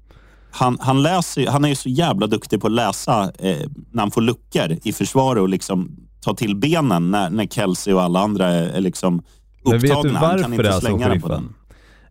han, 0.50 0.78
han, 0.80 1.02
läser, 1.02 1.46
han 1.46 1.64
är 1.64 1.68
ju 1.68 1.74
så 1.74 1.88
jävla 1.88 2.26
duktig 2.26 2.60
på 2.60 2.66
att 2.66 2.72
läsa 2.72 3.32
eh, 3.38 3.68
när 3.92 4.02
han 4.02 4.10
får 4.10 4.20
luckor 4.20 4.76
i 4.82 4.92
försvaret 4.92 5.40
och 5.40 5.48
liksom 5.48 5.96
ta 6.20 6.34
till 6.34 6.56
benen 6.56 7.10
när, 7.10 7.30
när 7.30 7.46
Kelsey 7.46 7.94
och 7.94 8.02
alla 8.02 8.20
andra 8.20 8.46
är, 8.46 8.68
är 8.68 8.80
liksom 8.80 9.22
Men 9.64 9.78
vet 9.78 9.82
du 9.82 10.08
han 10.10 10.38
kan 10.38 10.50
varför 10.50 10.62
det 10.62 10.68
är 10.68 10.72
så, 10.72 10.98
sheriffen? 10.98 11.54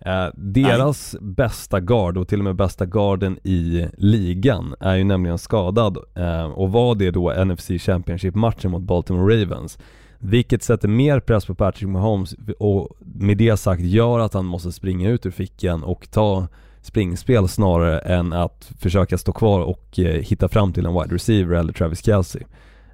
Eh, 0.01 0.27
deras 0.35 1.15
bästa 1.21 1.79
guard 1.79 2.17
och 2.17 2.27
till 2.27 2.39
och 2.39 2.43
med 2.43 2.55
bästa 2.55 2.85
garden 2.85 3.39
i 3.43 3.87
ligan 3.97 4.75
är 4.79 4.95
ju 4.95 5.03
nämligen 5.03 5.37
skadad 5.37 5.97
eh, 6.15 6.45
och 6.45 6.71
var 6.71 6.95
det 6.95 7.11
då 7.11 7.45
NFC 7.45 7.67
Championship-matchen 7.67 8.71
mot 8.71 8.81
Baltimore 8.81 9.41
Ravens. 9.41 9.77
Vilket 10.19 10.63
sätter 10.63 10.87
mer 10.87 11.19
press 11.19 11.45
på 11.45 11.55
Patrick 11.55 11.89
Mahomes 11.89 12.35
och 12.59 12.89
med 12.99 13.37
det 13.37 13.57
sagt 13.57 13.81
gör 13.81 14.19
att 14.19 14.33
han 14.33 14.45
måste 14.45 14.71
springa 14.71 15.09
ut 15.09 15.25
ur 15.25 15.31
fickan 15.31 15.83
och 15.83 16.11
ta 16.11 16.47
springspel 16.81 17.47
snarare 17.47 17.99
än 17.99 18.33
att 18.33 18.71
försöka 18.79 19.17
stå 19.17 19.31
kvar 19.31 19.59
och 19.59 19.99
eh, 19.99 20.21
hitta 20.21 20.47
fram 20.47 20.73
till 20.73 20.85
en 20.85 20.93
wide 20.93 21.15
receiver 21.15 21.55
eller 21.55 21.73
Travis 21.73 22.05
Kelce. 22.05 22.39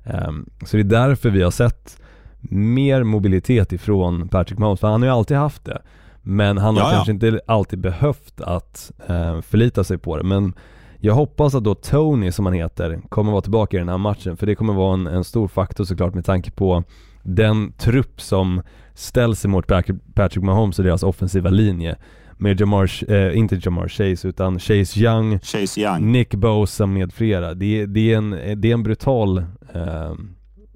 Ehm, 0.03 0.49
så 0.65 0.77
det 0.77 0.81
är 0.81 1.07
därför 1.07 1.29
vi 1.29 1.41
har 1.41 1.51
sett 1.51 2.01
mer 2.49 3.03
mobilitet 3.03 3.73
ifrån 3.73 4.27
Patrick 4.29 4.59
Mahomes, 4.59 4.79
för 4.79 4.87
han 4.87 5.01
har 5.01 5.07
ju 5.09 5.13
alltid 5.15 5.37
haft 5.37 5.65
det. 5.65 5.81
Men 6.21 6.57
han 6.57 6.75
har 6.75 6.83
Ja, 6.83 6.89
ja. 6.89 6.95
kanske 6.95 7.11
inte 7.11 7.39
alltid 7.47 7.79
behövt 7.79 8.41
att 8.41 8.91
eh, 9.07 9.41
förlita 9.41 9.83
sig 9.83 9.97
på 9.97 10.17
det. 10.17 10.23
Men 10.23 10.53
jag 10.99 11.13
hoppas 11.13 11.55
att 11.55 11.63
då 11.63 11.75
Tony, 11.75 12.31
som 12.31 12.45
han 12.45 12.53
heter, 12.55 12.99
kommer 13.09 13.31
vara 13.31 13.41
tillbaka 13.41 13.77
i 13.77 13.79
den 13.79 13.89
här 13.89 13.97
matchen. 13.97 14.37
För 14.37 14.45
det 14.45 14.55
kommer 14.55 14.73
vara 14.73 14.93
en, 14.93 15.07
en 15.07 15.23
stor 15.23 15.47
faktor 15.47 15.83
såklart 15.83 16.13
med 16.13 16.25
tanke 16.25 16.51
på 16.51 16.83
den 17.23 17.71
trupp 17.71 18.21
som 18.21 18.61
ställs 18.93 19.45
emot 19.45 19.67
Patrick, 19.67 19.97
Patrick 20.13 20.43
Mahomes 20.43 20.79
och 20.79 20.85
deras 20.85 21.03
offensiva 21.03 21.49
linje. 21.49 21.95
Med 22.37 22.59
Jamar, 22.61 23.11
eh, 23.11 23.37
inte 23.37 23.59
Jamar 23.63 23.87
Chase 23.87 24.27
utan 24.27 24.59
Chase 24.59 24.99
Young, 24.99 25.39
Chase 25.39 25.81
Young. 25.81 26.11
Nick 26.11 26.35
Bosa 26.35 26.85
med 26.85 27.13
flera. 27.13 27.53
Det, 27.53 27.81
är- 27.81 27.87
det, 27.87 28.13
är, 28.13 28.17
en, 28.17 28.29
det 28.61 28.69
är 28.69 28.73
en 28.73 28.83
brutal 28.83 29.37
eh, 29.73 30.13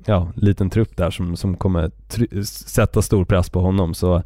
ja, 0.10 0.28
liten 0.36 0.70
trupp 0.70 0.98
där 0.98 1.12
som, 1.12 1.38
som 1.38 1.58
kommer 1.58 1.92
sätta 2.46 3.02
stor 3.02 3.26
press 3.26 3.50
på 3.50 3.62
honom. 3.62 3.94
Så 3.94 4.24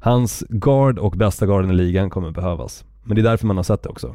hans 0.00 0.44
guard 0.48 0.98
och 0.98 1.12
bästa 1.12 1.46
guarden 1.46 1.70
i 1.70 1.74
ligan 1.74 2.10
kommer 2.10 2.30
behövas. 2.30 2.84
Men 3.04 3.14
det 3.14 3.20
är 3.20 3.22
därför 3.22 3.46
man 3.46 3.56
har 3.56 3.64
sett 3.64 3.82
det 3.82 3.88
också. 3.88 4.14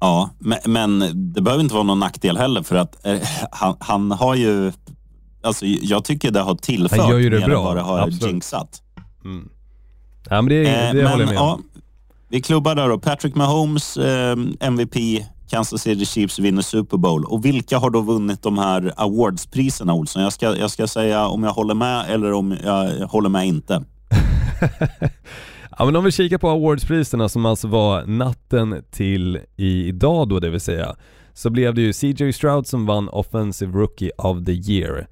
Ja, 0.00 0.30
men, 0.38 0.58
men 0.66 0.98
det 1.32 1.40
behöver 1.40 1.62
inte 1.62 1.74
vara 1.74 1.84
någon 1.84 1.98
nackdel 1.98 2.36
heller 2.36 2.62
för 2.62 2.76
att 2.76 3.06
eh, 3.06 3.18
han, 3.50 3.76
han 3.80 4.10
har 4.10 4.34
ju... 4.34 4.72
Alltså, 5.42 5.66
jag 5.66 6.04
tycker 6.04 6.30
det 6.30 6.40
har 6.40 6.54
tillfört 6.54 6.98
Han 7.00 7.10
gör 7.10 7.18
ju 7.18 7.30
det 7.30 7.36
mer 7.36 7.44
än 7.44 7.50
bra, 7.50 7.62
vad 7.62 7.76
det 7.76 7.82
har 7.82 7.98
absolut. 7.98 8.22
jinxat. 8.22 8.82
Mm. 9.24 9.48
Ja 10.30 10.42
men 10.42 10.48
det, 10.48 10.66
Eh, 10.66 10.94
det 10.94 11.08
håller 11.08 11.08
men, 11.08 11.20
jag 11.20 11.28
med 11.28 11.36
ja, 11.36 11.54
om. 11.54 11.62
Vi 12.28 12.40
klubbar 12.40 12.74
där 12.74 12.88
då. 12.88 12.98
Patrick 12.98 13.34
Mahomes, 13.34 13.96
eh, 13.96 14.36
MVP, 14.60 14.96
Kansas 15.48 15.82
City 15.82 16.06
Chiefs 16.06 16.38
vinner 16.38 16.62
Super 16.62 16.96
Bowl. 16.96 17.24
Och 17.24 17.44
vilka 17.44 17.78
har 17.78 17.90
då 17.90 18.00
vunnit 18.00 18.42
de 18.42 18.58
här 18.58 18.92
awardspriserna, 18.96 19.94
Olsson? 19.94 20.22
Jag 20.22 20.32
ska, 20.32 20.56
jag 20.56 20.70
ska 20.70 20.86
säga 20.86 21.26
om 21.26 21.42
jag 21.44 21.52
håller 21.52 21.74
med 21.74 22.10
eller 22.10 22.32
om 22.32 22.56
jag 22.64 23.06
håller 23.06 23.28
med 23.28 23.46
inte. 23.46 23.84
Ja 25.78 25.84
men 25.84 25.96
om 25.96 26.04
vi 26.04 26.12
kikar 26.12 26.38
på 26.38 26.48
awardspriserna 26.48 27.28
som 27.28 27.46
alltså 27.46 27.68
var 27.68 28.06
natten 28.06 28.84
till 28.90 29.38
idag 29.56 30.28
då 30.28 30.40
det 30.40 30.50
vill 30.50 30.60
säga 30.60 30.96
Så 31.34 31.50
blev 31.50 31.74
det 31.74 31.80
ju 31.80 31.92
CJ 31.92 32.32
Stroud 32.32 32.66
som 32.66 32.86
vann 32.86 33.08
Offensive 33.08 33.78
Rookie 33.78 34.10
of 34.18 34.44
the 34.44 34.52
Year 34.52 35.06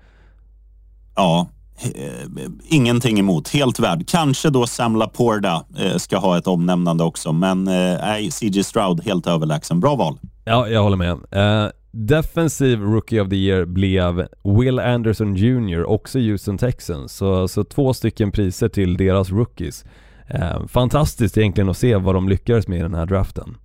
Ja, 1.17 1.49
Eh, 1.83 2.49
ingenting 2.69 3.19
emot. 3.19 3.49
Helt 3.49 3.81
värd. 3.81 4.09
Kanske 4.09 4.51
då 4.51 4.67
Sam 4.67 4.97
Laporta 4.97 5.65
eh, 5.79 5.97
ska 5.97 6.19
ha 6.19 6.39
ett 6.39 6.47
omnämnande 6.47 7.05
också, 7.05 7.33
men 7.33 7.69
eh, 7.69 7.99
nej, 8.01 8.31
CJ 8.31 8.65
Stroud 8.65 9.01
helt 9.05 9.27
överlägsen. 9.27 9.81
Bra 9.81 9.95
val. 9.97 10.19
Ja, 10.45 10.69
jag 10.69 10.83
håller 10.83 10.97
med. 10.97 11.19
Eh, 11.31 11.71
defensive 11.91 12.85
Rookie 12.85 13.21
of 13.21 13.29
the 13.29 13.37
Year 13.37 13.65
blev 13.65 14.27
Will 14.45 14.79
Anderson 14.79 15.37
Jr, 15.37 15.85
också 15.85 16.19
Houston 16.19 16.59
Texans. 16.59 17.13
Så, 17.13 17.49
så 17.49 17.65
två 17.65 17.95
stycken 17.95 18.31
priser 18.31 18.69
till 18.69 18.97
deras 18.97 19.31
rookies. 19.31 19.85
Eh, 20.29 20.67
fantastiskt 20.67 21.39
egentligen 21.39 21.69
att 21.69 21.77
se 21.77 21.97
vad 21.97 22.15
de 22.15 22.29
lyckades 22.29 22.69
med 22.69 22.79
i 22.79 22.83
den 22.83 22.95
här 22.95 23.07
draften. 23.07 23.57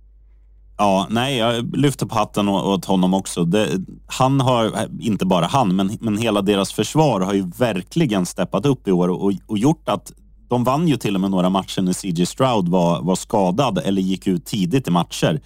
Ja, 0.82 1.06
nej, 1.10 1.36
jag 1.36 1.76
lyfter 1.76 2.06
på 2.06 2.14
hatten 2.14 2.48
åt 2.48 2.84
honom 2.84 3.14
också. 3.14 3.44
Det, 3.44 3.68
han 4.06 4.40
har, 4.40 4.88
inte 5.00 5.26
bara 5.26 5.46
han, 5.46 5.76
men, 5.76 5.98
men 6.00 6.18
hela 6.18 6.42
deras 6.42 6.72
försvar 6.72 7.20
har 7.20 7.34
ju 7.34 7.50
verkligen 7.58 8.26
steppat 8.26 8.66
upp 8.66 8.88
i 8.88 8.92
år 8.92 9.08
och, 9.08 9.32
och 9.46 9.58
gjort 9.58 9.88
att 9.88 10.12
de 10.48 10.64
vann 10.64 10.88
ju 10.88 10.96
till 10.96 11.14
och 11.14 11.20
med 11.20 11.30
några 11.30 11.50
matcher 11.50 11.82
när 11.82 11.92
CJ 11.92 12.26
Stroud 12.26 12.68
var, 12.68 13.02
var 13.02 13.14
skadad 13.14 13.78
eller 13.84 14.02
gick 14.02 14.26
ut 14.26 14.46
tidigt 14.46 14.88
i 14.88 14.90
matcher. 14.90 15.40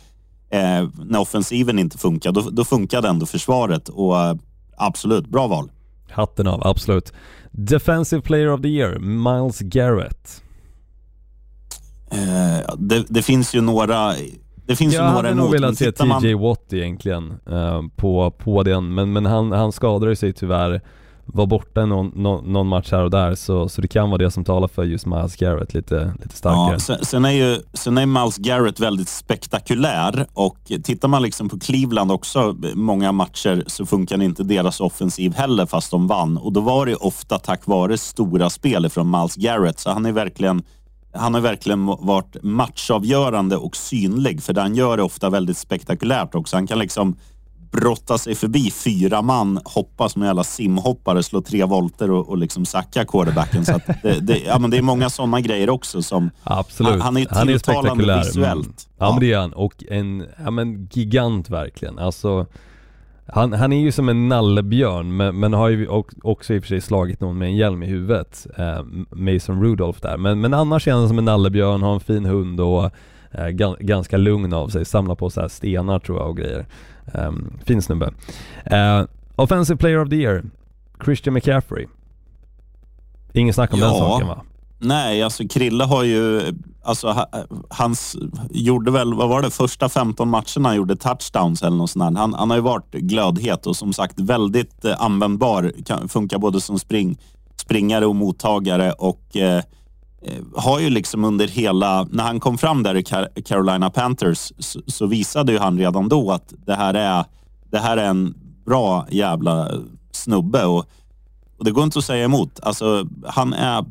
Eh, 0.51 0.89
när 1.05 1.21
offensiven 1.21 1.79
inte 1.79 1.99
funkade, 1.99 2.43
då, 2.43 2.51
då 2.51 2.65
funkade 2.65 3.09
ändå 3.09 3.27
försvaret 3.27 3.89
och 3.89 4.21
eh, 4.21 4.37
absolut, 4.77 5.27
bra 5.29 5.47
val. 5.47 5.71
Hatten 6.11 6.47
av, 6.47 6.67
absolut. 6.67 7.13
Defensive 7.51 8.23
Player 8.23 8.53
of 8.53 8.63
the 8.63 8.69
Year, 8.69 8.99
Miles 8.99 9.61
Garrett. 9.61 10.43
Eh, 12.11 12.75
det, 12.79 13.05
det 13.09 13.23
finns 13.23 13.55
ju 13.55 13.61
några 13.61 14.15
det 14.67 14.77
finns 14.77 14.95
Jag 14.95 15.03
ju 15.03 15.07
några 15.07 15.29
hade 15.29 15.35
nog 15.35 15.53
velat 15.53 15.77
se 15.77 15.85
tittar 15.85 16.07
man- 16.07 16.23
TJ 16.23 16.35
Watt 16.35 16.73
egentligen 16.73 17.35
eh, 17.51 17.83
på, 17.97 18.31
på 18.31 18.63
den, 18.63 18.95
men, 18.95 19.13
men 19.13 19.27
han, 19.27 19.53
han 19.53 19.73
skadade 19.73 20.17
sig 20.17 20.33
tyvärr 20.33 20.81
var 21.27 21.47
borta 21.47 21.87
någon, 21.87 22.13
någon, 22.15 22.53
någon 22.53 22.67
match 22.67 22.93
här 22.93 23.03
och 23.03 23.11
där 23.11 23.35
så, 23.35 23.69
så 23.69 23.81
det 23.81 23.89
kan 23.89 24.11
vara 24.11 24.19
det 24.19 24.31
som 24.31 24.45
talar 24.45 24.69
för 24.69 24.85
just 24.85 25.07
Miles 25.07 25.37
Garrett 25.37 25.75
lite, 25.75 26.15
lite 26.23 26.37
starkare. 26.37 26.73
Ja, 26.73 26.79
sen, 26.79 27.05
sen, 27.05 27.25
är 27.25 27.31
ju, 27.31 27.59
sen 27.73 27.99
är 27.99 28.07
Miles 28.07 28.37
Garrett 28.37 28.81
väldigt 28.81 29.09
spektakulär 29.09 30.27
och 30.33 30.59
tittar 30.85 31.09
man 31.09 31.23
liksom 31.23 31.49
på 31.49 31.59
Cleveland 31.59 32.13
också, 32.13 32.57
många 32.75 33.13
matcher 33.13 33.65
så 33.67 33.87
funkar 33.87 34.23
inte 34.23 34.43
deras 34.43 34.81
offensiv 34.81 35.35
heller 35.35 35.67
fast 35.67 35.91
de 35.91 36.07
vann. 36.07 36.37
Och 36.37 36.53
då 36.53 36.61
var 36.61 36.87
det 36.87 36.95
ofta 36.95 37.39
tack 37.39 37.67
vare 37.67 37.99
stora 37.99 38.51
spel 38.51 38.89
från 38.89 39.11
Miles 39.11 39.37
Garrett. 39.37 39.79
Så 39.79 39.91
han 39.91 40.07
är 40.07 40.13
verkligen 40.13 40.63
han 41.19 41.35
har 41.35 41.41
verkligen 41.41 41.87
varit 41.87 42.37
matchavgörande 42.43 43.57
och 43.57 43.77
synlig 43.77 44.43
för 44.43 44.53
det 44.53 44.61
han 44.61 44.75
gör 44.75 44.99
är 44.99 45.03
ofta 45.03 45.31
väldigt 45.31 45.59
spektakulärt 45.59 46.35
också. 46.35 46.57
Han 46.57 46.67
kan 46.67 46.79
liksom 46.79 47.17
brotta 47.73 48.19
sig 48.19 48.35
förbi 48.35 48.71
fyra 48.71 49.23
man, 49.23 49.61
hoppa 49.65 50.09
som 50.09 50.23
en 50.23 50.27
jävla 50.29 50.45
simhoppare, 50.45 51.23
slå 51.23 51.41
tre 51.43 51.65
volter 51.65 52.11
och, 52.11 52.29
och 52.29 52.39
liksom 52.39 52.65
sacka 52.67 53.05
quarterbacken. 53.05 53.65
Så 53.67 53.81
det, 54.03 54.21
det, 54.21 54.39
ja, 54.39 54.59
men 54.59 54.71
det 54.71 54.77
är 54.79 54.83
många 54.83 55.11
sådana 55.11 55.41
grejer 55.41 55.71
också 55.71 56.03
som 56.03 56.31
Absolut. 56.43 57.03
Han- 57.03 57.27
han 57.31 57.49
är 57.49 57.53
tilltalande 57.53 58.19
visuellt. 58.19 58.89
Ja, 58.99 59.07
Ja. 59.07 59.11
men 59.11 59.21
det 59.21 59.33
är 59.33 59.39
han. 59.39 59.53
Och 59.53 59.85
en 59.91 60.27
ja, 60.45 60.51
men 60.51 60.89
gigant 60.93 61.51
verkligen. 61.51 61.99
Alltså, 61.99 62.47
han, 63.29 63.53
han 63.53 63.73
är 63.73 63.81
ju 63.81 63.93
som 63.93 64.09
en 64.09 64.29
nallebjörn 64.29 65.17
men, 65.17 65.41
men 65.41 65.53
har 65.53 65.69
ju 65.69 65.89
också 66.23 66.55
i 66.55 66.59
och 66.59 66.63
för 66.63 66.69
sig 66.69 66.81
slagit 66.81 67.21
någon 67.21 67.39
med 67.39 67.49
en 67.49 67.57
hjälm 67.57 67.83
i 67.83 67.87
huvudet. 67.87 68.47
Eh, 68.57 68.83
Mason 69.11 69.63
Rudolph 69.63 70.01
där. 70.01 70.17
Men, 70.17 70.41
men 70.41 70.55
annars 70.55 70.89
är 70.89 70.93
han 70.93 71.09
som 71.09 71.19
en 71.19 71.25
nallebjörn, 71.25 71.83
har 71.83 71.95
en 71.95 72.01
fin 72.01 72.25
hund 72.25 72.61
och 72.61 72.91
eh, 73.31 73.49
gan, 73.49 73.77
ganska 73.81 74.17
lugn 74.17 74.53
av 74.53 74.69
sig, 74.69 74.85
samlar 74.85 75.15
på 75.15 75.31
så 75.31 75.41
här 75.41 75.49
stenar 75.49 75.99
tror 75.99 76.19
jag 76.19 76.29
och 76.29 76.37
grejer. 76.37 76.67
Um, 77.15 77.51
fin 77.65 77.83
snubbe. 77.83 78.07
Uh, 78.73 79.07
offensive 79.37 79.77
player 79.77 79.99
of 80.03 80.09
the 80.11 80.17
year, 80.17 80.43
Christian 81.05 81.35
McCaffrey. 81.35 81.87
Ingen 83.33 83.55
snack 83.55 83.73
om 83.73 83.79
Ja. 83.81 83.87
den 83.87 83.95
saken 83.99 84.29
va? 84.29 84.43
Nej, 84.79 85.23
alltså 85.23 85.49
Krille 85.49 85.85
har 85.85 86.03
ju... 86.03 86.43
Alltså, 86.85 87.27
han 87.71 87.95
gjorde 88.51 88.91
väl, 88.91 89.15
vad 89.15 89.29
var 89.29 89.43
det, 89.43 89.51
första 89.51 89.89
15 89.89 90.29
matcherna 90.29 90.69
han 90.69 90.77
gjorde 90.77 90.97
touchdowns 90.97 91.63
eller 91.63 91.77
något 91.77 91.91
sånt. 91.91 92.19
Han, 92.19 92.35
han 92.35 92.51
har 92.51 92.57
ju 92.57 92.63
varit 92.63 92.93
glödhet 92.93 93.67
och 93.67 93.77
som 93.77 93.93
sagt 93.93 94.21
väldigt 94.21 94.85
eh, 94.85 95.03
användbar. 95.03 95.73
Kan, 95.87 96.09
funkar 96.09 96.39
både 96.39 96.61
som 96.61 96.79
spring, 96.79 97.19
springare 97.57 98.07
och 98.07 98.17
mottagare 98.17 98.93
och 98.93 99.37
eh, 99.37 99.63
eh, 100.23 100.43
har 100.57 100.81
ju 100.81 100.91
liksom 100.91 101.25
under 101.25 101.49
hela... 101.49 102.05
När 102.11 102.25
han 102.25 102.41
kom 102.41 102.59
fram 102.59 102.83
där 102.83 102.95
i 102.95 103.03
Carolina 103.43 103.91
Panthers 103.91 104.53
så, 104.59 104.81
så 104.87 105.07
visade 105.07 105.53
ju 105.53 105.59
han 105.59 105.79
redan 105.79 106.09
då 106.09 106.33
att 106.33 106.55
det 106.67 106.75
här 106.75 106.95
är, 106.95 107.25
det 107.71 107.79
här 107.79 107.97
är 107.97 108.09
en 108.09 108.35
bra 108.67 109.07
jävla 109.11 109.71
snubbe 110.11 110.65
och, 110.65 110.85
och 111.59 111.65
det 111.65 111.71
går 111.71 111.85
inte 111.85 111.99
att 111.99 112.05
säga 112.05 112.25
emot. 112.25 112.61
Alltså, 112.63 113.07
han 113.27 113.53
är 113.53 113.85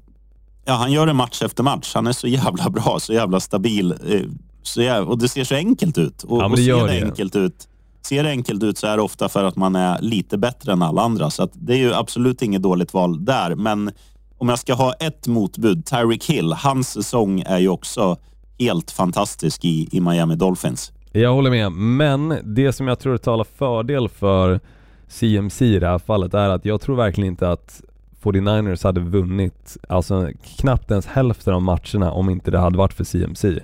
Ja, 0.65 0.73
han 0.73 0.91
gör 0.91 1.05
det 1.07 1.13
match 1.13 1.41
efter 1.41 1.63
match. 1.63 1.91
Han 1.95 2.07
är 2.07 2.11
så 2.11 2.27
jävla 2.27 2.69
bra, 2.69 2.97
så 2.99 3.13
jävla 3.13 3.39
stabil. 3.39 3.91
eh, 3.91 4.21
Så 4.63 4.81
jävla, 4.81 5.09
och 5.09 5.17
det 5.17 5.27
ser 5.27 5.43
så 5.43 5.55
enkelt 5.55 5.97
ut. 5.97 6.23
Och, 6.23 6.37
Ja, 6.37 6.41
men 6.41 6.51
och 6.51 6.57
det 6.57 6.63
ser 6.63 6.87
det 6.87 6.99
det. 6.99 7.05
enkelt 7.05 7.35
ut 7.35 7.67
Ser 8.01 8.23
det 8.23 8.29
enkelt 8.29 8.63
ut 8.63 8.77
så 8.77 8.87
är 8.87 8.97
det 8.97 9.03
ofta 9.03 9.29
för 9.29 9.43
att 9.43 9.55
man 9.55 9.75
är 9.75 10.01
lite 10.01 10.37
bättre 10.37 10.71
än 10.73 10.81
alla 10.81 11.01
andra. 11.01 11.29
Så 11.29 11.49
det 11.53 11.73
är 11.73 11.77
ju 11.77 11.93
absolut 11.93 12.41
inget 12.41 12.61
dåligt 12.61 12.93
val 12.93 13.25
där. 13.25 13.55
Men 13.55 13.91
om 14.37 14.49
jag 14.49 14.59
ska 14.59 14.73
ha 14.73 14.93
ett 14.93 15.27
motbud, 15.27 15.85
Tyreek 15.85 16.25
Hill. 16.25 16.53
Hans 16.53 16.89
säsong 16.89 17.43
är 17.45 17.57
ju 17.59 17.69
också 17.69 18.17
helt 18.59 18.91
fantastisk 18.91 19.65
i, 19.65 19.87
i 19.91 20.01
Miami 20.01 20.35
Dolphins. 20.35 20.91
Jag 21.11 21.33
håller 21.33 21.49
med, 21.49 21.71
men 21.71 22.37
det 22.55 22.73
som 22.73 22.87
jag 22.87 22.99
tror 22.99 23.17
talar 23.17 23.45
fördel 23.57 24.09
för 24.09 24.59
CMC 25.07 25.65
i 25.65 25.79
det 25.79 25.87
här 25.87 25.99
fallet 25.99 26.33
är 26.33 26.49
att 26.49 26.65
jag 26.65 26.81
tror 26.81 26.95
verkligen 26.95 27.27
inte 27.27 27.49
att 27.51 27.81
49ers 28.25 28.83
hade 28.83 28.99
vunnit, 28.99 29.77
alltså 29.89 30.29
knappt 30.57 30.91
ens 30.91 31.05
hälften 31.05 31.53
av 31.53 31.61
matcherna 31.61 32.11
om 32.11 32.29
inte 32.29 32.51
det 32.51 32.59
hade 32.59 32.77
varit 32.77 32.93
för 32.93 33.03
CMC. 33.03 33.59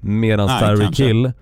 Medan 0.00 0.48
Tyreek. 0.60 1.00
Hill, 1.00 1.32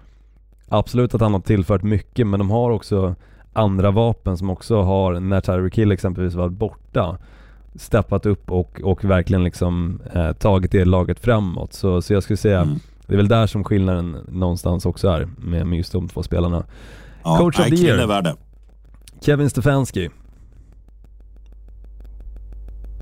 absolut 0.68 1.14
att 1.14 1.20
han 1.20 1.32
har 1.32 1.40
tillfört 1.40 1.82
mycket 1.82 2.26
men 2.26 2.38
de 2.38 2.50
har 2.50 2.70
också 2.70 3.14
andra 3.52 3.90
vapen 3.90 4.36
som 4.36 4.50
också 4.50 4.82
har, 4.82 5.20
när 5.20 5.40
Tyreek 5.40 5.78
Hill 5.78 5.92
exempelvis 5.92 6.34
varit 6.34 6.52
borta, 6.52 7.18
steppat 7.74 8.26
upp 8.26 8.50
och, 8.50 8.80
och 8.84 9.04
verkligen 9.04 9.44
liksom 9.44 10.00
eh, 10.12 10.32
tagit 10.32 10.72
det 10.72 10.84
laget 10.84 11.20
framåt. 11.20 11.72
Så, 11.72 12.02
så 12.02 12.12
jag 12.12 12.22
skulle 12.22 12.36
säga 12.36 12.60
Mm. 12.60 12.78
det 13.06 13.12
är 13.12 13.16
väl 13.16 13.28
där 13.28 13.46
som 13.46 13.64
skillnaden 13.64 14.16
någonstans 14.28 14.86
också 14.86 15.08
är 15.08 15.28
med, 15.36 15.66
med 15.66 15.76
just 15.76 15.92
de 15.92 16.08
två 16.08 16.22
spelarna. 16.22 16.64
Ja, 17.24 17.36
Coach 17.38 17.60
of 17.60 17.66
the 17.66 17.74
year. 17.76 18.36
Kevin 19.20 19.50
Stefanski, 19.50 20.10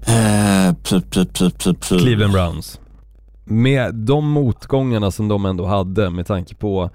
Eh, 0.07 0.75
pl, 0.75 1.01
pl, 1.01 1.27
pl, 1.27 1.51
pl, 1.51 1.75
pl. 1.75 1.99
Cleveland 1.99 2.33
Browns. 2.33 2.81
Med 3.45 3.95
de 3.95 4.29
motgångarna 4.29 5.11
som 5.11 5.29
de 5.29 5.47
ändå 5.47 5.67
hade 5.67 6.11
med 6.11 6.27
tanke 6.27 6.55
på 6.55 6.91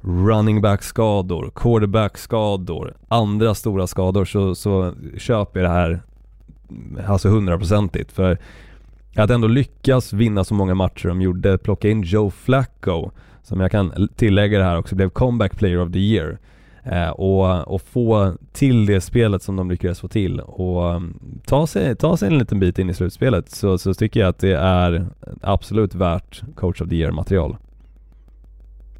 running 0.00 0.60
back-skador, 0.60 1.50
quarterback-skador, 1.54 2.94
andra 3.08 3.54
stora 3.54 3.86
skador 3.86 4.24
så, 4.24 4.54
så 4.54 4.94
köper 5.18 5.60
jag 5.60 5.70
det 5.70 5.74
här 5.74 6.02
alltså 7.06 7.28
hundraprocentigt. 7.28 8.12
För 8.12 8.38
att 9.16 9.30
ändå 9.30 9.48
lyckas 9.48 10.12
vinna 10.12 10.44
så 10.44 10.54
många 10.54 10.74
matcher 10.74 11.08
de 11.08 11.22
gjorde, 11.22 11.58
plocka 11.58 11.88
in 11.88 12.02
Joe 12.02 12.30
Flacco, 12.30 13.10
som 13.42 13.60
jag 13.60 13.70
kan 13.70 14.08
tillägga 14.16 14.58
det 14.58 14.64
här 14.64 14.78
också, 14.78 14.94
blev 14.94 15.10
comeback 15.10 15.56
player 15.56 15.80
of 15.80 15.92
the 15.92 15.98
year. 15.98 16.38
Eh, 16.92 17.10
och, 17.10 17.74
och 17.74 17.82
få 17.82 18.34
till 18.52 18.86
det 18.86 19.00
spelet 19.00 19.42
som 19.42 19.56
de 19.56 19.70
lyckades 19.70 20.00
få 20.00 20.08
till 20.08 20.40
och 20.40 20.94
um, 20.94 21.18
ta, 21.46 21.66
sig, 21.66 21.96
ta 21.96 22.16
sig 22.16 22.28
en 22.28 22.38
liten 22.38 22.60
bit 22.60 22.78
in 22.78 22.90
i 22.90 22.94
slutspelet 22.94 23.50
så, 23.50 23.78
så 23.78 23.94
tycker 23.94 24.20
jag 24.20 24.28
att 24.28 24.38
det 24.38 24.56
är 24.56 25.06
absolut 25.40 25.94
värt 25.94 26.42
coach 26.54 26.80
of 26.80 26.88
the 26.88 26.96
year 26.96 27.12
material. 27.12 27.56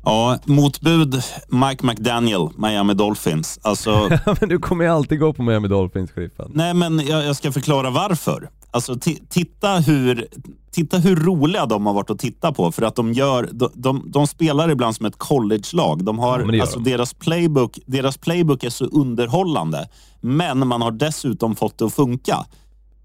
Ja, 0.05 0.39
motbud 0.45 1.23
Mike 1.49 1.87
McDaniel, 1.87 2.49
Miami 2.57 2.95
Dolphins. 2.95 3.59
Alltså, 3.63 4.09
Men 4.41 4.49
du 4.49 4.59
kommer 4.59 4.85
ju 4.85 4.91
alltid 4.91 5.21
gå 5.21 5.33
på 5.33 5.43
Miami 5.43 5.69
Dolphins, 5.69 6.11
sheriffen. 6.11 6.51
nej 6.55 6.75
men 6.75 7.07
jag, 7.07 7.25
jag 7.25 7.37
ska 7.37 7.53
förklara 7.53 7.91
varför. 7.91 8.49
Alltså, 8.71 8.93
ti- 8.95 9.21
titta, 9.29 9.77
hur, 9.79 10.27
titta 10.71 10.99
hur 10.99 11.17
roliga 11.17 11.67
de 11.67 11.87
har 11.87 11.95
varit 11.95 12.11
att 12.11 12.19
titta 12.19 12.53
på. 12.53 12.73
För 12.73 12.83
att 12.83 12.95
de, 12.97 13.13
gör, 13.13 13.49
de, 13.53 13.71
de, 13.75 14.03
de 14.07 14.27
spelar 14.27 14.71
ibland 14.71 14.97
som 14.97 15.07
ett 15.07 15.19
college-lag. 15.19 16.05
De 16.05 16.19
har, 16.19 16.53
Ja, 16.55 16.61
alltså, 16.63 16.79
de. 16.79 16.91
deras, 16.91 17.15
playbook, 17.15 17.79
deras 17.87 18.17
playbook 18.17 18.65
är 18.65 18.71
så 18.71 18.85
underhållande. 18.85 19.89
Men 20.21 20.67
man 20.69 20.83
har 20.83 20.91
dessutom 20.91 21.57
fått 21.57 21.79
det 21.79 21.85
att 21.85 21.95
funka. 21.95 22.47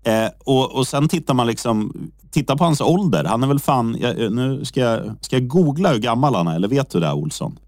Eh, 0.05 0.27
och, 0.45 0.71
och 0.75 0.87
sen 0.87 1.07
tittar 1.09 1.33
man 1.33 1.47
liksom, 1.47 1.93
titta 2.33 2.57
på 2.57 2.63
hans 2.63 2.81
ålder. 2.81 3.23
Han 3.23 3.43
är 3.43 3.47
väl 3.47 3.59
fan, 3.59 3.97
jag, 3.99 4.31
nu 4.33 4.65
ska 4.65 4.79
jag, 4.79 5.15
ska 5.21 5.35
jag 5.35 5.47
googla 5.47 5.91
hur 5.91 5.99
gammal 5.99 6.35
han 6.35 6.47
är, 6.47 6.55
eller 6.55 6.67
vet 6.67 6.89
du 6.89 6.99
det 6.99 7.11
Olsson? 7.13 7.59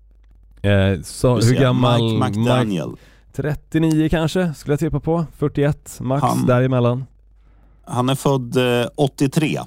Eh, 0.62 1.02
så, 1.04 1.36
hur 1.40 1.54
gammal? 1.56 2.02
Mike 2.04 2.40
McDaniel. 2.40 2.90
39 3.36 4.10
kanske, 4.10 4.54
skulle 4.54 4.74
jag 4.74 4.80
tippa 4.80 5.00
på. 5.00 5.26
41 5.38 5.98
max, 6.02 6.22
Han- 6.24 6.46
däremellan. 6.46 7.06
Han 7.88 8.10
är 8.10 8.16
född 8.16 8.58
eh, 8.82 8.88
83. 8.96 9.60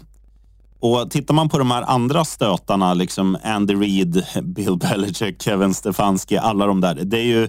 Och 0.80 1.10
tittar 1.10 1.34
man 1.34 1.48
på 1.48 1.58
de 1.58 1.70
här 1.70 1.82
andra 1.82 2.24
stötarna, 2.24 2.94
liksom 2.94 3.36
Andy 3.44 3.74
Reid, 3.74 4.24
Bill 4.42 4.76
Belichick, 4.76 5.42
Kevin 5.42 5.74
Stefanski, 5.74 6.36
alla 6.36 6.66
de 6.66 6.80
där. 6.80 6.94
Det 7.04 7.18
är 7.18 7.24
ju, 7.24 7.48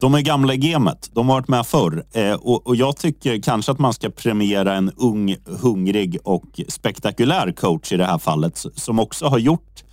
de 0.00 0.14
är 0.14 0.20
gamla 0.20 0.54
i 0.54 0.56
gamet. 0.56 1.10
De 1.12 1.28
har 1.28 1.36
varit 1.36 1.48
med 1.48 1.66
förr. 1.66 2.04
Eh, 2.12 2.32
och, 2.32 2.66
och 2.66 2.76
jag 2.76 2.96
tycker 2.96 3.42
kanske 3.42 3.72
att 3.72 3.78
man 3.78 3.94
ska 3.94 4.10
premiera 4.10 4.74
en 4.74 4.92
ung, 4.96 5.36
hungrig 5.44 6.18
och 6.24 6.60
spektakulär 6.68 7.52
coach 7.52 7.92
i 7.92 7.96
det 7.96 8.04
här 8.04 8.18
fallet, 8.18 8.64
som 8.74 8.98
också 8.98 9.26
har 9.26 9.38
gjort 9.38 9.84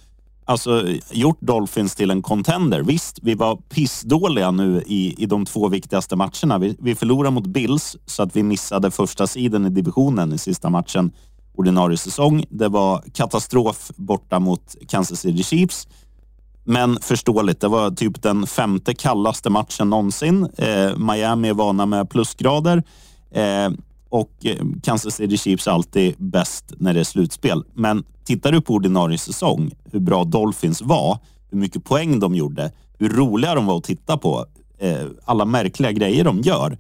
Alltså 0.48 0.84
gjort 1.12 1.42
Dolphins 1.42 1.96
till 1.96 2.12
en 2.12 2.22
contender. 2.22 2.82
Visst, 2.82 3.20
vi 3.22 3.36
var 3.36 3.56
pissdåliga 3.56 4.52
nu 4.52 4.84
i, 4.86 5.24
i 5.24 5.26
de 5.26 5.46
två 5.46 5.68
viktigaste 5.68 6.16
matcherna. 6.16 6.58
Vi, 6.58 6.76
vi 6.80 6.96
förlorade 6.96 7.32
mot 7.32 7.48
Bills 7.48 7.98
så 8.06 8.24
att 8.24 8.36
vi 8.36 8.44
missade 8.44 8.92
första 8.92 9.28
sidan 9.28 9.66
i 9.66 9.70
divisionen 9.70 10.34
i 10.34 10.38
sista 10.38 10.70
matchen 10.70 11.12
ordinarie 11.58 11.98
säsong. 11.98 12.46
Det 12.50 12.68
var 12.68 13.04
katastrof 13.14 13.92
borta 13.96 14.40
mot 14.40 14.76
Kansas 14.88 15.20
City 15.20 15.44
Chiefs. 15.44 15.88
Men 16.68 16.98
förståeligt, 17.02 17.62
det 17.62 17.68
var 17.68 17.92
typ 17.92 18.22
den 18.22 18.48
femte 18.48 18.94
kallaste 18.94 19.50
matchen 19.50 19.90
någonsin. 19.90 20.48
Eh, 20.58 20.98
Miami 20.98 21.50
är 21.50 21.54
vana 21.54 21.86
med 21.86 22.10
plusgrader. 22.10 22.84
Eh, 23.32 23.70
och 24.10 24.32
eh, 24.46 24.66
Kansas 24.84 25.16
City 25.16 25.38
Chiefs 25.38 25.68
är 25.68 25.72
alltid 25.72 26.16
bäst 26.18 26.74
när 26.78 26.94
det 26.94 27.00
är 27.00 27.04
slutspel. 27.04 27.64
Men 27.74 28.04
tittar 28.24 28.52
du 28.52 28.62
på 28.62 28.74
ordinarie 28.74 29.18
säsong, 29.18 29.72
hur 29.92 30.00
bra 30.00 30.24
Dolphins 30.24 30.82
var, 30.82 31.20
hur 31.50 31.58
mycket 31.58 31.84
poäng 31.84 32.20
de 32.20 32.36
gjorde, 32.36 32.72
hur 32.98 33.10
roliga 33.10 33.56
de 33.56 33.66
var 33.66 33.78
att 33.78 33.84
titta 33.84 34.18
på, 34.18 34.46
eh, 34.80 35.06
alla 35.26 35.46
märkliga 35.46 35.92
grejer 35.92 36.24
de 36.24 36.42
gör. 36.42 36.78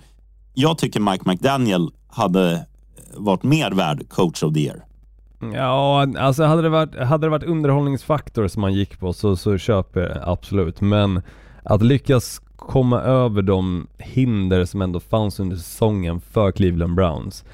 Jag 0.54 0.78
tycker 0.78 1.00
Mike 1.00 1.30
McDaniel 1.30 1.92
hade 2.08 2.66
varit 3.14 3.44
mer 3.44 3.72
värd 3.72 4.10
coach 4.10 4.44
of 4.44 4.54
the 4.54 4.60
year. 4.60 4.85
Ja, 5.54 6.08
alltså 6.18 6.44
hade 6.44 6.62
det 6.62 6.70
varit, 6.70 6.96
hade 7.00 7.26
det 7.26 7.30
varit 7.32 7.44
underhållningsfaktor 7.44 8.48
som 8.48 8.62
man 8.62 8.74
gick 8.74 9.00
på 9.00 9.14
så, 9.14 9.36
så 9.36 9.58
köper 9.58 10.00
jag 10.02 10.18
absolut. 10.24 10.82
Men 10.82 11.22
att 11.64 11.82
lyckas 11.84 12.42
komma 12.56 13.02
över 13.02 13.42
de 13.42 13.88
hinder 13.98 14.66
som 14.66 14.82
ändå 14.82 15.00
fanns 15.00 15.40
under 15.40 15.56
säsongen 15.56 16.22
för 16.22 16.52
Cleveland 16.52 16.96
Browns. 16.96 17.46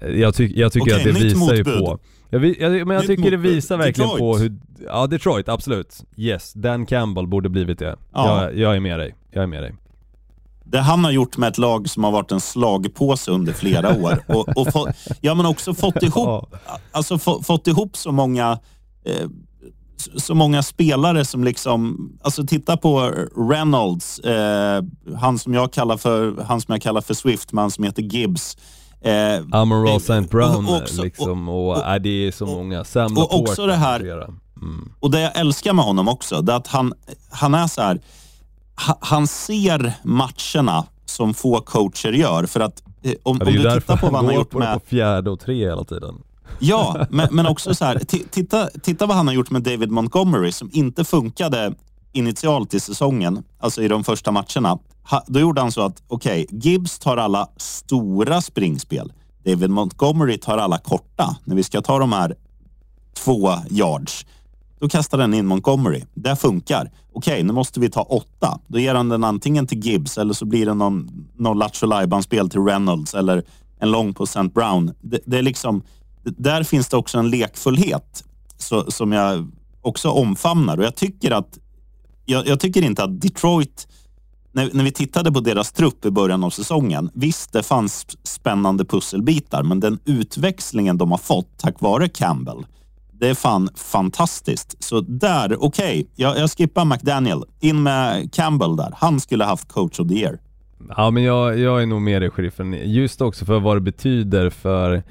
eh, 0.00 0.08
Jag, 0.08 0.34
tyck, 0.34 0.56
jag 0.56 0.72
tycker 0.72 0.94
Okej, 0.94 1.08
att 1.10 1.14
det 1.14 1.24
visar 1.24 1.54
ju 1.54 1.64
på... 1.64 1.98
Jag, 2.30 2.44
jag, 2.44 2.86
men 2.86 2.96
jag 2.96 3.06
tycker 3.06 3.30
det 3.30 3.36
visar 3.36 3.76
verkligen 3.76 4.10
Detroit. 4.10 4.20
på 4.20 4.38
hur... 4.38 4.56
Ja, 4.86 5.06
Detroit, 5.06 5.48
absolut. 5.48 6.04
Yes, 6.16 6.52
Dan 6.52 6.86
Campbell 6.86 7.26
borde 7.26 7.48
blivit 7.48 7.78
det. 7.78 7.96
Ja. 8.12 8.42
Jag, 8.42 8.58
jag 8.58 8.76
är 8.76 8.80
med 8.80 8.98
dig. 8.98 9.14
Jag 9.30 9.42
är 9.42 9.46
med 9.46 9.62
dig. 9.62 9.74
Det 10.74 10.80
han 10.80 11.04
har 11.04 11.10
gjort 11.10 11.36
med 11.36 11.48
ett 11.48 11.58
lag 11.58 11.90
som 11.90 12.04
har 12.04 12.10
varit 12.10 12.32
en 12.32 12.40
slagpåse 12.40 13.30
under 13.30 13.52
flera 13.52 13.96
år. 14.02 14.24
Och, 14.28 14.48
och 14.56 14.72
få, 14.72 14.88
ja, 15.20 15.34
men 15.34 15.46
också 15.46 15.74
fått 15.74 16.02
ihop, 16.02 16.54
alltså, 16.92 17.18
få, 17.18 17.42
fått 17.42 17.66
ihop 17.66 17.96
så 17.96 18.12
många 18.12 18.58
eh, 19.04 19.28
så- 20.16 20.34
många 20.34 20.62
spelare 20.62 21.24
som 21.24 21.44
liksom, 21.44 22.08
alltså 22.22 22.46
titta 22.46 22.76
på 22.76 23.12
Reynolds, 23.50 24.18
eh, 24.18 24.82
han 25.16 25.38
som 25.38 25.54
jag 25.54 25.72
kallar 25.72 25.96
för, 25.96 26.42
han 26.44 26.60
som 26.60 26.72
jag 26.72 26.82
kallar 26.82 27.00
för 27.00 27.14
Swift, 27.14 27.52
men 27.52 27.62
han 27.62 27.70
som 27.70 27.84
heter 27.84 28.02
Gibbs. 28.02 28.56
Eh, 29.00 29.40
eh, 29.90 29.96
St. 29.96 30.20
Brown 30.20 30.68
och 30.68 30.76
också- 30.82 31.02
liksom 31.02 31.48
och, 31.48 31.70
och- 31.70 31.84
är 31.86 31.98
det 31.98 32.26
är 32.26 32.32
så 32.32 32.46
många. 32.46 32.84
Sam 32.84 33.18
och 33.18 33.38
också 33.40 33.66
det 33.66 33.74
här- 33.74 34.18
och. 34.18 34.34
Mm. 34.62 34.92
Och 35.00 35.10
det 35.10 35.20
jag 35.20 35.36
älskar 35.38 35.72
med 35.72 35.84
honom 35.84 36.08
också, 36.08 36.40
det 36.42 36.52
är 36.52 36.56
att 36.56 36.66
han, 36.66 36.92
han 37.30 37.54
är 37.54 37.66
så 37.66 37.82
här, 37.82 38.00
han 39.00 39.26
ser 39.26 39.92
matcherna 40.02 40.86
som 41.04 41.34
få 41.34 41.60
coacher 41.60 42.12
gör. 42.12 42.46
För 42.46 42.60
att 42.60 42.82
eh, 43.02 43.12
om, 43.22 43.40
om 43.40 43.52
du 43.52 43.52
tittar 43.52 43.96
på 43.96 44.06
vad 44.06 44.16
han 44.16 44.24
har 44.24 44.32
gjort 44.32 44.52
med... 44.52 44.74
på 44.74 44.80
fjärde 44.86 45.30
och 45.30 45.40
tre 45.40 45.68
hela 45.68 45.84
tiden. 45.84 46.14
Ja, 46.58 47.06
men, 47.10 47.28
men 47.34 47.46
också 47.46 47.74
så 47.74 47.84
här, 47.84 47.98
titta, 48.30 48.68
titta 48.82 49.06
vad 49.06 49.16
han 49.16 49.26
har 49.26 49.34
gjort 49.34 49.50
med 49.50 49.62
David 49.62 49.90
Montgomery 49.90 50.52
som 50.52 50.70
inte 50.72 51.04
funkade 51.04 51.74
initialt 52.12 52.74
i 52.74 52.80
säsongen, 52.80 53.42
alltså 53.58 53.82
i 53.82 53.88
de 53.88 54.04
första 54.04 54.30
matcherna. 54.30 54.78
Ha, 55.10 55.24
då 55.26 55.40
gjorde 55.40 55.60
han 55.60 55.72
så 55.72 55.82
att, 55.82 56.02
okej, 56.08 56.44
okay, 56.44 56.58
Gibbs 56.58 56.98
tar 56.98 57.16
alla 57.16 57.48
stora 57.56 58.40
springspel. 58.40 59.12
David 59.44 59.70
Montgomery 59.70 60.38
tar 60.38 60.58
alla 60.58 60.78
korta. 60.78 61.36
När 61.44 61.56
vi 61.56 61.62
ska 61.62 61.82
ta 61.82 61.98
de 61.98 62.12
här 62.12 62.36
två 63.14 63.52
yards, 63.70 64.26
då 64.84 64.88
kastar 64.88 65.18
den 65.18 65.34
in 65.34 65.46
Montgomery. 65.46 66.02
Det 66.14 66.36
funkar. 66.36 66.90
Okej, 67.12 67.32
okay, 67.32 67.42
nu 67.42 67.52
måste 67.52 67.80
vi 67.80 67.90
ta 67.90 68.02
åtta. 68.02 68.60
Då 68.66 68.78
ger 68.78 68.94
han 68.94 69.08
den 69.08 69.24
antingen 69.24 69.66
till 69.66 69.78
Gibbs 69.78 70.18
eller 70.18 70.34
så 70.34 70.44
blir 70.44 70.66
det 70.66 70.74
någon, 70.74 71.26
någon 71.36 71.58
Lattjo 71.58 72.22
spel 72.22 72.50
till 72.50 72.60
Reynolds 72.60 73.14
eller 73.14 73.44
en 73.78 73.90
lång 73.90 74.14
på 74.14 74.24
St. 74.24 74.42
Brown. 74.42 74.94
Det, 75.00 75.20
det, 75.24 75.38
är 75.38 75.42
liksom, 75.42 75.82
där 76.22 76.62
finns 76.62 76.88
det 76.88 76.96
också 76.96 77.18
en 77.18 77.30
lekfullhet 77.30 78.24
så, 78.58 78.90
som 78.90 79.12
jag 79.12 79.50
också 79.82 80.10
omfamnar 80.10 80.78
och 80.78 80.84
jag 80.84 80.96
tycker 80.96 81.30
att 81.30 81.58
jag, 82.24 82.46
jag 82.46 82.60
tycker 82.60 82.82
inte 82.82 83.04
att 83.04 83.20
Detroit 83.20 83.88
när, 84.52 84.70
när, 84.72 84.84
vi 84.84 84.92
tittade 84.92 85.32
på 85.32 85.40
deras 85.40 85.72
trupp 85.72 86.04
i 86.04 86.10
början 86.10 86.44
av 86.44 86.50
säsongen, 86.50 87.10
visst 87.14 87.52
det 87.52 87.62
fanns 87.62 88.06
spännande 88.22 88.84
pusselbitar, 88.84 89.62
men 89.62 89.80
den 89.80 89.98
utväxlingen 90.04 90.98
de 90.98 91.10
har 91.10 91.18
fått 91.18 91.58
tack 91.58 91.80
vare 91.80 92.08
Campbell, 92.08 92.66
det 93.20 93.28
är 93.28 93.34
fan 93.34 93.68
fantastiskt. 93.76 94.84
Så 94.84 95.00
där, 95.00 95.56
okej, 95.64 96.00
okay, 96.00 96.06
jag, 96.14 96.38
jag 96.38 96.50
skippar 96.50 96.84
McDaniel. 96.84 97.42
In 97.60 97.82
med 97.82 98.32
Campbell 98.32 98.76
där. 98.76 98.94
Han 98.96 99.20
skulle 99.20 99.44
haft 99.44 99.72
coach 99.72 100.00
of 100.00 100.08
the 100.08 100.14
year. 100.14 100.38
Ja, 100.96 101.10
men 101.10 101.22
jag, 101.22 101.58
jag 101.58 101.82
är 101.82 101.86
nog 101.86 102.02
med 102.02 102.22
dig, 102.22 102.30
sheriffen. 102.30 102.72
Just 102.72 103.20
också 103.20 103.44
för 103.44 103.60
vad 103.60 103.76
det 103.76 103.80
betyder 103.80 104.50
för 104.50 105.02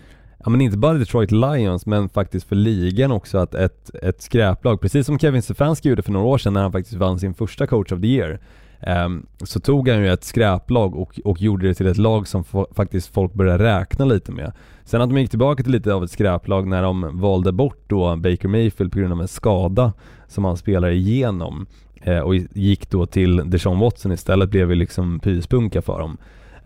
ja 0.43 0.49
men 0.49 0.61
inte 0.61 0.77
bara 0.77 0.93
Detroit 0.93 1.31
Lions 1.31 1.85
men 1.85 2.09
faktiskt 2.09 2.47
för 2.47 2.55
ligan 2.55 3.11
också 3.11 3.37
att 3.37 3.55
ett, 3.55 3.95
ett 3.95 4.21
skräplag, 4.21 4.81
precis 4.81 5.05
som 5.05 5.19
Kevin 5.19 5.41
Stefanski 5.41 5.89
gjorde 5.89 6.01
för 6.01 6.11
några 6.11 6.25
år 6.25 6.37
sedan 6.37 6.53
när 6.53 6.61
han 6.61 6.71
faktiskt 6.71 6.95
vann 6.95 7.19
sin 7.19 7.33
första 7.33 7.67
coach 7.67 7.91
of 7.91 8.01
the 8.01 8.07
year 8.07 8.39
Ehm, 8.87 9.25
så 9.43 9.59
tog 9.59 9.89
han 9.89 9.99
ju 9.99 10.13
ett 10.13 10.23
skräplag 10.23 10.95
och, 10.95 11.19
och 11.23 11.41
gjorde 11.41 11.67
det 11.67 11.73
till 11.73 11.87
ett 11.87 11.97
lag 11.97 12.27
som 12.27 12.43
faktiskt 12.71 13.13
folk 13.13 13.33
började 13.33 13.63
räkna 13.63 14.05
lite 14.05 14.31
med. 14.31 14.51
Sen 14.83 15.01
att 15.01 15.09
de 15.09 15.17
gick 15.17 15.29
tillbaka 15.29 15.63
till 15.63 15.71
lite 15.71 15.93
av 15.93 16.03
ett 16.03 16.11
skräplag 16.11 16.67
när 16.67 16.83
de 16.83 17.19
valde 17.19 17.51
bort 17.51 17.83
då 17.87 18.15
Baker 18.15 18.47
Mayfield 18.47 18.91
på 18.91 18.99
grund 18.99 19.13
av 19.13 19.21
en 19.21 19.27
skada 19.27 19.93
som 20.27 20.45
han 20.45 20.57
spelar 20.57 20.89
igenom 20.89 21.65
eh, 22.01 22.19
och 22.19 22.35
gick 22.35 22.89
då 22.89 23.05
till 23.05 23.49
Deshaun 23.49 23.79
Watson 23.79 24.11
istället 24.11 24.49
blev 24.49 24.69
ju 24.69 24.75
liksom 24.75 25.19
pyspunka 25.19 25.81
för 25.81 25.99
dem. 25.99 26.17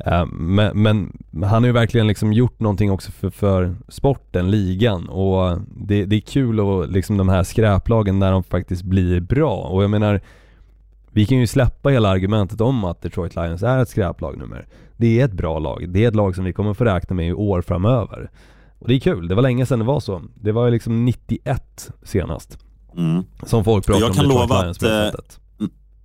Ehm, 0.06 0.30
men, 0.56 0.82
men, 0.82 1.18
han 1.32 1.64
har 1.64 1.66
ju 1.68 1.72
verkligen 1.72 2.08
liksom 2.08 2.34
gjort 2.34 2.60
någonting 2.60 2.92
också 2.92 3.12
för, 3.12 3.30
för 3.30 3.76
sporten, 3.88 4.52
ligan 4.52 5.10
och 5.10 5.58
det, 5.76 6.06
det 6.06 6.16
är 6.16 6.20
kul 6.22 6.60
och 6.60 6.90
liksom 6.90 7.18
de 7.18 7.30
här 7.30 7.44
skräplagen 7.44 8.20
när 8.20 8.32
de 8.32 8.44
faktiskt 8.44 8.84
blir 8.84 9.20
bra 9.20 9.56
och 9.56 9.84
jag 9.84 9.90
menar 9.90 10.22
vi 11.18 11.26
kan 11.26 11.38
ju 11.38 11.48
släppa 11.48 11.90
hela 11.90 12.10
argumentet 12.10 12.62
om 12.62 12.84
att 12.84 13.02
Detroit 13.02 13.36
Lions 13.36 13.64
är 13.64 13.78
ett 13.78 13.90
skräplag 13.90 14.38
nummer. 14.38 14.68
Det 14.98 15.20
är 15.20 15.26
ett 15.26 15.34
bra 15.34 15.60
lag, 15.60 15.90
det 15.90 16.04
är 16.04 16.08
ett 16.08 16.16
lag 16.16 16.36
som 16.36 16.44
vi 16.44 16.54
kommer 16.54 16.74
få 16.74 16.84
räkna 16.84 17.16
med 17.16 17.28
i 17.28 17.34
år 17.34 17.62
framöver. 17.62 18.32
Och 18.80 18.88
det 18.88 18.94
är 18.94 19.00
kul, 19.00 19.28
det 19.28 19.36
var 19.36 19.42
länge 19.42 19.66
sedan 19.66 19.80
det 19.80 19.86
var 19.86 20.00
så. 20.00 20.22
Det 20.36 20.52
var 20.52 20.66
ju 20.66 20.72
liksom 20.72 21.06
91 21.06 21.92
senast. 22.04 22.58
Mm. 22.98 23.24
Som 23.44 23.64
folk 23.64 23.86
pratar 23.86 24.06
om 24.06 24.12
Detroit 24.12 24.50
Lions 24.50 24.82
Jag 24.82 24.92
kan 24.92 25.06
lova 25.06 25.18
att 25.18 25.40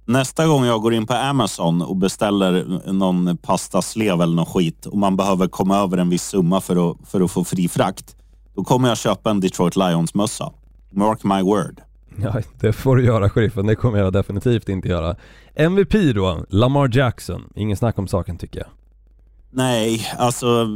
Nästa 0.05 0.47
gång 0.47 0.65
jag 0.65 0.83
går 0.83 0.95
in 0.95 1.07
på 1.07 1.15
Amazon 1.15 1.83
och 1.83 1.97
beställer 1.97 2.81
någon 2.93 3.37
pastaslev 3.37 4.21
eller 4.21 4.37
någon 4.37 4.47
skit 4.47 4.87
och 4.87 4.99
man 4.99 5.17
behöver 5.17 5.49
komma 5.49 5.79
över 5.79 5.99
en 5.99 6.11
viss 6.11 6.25
summa 6.25 6.61
för 6.61 6.91
att, 6.91 7.09
för 7.09 7.21
att 7.21 7.31
få 7.31 7.45
fri 7.45 7.69
frakt, 7.69 8.17
då 8.55 8.65
kommer 8.65 8.89
jag 8.89 8.99
köpa 8.99 9.31
en 9.31 9.41
Detroit 9.41 9.77
Lions-mössa. 9.77 10.53
Mark 10.91 11.25
my 11.25 11.43
word. 11.43 11.81
Ja, 12.23 12.41
det 12.61 12.73
får 12.73 12.97
du 12.97 13.05
göra 13.05 13.31
sheriffen, 13.31 13.67
det 13.67 13.75
kommer 13.75 13.99
jag 13.99 14.13
definitivt 14.13 14.69
inte 14.69 14.89
göra. 14.89 15.17
MVP 15.55 15.93
då, 16.15 16.47
Lamar 16.49 16.97
Jackson. 16.97 17.43
Ingen 17.55 17.77
snack 17.77 17.99
om 17.99 18.09
saken 18.09 18.39
tycker 18.39 18.59
jag. 18.59 18.69
Nej, 19.51 20.07
alltså 20.19 20.67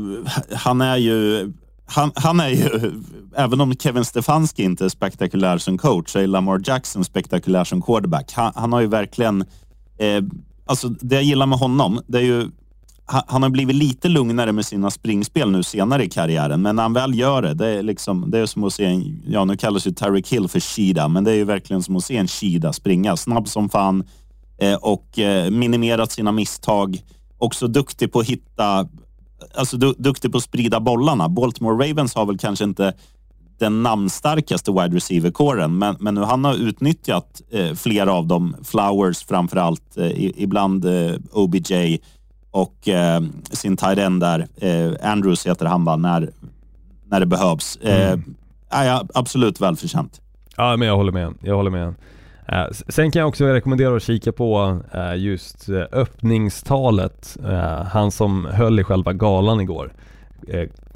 han 0.53 0.81
är 0.81 0.97
ju 0.97 1.53
han, 1.87 2.13
han, 2.15 2.41
är 2.41 2.49
ju, 2.49 2.93
även 3.37 3.61
om 3.61 3.75
Kevin 3.75 4.05
Stefanski 4.05 4.63
inte 4.63 4.85
är 4.85 4.89
spektakulär 4.89 5.59
som 5.59 5.79
coach, 5.79 6.11
så 6.11 6.19
är 6.19 6.27
Lamar 6.27 6.61
Jackson 6.65 7.05
spektakulär 7.05 7.65
som 7.65 7.83
quarterback. 7.83 8.33
Han, 8.33 8.53
han 8.55 8.73
har 8.73 8.81
ju 8.81 8.87
verkligen, 8.87 9.45
eh, 9.99 10.23
alltså 10.67 10.89
det 10.89 11.15
jag 11.15 11.25
gillar 11.25 11.47
med 11.47 11.59
honom, 11.59 12.01
det 12.07 12.19
är 12.19 12.23
ju, 12.23 12.51
han, 13.07 13.23
han, 13.27 13.43
har 13.43 13.51
blivit 13.51 13.77
lite 13.77 14.09
lugnare 14.09 14.53
med 14.53 14.67
sina 14.67 14.91
springspel 14.91 15.51
nu 15.51 15.63
senare 15.63 16.05
i 16.05 16.09
karriären, 16.09 16.63
men 16.63 16.77
när 16.77 16.83
han 16.83 16.93
väl 16.93 17.19
gör 17.19 17.43
det, 17.43 17.55
det 17.55 17.67
är, 17.67 17.83
liksom, 17.83 18.31
det 18.31 18.39
är 18.39 18.47
som 18.47 18.65
att 18.65 18.73
se 18.73 18.85
en, 18.85 19.23
ja 19.27 19.45
nu 19.45 19.57
kallas 19.57 19.87
ju 19.87 19.91
Tyreek 19.91 20.33
Hill 20.33 20.49
för 20.49 20.61
Shida, 20.61 21.09
men 21.09 21.25
det 21.25 21.31
är 21.31 21.35
ju 21.35 21.45
verkligen 21.45 21.83
som 21.83 21.97
att 21.97 22.05
se 22.05 22.17
en 22.17 22.29
Shida 22.29 22.73
springa. 22.73 23.17
Snabb 23.17 23.49
som 23.49 23.69
fan 23.69 24.05
eh, 24.59 24.75
och 24.75 25.19
eh, 25.19 25.51
minimerat 25.51 26.13
sina 26.13 26.33
misstag. 26.33 27.03
Också 27.39 27.67
duktig 27.67 28.13
på 28.13 28.21
att 28.21 28.27
hitta 28.27 28.89
alltså, 29.55 29.77
du, 29.77 29.95
duktig 29.99 30.33
på 30.33 30.39
att 30.39 30.45
sprida 30.45 30.81
bollarna. 30.81 31.29
Baltimore 31.29 31.89
Ravens 31.89 32.15
har 32.15 32.27
väl 32.27 32.39
kanske 32.39 32.65
inte 32.65 32.95
den 33.59 33.83
namnstarkaste 33.83 34.71
wide 34.71 34.97
receiver-kåren, 34.97 35.79
men, 35.79 35.97
men 36.01 36.15
nu 36.15 36.21
han 36.21 36.45
har 36.45 36.55
utnyttjat 36.55 37.43
eh, 37.51 37.75
flera 37.75 38.13
av 38.13 38.27
dem. 38.27 38.57
Flowers 38.65 39.25
framför 39.25 39.57
allt, 39.57 39.97
eh, 39.97 40.41
ibland 40.43 40.85
eh, 40.85 41.15
OBJ 41.33 42.01
och 42.57 42.89
eh, 42.89 43.21
sin 43.51 43.77
tight 43.77 43.99
end 43.99 44.21
där, 44.21 44.47
eh, 44.57 45.11
Andrews 45.11 45.47
heter 45.47 45.67
han 45.67 45.85
va, 45.85 45.97
när, 45.97 46.31
när 47.05 47.21
det 47.21 47.27
behövs. 47.27 47.77
Eh, 47.77 48.13
mm. 48.13 48.35
ja, 48.71 49.05
absolut 49.15 49.61
välförtjänt. 49.61 50.21
Ja, 50.57 50.77
men 50.77 50.89
jag 50.89 50.97
håller 50.97 51.13
med. 51.13 51.35
Jag 51.43 51.57
håller 51.57 51.71
med. 51.71 51.95
Eh, 52.49 52.67
sen 52.89 53.11
kan 53.11 53.21
jag 53.21 53.29
också 53.29 53.45
rekommendera 53.45 53.97
att 53.97 54.03
kika 54.03 54.33
på 54.33 54.81
eh, 54.95 55.17
just 55.17 55.69
eh, 55.69 55.85
öppningstalet, 55.93 57.37
han 57.93 58.11
som 58.11 58.45
höll 58.45 58.81
i 58.81 58.85
själva 58.85 59.13
galan 59.13 59.61
igår. 59.61 59.93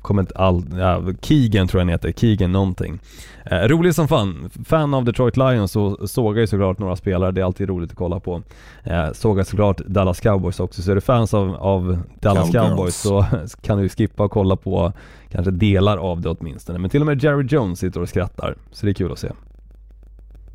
Kommer 0.02 0.22
inte 0.22 0.34
all, 0.34 0.64
ja, 0.78 1.02
Keegan 1.20 1.68
tror 1.68 1.80
jag 1.80 1.84
han 1.84 1.88
heter, 1.88 2.12
Keegan 2.12 2.52
någonting. 2.52 3.00
Eh, 3.44 3.58
rolig 3.58 3.94
som 3.94 4.08
fan. 4.08 4.50
Fan 4.64 4.94
av 4.94 5.04
Detroit 5.04 5.36
Lions 5.36 5.72
så 5.72 6.06
sågar 6.06 6.40
ju 6.40 6.46
såklart 6.46 6.78
några 6.78 6.96
spelare, 6.96 7.32
det 7.32 7.40
är 7.40 7.44
alltid 7.44 7.68
roligt 7.68 7.90
att 7.90 7.96
kolla 7.96 8.20
på. 8.20 8.42
Eh, 8.84 9.12
sågar 9.12 9.44
såklart 9.44 9.78
Dallas 9.78 10.20
Cowboys 10.20 10.60
också, 10.60 10.82
så 10.82 10.90
är 10.90 10.94
du 10.94 11.00
fans 11.00 11.34
av, 11.34 11.54
av 11.54 11.98
Dallas 12.20 12.50
Cowgirls. 12.50 12.68
Cowboys 12.68 12.96
så 12.96 13.24
kan 13.62 13.78
du 13.78 13.88
skippa 13.88 14.24
och 14.24 14.30
kolla 14.30 14.56
på 14.56 14.92
kanske 15.30 15.50
delar 15.50 15.96
av 15.96 16.20
det 16.20 16.28
åtminstone. 16.28 16.78
Men 16.78 16.90
till 16.90 17.00
och 17.00 17.06
med 17.06 17.22
Jerry 17.22 17.46
Jones 17.46 17.78
sitter 17.78 18.00
och 18.00 18.08
skrattar, 18.08 18.56
så 18.72 18.86
det 18.86 18.92
är 18.92 18.94
kul 18.94 19.12
att 19.12 19.18
se. 19.18 19.30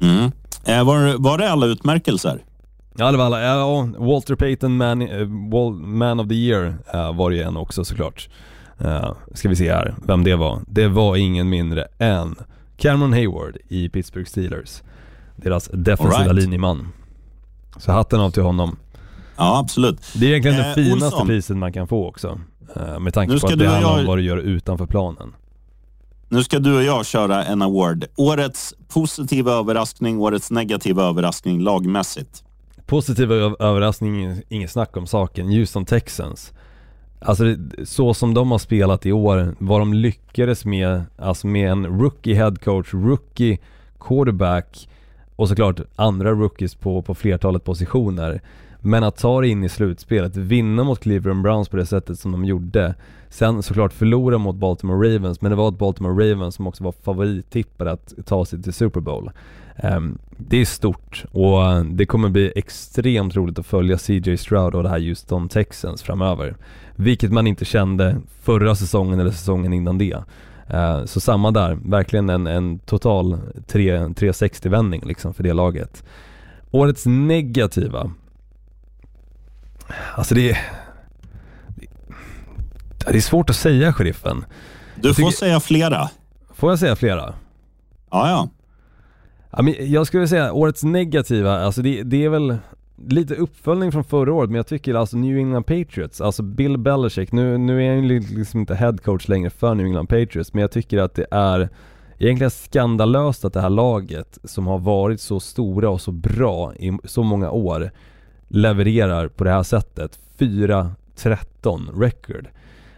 Mm. 0.01 0.31
Eh, 0.65 0.85
var, 0.85 1.17
var 1.17 1.37
det 1.37 1.51
alla 1.51 1.65
utmärkelser? 1.65 2.43
Ja 2.97 3.11
det 3.11 3.17
var 3.17 3.25
alla, 3.25 3.41
ja, 3.41 3.89
Walter 3.97 4.35
Payton 4.35 4.77
Man, 4.77 5.01
uh, 5.01 5.71
Man 5.71 6.19
of 6.19 6.27
the 6.27 6.35
Year 6.35 6.77
uh, 6.95 7.17
var 7.17 7.31
ju 7.31 7.41
en 7.41 7.57
också 7.57 7.85
såklart. 7.85 8.29
Uh, 8.81 9.11
ska 9.33 9.49
vi 9.49 9.55
se 9.55 9.71
här, 9.71 9.95
vem 10.07 10.23
det 10.23 10.35
var. 10.35 10.61
Det 10.67 10.87
var 10.87 11.15
ingen 11.15 11.49
mindre 11.49 11.87
än 11.99 12.35
Cameron 12.77 13.13
Hayward 13.13 13.57
i 13.67 13.89
Pittsburgh 13.89 14.29
Steelers. 14.29 14.81
Deras 15.35 15.69
defensiva 15.73 16.23
right. 16.23 16.35
linjeman. 16.35 16.87
Så 17.77 17.91
hatten 17.91 18.19
av 18.19 18.31
till 18.31 18.43
honom. 18.43 18.77
Ja, 19.37 19.59
absolut. 19.59 20.01
Det 20.15 20.25
är 20.25 20.29
egentligen 20.29 20.59
eh, 20.59 20.67
det 20.67 20.73
finaste 20.73 21.05
Olsson. 21.05 21.27
priset 21.27 21.57
man 21.57 21.73
kan 21.73 21.87
få 21.87 22.07
också. 22.07 22.39
Uh, 22.77 22.99
med 22.99 23.13
tanke 23.13 23.39
på 23.39 23.47
att 23.47 23.59
det 23.59 23.67
handlar 23.67 23.99
om 23.99 24.05
vad 24.05 24.17
du 24.17 24.21
gör 24.21 24.37
utanför 24.37 24.85
planen. 24.85 25.33
Nu 26.29 26.43
ska 26.43 26.59
du 26.59 26.77
och 26.77 26.83
jag 26.83 27.05
köra 27.05 27.45
en 27.45 27.61
award. 27.61 28.05
Årets 28.15 28.73
positiva 28.87 29.51
överraskning, 29.51 30.19
årets 30.19 30.51
negativa 30.51 31.03
överraskning 31.03 31.59
lagmässigt. 31.61 32.43
Positiva 32.85 33.35
överraskning, 33.59 34.41
inget 34.49 34.71
snack 34.71 34.97
om 34.97 35.07
saken. 35.07 35.47
Houston 35.47 35.85
Texans. 35.85 36.53
Alltså 37.19 37.55
så 37.83 38.13
som 38.13 38.33
de 38.33 38.51
har 38.51 38.57
spelat 38.57 39.05
i 39.05 39.11
år, 39.11 39.55
vad 39.59 39.81
de 39.81 39.93
lyckades 39.93 40.65
med, 40.65 41.03
alltså 41.17 41.47
med 41.47 41.71
en 41.71 41.85
rookie 41.85 42.35
headcoach, 42.35 42.93
rookie 42.93 43.57
quarterback 43.99 44.89
och 45.35 45.49
såklart 45.49 45.79
andra 45.95 46.31
rookies 46.31 46.75
på, 46.75 47.01
på 47.01 47.15
flertalet 47.15 47.63
positioner. 47.63 48.41
Men 48.79 49.03
att 49.03 49.17
ta 49.17 49.41
det 49.41 49.47
in 49.47 49.63
i 49.63 49.69
slutspelet, 49.69 50.37
vinna 50.37 50.83
mot 50.83 50.99
Cleveland 50.99 51.41
Browns 51.41 51.69
på 51.69 51.77
det 51.77 51.85
sättet 51.85 52.19
som 52.19 52.31
de 52.31 52.45
gjorde. 52.45 52.95
Sen 53.29 53.63
såklart 53.63 53.93
förlora 53.93 54.37
mot 54.37 54.55
Baltimore 54.55 55.15
Ravens, 55.15 55.41
men 55.41 55.51
det 55.51 55.55
var 55.55 55.69
ett 55.69 55.77
Baltimore 55.77 56.31
Ravens 56.31 56.55
som 56.55 56.67
också 56.67 56.83
var 56.83 56.91
favorittippade 56.91 57.91
att 57.91 58.13
ta 58.25 58.45
sig 58.45 58.63
till 58.63 58.73
Super 58.73 58.99
Bowl. 58.99 59.31
Um, 59.83 60.17
det 60.37 60.57
är 60.57 60.65
stort 60.65 61.25
och 61.31 61.85
det 61.85 62.05
kommer 62.05 62.29
bli 62.29 62.51
extremt 62.55 63.35
roligt 63.35 63.59
att 63.59 63.65
följa 63.65 63.97
CJ 63.97 64.37
Stroud 64.37 64.75
och 64.75 64.83
det 64.83 64.89
här 64.89 64.99
Houston 64.99 65.49
Texans 65.49 66.03
framöver. 66.03 66.55
Vilket 66.95 67.31
man 67.31 67.47
inte 67.47 67.65
kände 67.65 68.21
förra 68.41 68.75
säsongen 68.75 69.19
eller 69.19 69.31
säsongen 69.31 69.73
innan 69.73 69.97
det. 69.97 70.23
Uh, 70.73 71.05
så 71.05 71.19
samma 71.19 71.51
där, 71.51 71.77
verkligen 71.85 72.29
en, 72.29 72.47
en 72.47 72.79
total 72.79 73.37
360-vändning 73.67 75.01
liksom 75.05 75.33
för 75.33 75.43
det 75.43 75.53
laget. 75.53 76.03
Årets 76.71 77.05
negativa 77.05 78.11
Alltså 80.15 80.35
det 80.35 80.49
är... 80.49 80.57
Det 83.07 83.17
är 83.17 83.21
svårt 83.21 83.49
att 83.49 83.55
säga, 83.55 83.93
sheriffen. 83.93 84.45
Du 84.95 85.13
får 85.13 85.31
säga 85.31 85.59
flera. 85.59 86.09
får 86.53 86.71
jag 86.71 86.79
säga 86.79 86.95
flera? 86.95 87.33
Ja, 88.11 88.29
ja. 88.29 88.49
Jag 89.79 90.07
skulle 90.07 90.27
säga 90.27 90.53
årets 90.53 90.83
negativa, 90.83 91.59
alltså 91.59 91.81
det, 91.81 92.03
det 92.03 92.25
är 92.25 92.29
väl 92.29 92.57
lite 92.95 93.35
uppföljning 93.35 93.91
från 93.91 94.03
förra 94.03 94.33
året 94.33 94.49
men 94.49 94.57
jag 94.57 94.67
tycker 94.67 94.93
alltså 94.93 95.17
New 95.17 95.37
England 95.37 95.63
Patriots, 95.63 96.21
alltså 96.21 96.43
Bill 96.43 96.77
Belichick, 96.77 97.31
nu, 97.31 97.57
nu 97.57 97.85
är 97.85 97.95
han 97.95 98.03
ju 98.03 98.19
liksom 98.19 98.59
inte 98.59 98.75
head 98.75 98.97
coach 99.03 99.27
längre 99.27 99.49
för 99.49 99.75
New 99.75 99.85
England 99.85 100.07
Patriots 100.07 100.53
men 100.53 100.61
jag 100.61 100.71
tycker 100.71 100.97
att 100.97 101.13
det 101.13 101.27
är 101.31 101.69
egentligen 102.17 102.51
skandalöst 102.51 103.45
att 103.45 103.53
det 103.53 103.61
här 103.61 103.69
laget 103.69 104.37
som 104.43 104.67
har 104.67 104.79
varit 104.79 105.21
så 105.21 105.39
stora 105.39 105.89
och 105.89 106.01
så 106.01 106.11
bra 106.11 106.75
i 106.75 106.97
så 107.03 107.23
många 107.23 107.51
år 107.51 107.91
levererar 108.47 109.27
på 109.27 109.43
det 109.43 109.49
här 109.49 109.63
sättet. 109.63 110.19
4-13 110.37 111.99
record. 111.99 112.47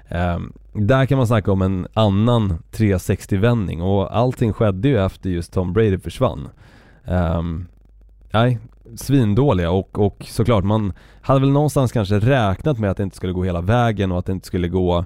Um, 0.09 0.53
där 0.73 1.05
kan 1.05 1.17
man 1.17 1.27
snacka 1.27 1.51
om 1.51 1.61
en 1.61 1.87
annan 1.93 2.57
360-vändning 2.71 3.81
och 3.81 4.17
allting 4.17 4.53
skedde 4.53 4.87
ju 4.87 5.05
efter 5.05 5.29
just 5.29 5.53
Tom 5.53 5.73
Brady 5.73 5.99
försvann. 5.99 6.49
Um, 7.05 7.67
nej, 8.31 8.59
svindåliga 8.95 9.71
och, 9.71 9.99
och 9.99 10.25
såklart 10.27 10.63
man 10.63 10.93
hade 11.21 11.39
väl 11.39 11.49
någonstans 11.49 11.91
kanske 11.91 12.19
räknat 12.19 12.79
med 12.79 12.91
att 12.91 12.97
det 12.97 13.03
inte 13.03 13.15
skulle 13.15 13.33
gå 13.33 13.43
hela 13.43 13.61
vägen 13.61 14.11
och 14.11 14.19
att 14.19 14.25
det 14.25 14.31
inte 14.31 14.47
skulle 14.47 14.67
gå 14.67 15.05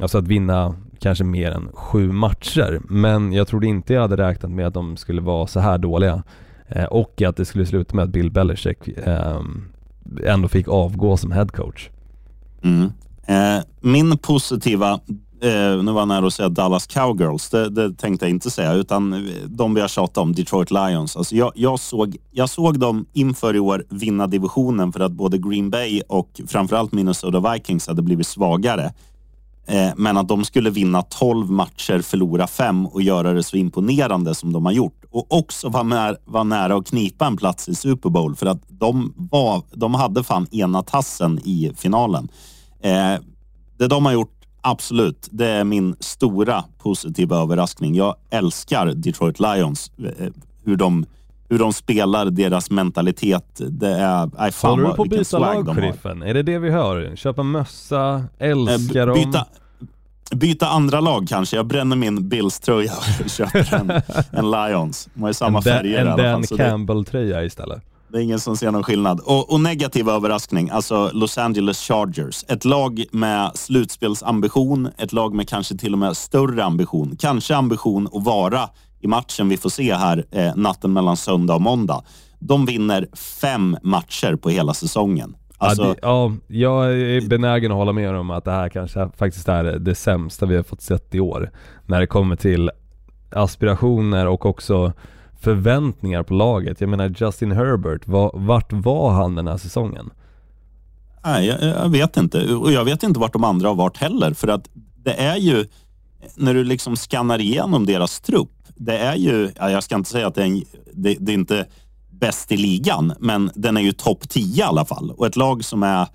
Alltså 0.00 0.18
att 0.18 0.28
vinna 0.28 0.74
kanske 0.98 1.24
mer 1.24 1.50
än 1.50 1.68
sju 1.72 2.12
matcher. 2.12 2.80
Men 2.88 3.32
jag 3.32 3.48
trodde 3.48 3.66
inte 3.66 3.94
jag 3.94 4.00
hade 4.00 4.16
räknat 4.16 4.50
med 4.50 4.66
att 4.66 4.74
de 4.74 4.96
skulle 4.96 5.20
vara 5.20 5.46
så 5.46 5.60
här 5.60 5.78
dåliga. 5.78 6.22
Eh, 6.68 6.84
och 6.84 7.22
att 7.22 7.36
det 7.36 7.44
skulle 7.44 7.66
sluta 7.66 7.96
med 7.96 8.02
att 8.02 8.10
Bill 8.10 8.30
Belichick 8.30 8.88
eh, 8.88 9.40
ändå 10.24 10.48
fick 10.48 10.68
avgå 10.68 11.16
som 11.16 11.32
headcoach. 11.32 11.88
Mm. 12.62 12.92
Eh, 13.26 13.64
min 13.80 14.18
positiva, 14.18 15.00
eh, 15.46 15.82
nu 15.82 15.92
var 15.92 16.00
jag 16.00 16.08
nära 16.08 16.26
att 16.26 16.34
säga 16.34 16.48
Dallas 16.48 16.86
Cowgirls, 16.86 17.48
det, 17.48 17.70
det, 17.70 17.94
tänkte 17.94 18.26
jag 18.26 18.30
inte 18.30 18.50
säga, 18.50 18.72
utan 18.72 19.28
de 19.46 19.74
vi 19.74 19.80
har 19.80 19.88
tjatat 19.88 20.18
om, 20.18 20.32
Detroit 20.32 20.70
Lions. 20.70 21.16
Alltså 21.16 21.36
jag, 21.36 21.52
jag, 21.54 21.80
såg, 21.80 22.16
jag 22.30 22.50
såg 22.50 22.78
dem 22.78 23.06
inför 23.12 23.56
i 23.56 23.58
år 23.58 23.84
vinna 23.90 24.26
divisionen 24.26 24.92
för 24.92 25.00
att 25.00 25.12
både 25.12 25.38
Green 25.38 25.70
Bay 25.70 26.02
och 26.08 26.40
framförallt 26.46 26.92
Minnesota 26.92 27.52
Vikings 27.52 27.88
hade 27.88 28.02
blivit 28.02 28.26
svagare. 28.26 28.92
Eh, 29.68 29.90
men 29.96 30.16
att 30.16 30.28
de 30.28 30.44
skulle 30.44 30.70
vinna 30.70 31.02
12 31.02 31.50
matcher, 31.50 31.98
förlora 32.02 32.46
fem 32.46 32.86
och 32.86 33.02
göra 33.02 33.32
det 33.32 33.42
så 33.42 33.56
imponerande 33.56 34.34
som 34.34 34.52
de 34.52 34.64
har 34.66 34.72
gjort. 34.72 35.04
Och 35.10 35.26
också 35.32 35.68
vara, 35.68 35.82
när, 35.82 36.16
var 36.24 36.44
nära 36.44 36.76
att 36.76 36.86
knipa 36.86 37.26
en 37.26 37.36
plats 37.36 37.68
i 37.68 37.74
Super 37.74 38.10
Bowl 38.10 38.36
för 38.36 38.46
att 38.46 38.62
de, 38.68 39.14
var, 39.16 39.62
de 39.72 39.94
hade 39.94 40.24
fan 40.24 40.46
ena 40.50 40.82
tassen 40.82 41.38
i 41.44 41.72
finalen. 41.76 42.28
Eh, 42.80 43.14
det 43.78 43.86
de 43.88 44.06
har 44.06 44.12
gjort, 44.12 44.35
absolut, 44.70 45.28
det 45.30 45.46
är 45.46 45.64
min 45.64 45.96
stora 46.00 46.64
positiva 46.78 47.36
överraskning. 47.36 47.94
Jag 47.94 48.14
älskar 48.30 48.86
Detroit 48.86 49.40
Lions. 49.40 49.90
Eh, 49.98 50.26
hur 50.64 50.76
de 50.76 51.06
hur 51.48 51.58
de 51.58 51.72
spelar, 51.72 52.26
deras 52.30 52.70
mentalitet. 52.70 53.60
Det 53.68 53.88
är, 53.88 54.30
nej, 54.38 54.52
fan 54.52 54.70
Håller 54.70 54.88
du 54.88 54.94
på 54.94 55.02
att 55.02 55.08
byta 55.08 55.38
lag, 55.38 55.74
sheriffen? 55.74 56.22
Är 56.22 56.34
det 56.34 56.42
det 56.42 56.58
vi 56.58 56.70
hör? 56.70 57.16
Köpa 57.16 57.42
mössa, 57.42 58.24
älskar 58.38 59.08
eh, 59.08 59.14
byta, 59.14 59.30
dem? 59.30 60.38
Byta 60.38 60.66
andra 60.66 61.00
lag 61.00 61.26
kanske. 61.28 61.56
Jag 61.56 61.66
bränner 61.66 61.96
min 61.96 62.28
Bills-tröja 62.28 62.92
och 63.24 63.30
köper 63.30 63.74
en, 63.74 63.90
en 64.30 64.50
Lions. 64.50 65.08
De 65.14 65.20
har 65.20 65.28
ju 65.28 65.34
samma 65.34 65.58
en 65.58 65.62
färger 65.62 65.98
i 65.98 65.98
alla 65.98 66.10
fall. 66.10 66.20
En 66.20 66.32
Dan 66.32 66.58
Campbell-tröja 66.58 67.44
istället. 67.44 67.82
Det 68.16 68.20
är 68.20 68.24
ingen 68.24 68.40
som 68.40 68.56
ser 68.56 68.70
någon 68.70 68.82
skillnad. 68.82 69.20
Och, 69.20 69.52
och, 69.52 69.60
negativ 69.60 70.08
överraskning, 70.08 70.70
alltså 70.70 71.10
Los 71.12 71.38
Angeles 71.38 71.78
Chargers. 71.78 72.44
Ett 72.48 72.64
lag 72.64 73.04
med 73.12 73.50
slutspelsambition, 73.54 74.88
ett 74.98 75.12
lag 75.12 75.34
med 75.34 75.48
kanske 75.48 75.76
till 75.76 75.92
och 75.92 75.98
med 75.98 76.16
större 76.16 76.64
ambition. 76.64 77.16
Kanske 77.18 77.56
ambition 77.56 78.08
att 78.12 78.24
vara 78.24 78.68
i 79.00 79.06
matchen 79.06 79.48
vi 79.48 79.56
får 79.56 79.70
se 79.70 79.94
här 79.94 80.24
eh, 80.30 80.56
natten 80.56 80.92
mellan 80.92 81.16
söndag 81.16 81.54
och 81.54 81.60
måndag. 81.60 82.02
De 82.38 82.66
vinner 82.66 83.08
fem 83.40 83.76
matcher 83.82 84.36
på 84.36 84.50
hela 84.50 84.74
säsongen. 84.74 85.36
Alltså, 85.58 85.82
ja, 86.02 86.32
det, 86.48 86.56
ja, 86.56 86.86
jag 86.86 87.00
är 87.00 87.28
benägen 87.28 87.72
att 87.72 87.76
hålla 87.78 87.92
med 87.92 88.16
om 88.16 88.30
att 88.30 88.44
det 88.44 88.50
här 88.50 88.68
kanske 88.68 89.08
faktiskt 89.16 89.48
är 89.48 89.64
det 89.64 89.94
sämsta 89.94 90.46
vi 90.46 90.56
har 90.56 90.62
fått 90.62 90.82
sett 90.82 91.14
i 91.14 91.20
år. 91.20 91.50
När 91.86 92.00
det 92.00 92.06
kommer 92.06 92.36
till 92.36 92.70
aspirationer 93.30 94.26
och 94.26 94.46
också 94.46 94.92
förväntningar 95.40 96.22
på 96.22 96.34
laget. 96.34 96.80
Jag 96.80 96.90
menar 96.90 97.14
Justin 97.18 97.52
Herbert, 97.52 98.06
var, 98.08 98.30
vart 98.34 98.72
var 98.72 99.10
han 99.10 99.34
den 99.34 99.46
här 99.46 99.56
säsongen? 99.56 100.10
Nej, 101.24 101.46
jag, 101.46 101.62
jag, 101.62 101.88
vet 101.88 102.16
inte. 102.16 102.54
Och 102.54 102.72
jag 102.72 102.84
vet 102.84 103.02
inte 103.02 103.20
vart 103.20 103.32
de 103.32 103.44
andra 103.44 103.68
har 103.68 103.74
varit 103.74 103.96
heller. 103.96 104.34
För 104.34 104.48
att 104.48 104.68
det 104.96 105.12
är 105.12 105.36
ju, 105.36 105.66
när 106.36 106.54
du 106.54 106.64
liksom 106.64 106.96
skannar 106.96 107.38
igenom 107.38 107.86
deras 107.86 108.20
trupp, 108.20 108.50
det 108.74 108.98
är 108.98 109.16
ju, 109.16 109.50
jag 109.56 109.82
ska 109.82 109.94
inte 109.94 110.10
säga 110.10 110.26
att 110.26 110.34
det 110.34 110.42
är, 110.42 110.46
en, 110.46 110.64
det, 110.92 111.16
det 111.20 111.32
är 111.32 111.34
inte 111.34 111.66
bäst 112.10 112.52
i 112.52 112.56
ligan, 112.56 113.12
men 113.20 113.50
den 113.54 113.76
är 113.76 113.80
ju 113.80 113.92
topp 113.92 114.28
10 114.28 114.58
i 114.58 114.62
alla 114.62 114.84
fall. 114.84 115.10
Och 115.10 115.26
ett 115.26 115.36
lag 115.36 115.64
som, 115.64 115.82
är, 115.82 116.06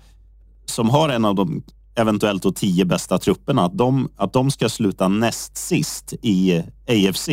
som 0.64 0.90
har 0.90 1.08
en 1.08 1.24
av 1.24 1.34
de 1.34 1.62
eventuellt 1.94 2.42
de 2.42 2.54
tio 2.54 2.84
bästa 2.84 3.18
trupperna, 3.18 3.64
att 3.64 3.78
de, 3.78 4.08
att 4.16 4.32
de 4.32 4.50
ska 4.50 4.68
sluta 4.68 5.08
näst 5.08 5.56
sist 5.56 6.12
i 6.22 6.62
AFC 6.88 7.28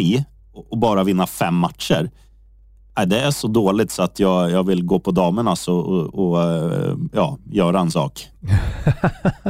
och 0.69 0.77
bara 0.77 1.03
vinna 1.03 1.27
fem 1.27 1.55
matcher. 1.55 2.09
Det 3.07 3.19
är 3.19 3.31
så 3.31 3.47
dåligt 3.47 3.91
så 3.91 4.03
att 4.03 4.19
jag, 4.19 4.51
jag 4.51 4.63
vill 4.63 4.85
gå 4.85 4.99
på 4.99 5.11
damernas 5.11 5.67
och, 5.67 5.87
och, 5.87 6.13
och 6.13 6.39
ja, 7.13 7.37
göra 7.51 7.79
en 7.79 7.91
sak. 7.91 8.27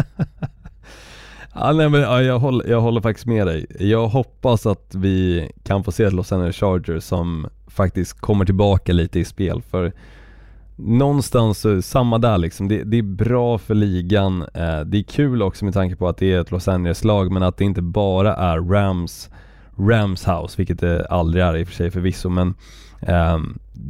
Ja, 1.61 1.71
nej, 1.73 1.89
men, 1.89 2.01
ja, 2.01 2.21
jag, 2.21 2.39
håller, 2.39 2.69
jag 2.69 2.81
håller 2.81 3.01
faktiskt 3.01 3.27
med 3.27 3.47
dig. 3.47 3.65
Jag 3.79 4.07
hoppas 4.07 4.65
att 4.65 4.95
vi 4.95 5.49
kan 5.63 5.83
få 5.83 5.91
se 5.91 6.03
ett 6.03 6.13
Los 6.13 6.31
Angeles 6.31 6.55
Chargers 6.55 7.03
som 7.03 7.47
faktiskt 7.67 8.19
kommer 8.19 8.45
tillbaka 8.45 8.93
lite 8.93 9.19
i 9.19 9.25
spel 9.25 9.61
för 9.61 9.93
någonstans 10.75 11.65
samma 11.81 12.17
där 12.17 12.37
liksom. 12.37 12.67
Det, 12.67 12.83
det, 12.83 12.97
är 12.97 13.03
bra 13.03 13.57
för 13.57 13.75
ligan. 13.75 14.41
Eh, 14.41 14.79
det 14.79 14.97
är 14.97 15.03
kul 15.03 15.41
också 15.41 15.65
med 15.65 15.73
tanke 15.73 15.95
på 15.95 16.07
att 16.07 16.17
det 16.17 16.33
är 16.33 16.41
ett 16.41 16.51
Los 16.51 16.67
Angeles-lag 16.67 17.31
men 17.31 17.43
att 17.43 17.57
det 17.57 17.65
inte 17.65 17.81
bara 17.81 18.35
är 18.35 18.59
Rams, 18.59 19.29
Rams 19.79 20.27
house, 20.27 20.53
vilket 20.57 20.79
det 20.79 21.05
aldrig 21.05 21.43
är 21.43 21.57
i 21.57 21.63
och 21.63 21.67
för 21.67 21.75
sig 21.75 21.91
förvisso 21.91 22.29
men 22.29 22.53
eh, 23.01 23.37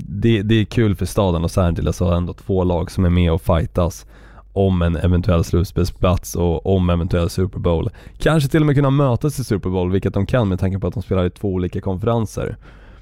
det, 0.07 0.41
det, 0.41 0.55
är 0.55 0.65
kul 0.65 0.95
för 0.95 1.05
staden 1.05 1.41
Los 1.41 1.57
Angeles 1.57 2.01
att 2.01 2.07
ha 2.07 2.17
ändå 2.17 2.33
två 2.33 2.63
lag 2.63 2.91
som 2.91 3.05
är 3.05 3.09
med 3.09 3.31
och 3.31 3.41
fightas 3.41 4.05
om 4.53 4.81
en 4.81 4.95
eventuell 4.95 5.43
slutspelsplats 5.43 6.35
och 6.35 6.75
om 6.75 6.89
eventuell 6.89 7.29
Super 7.29 7.59
Bowl. 7.59 7.89
Kanske 8.17 8.49
till 8.49 8.61
och 8.61 8.65
med 8.65 8.75
kunna 8.75 8.89
mötas 8.89 9.39
i 9.39 9.43
Super 9.43 9.69
Bowl, 9.69 9.91
vilket 9.91 10.13
de 10.13 10.25
kan 10.25 10.47
med 10.47 10.59
tanke 10.59 10.79
på 10.79 10.87
att 10.87 10.93
de 10.93 11.03
spelar 11.03 11.25
i 11.25 11.29
två 11.29 11.53
olika 11.53 11.81
konferenser. 11.81 12.57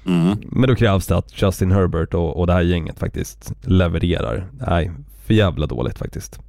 Mm. 0.06 0.36
Men 0.42 0.68
då 0.68 0.74
krävs 0.74 1.06
det 1.06 1.16
att 1.16 1.42
Justin 1.42 1.72
Herbert 1.72 2.14
och, 2.14 2.36
och 2.36 2.46
det 2.46 2.52
här 2.52 2.62
gänget 2.62 2.98
faktiskt 2.98 3.52
levererar. 3.62 4.46
Nej, 4.68 4.90
för 5.26 5.34
jävla 5.34 5.66
dåligt 5.66 5.98
faktiskt. 5.98 6.40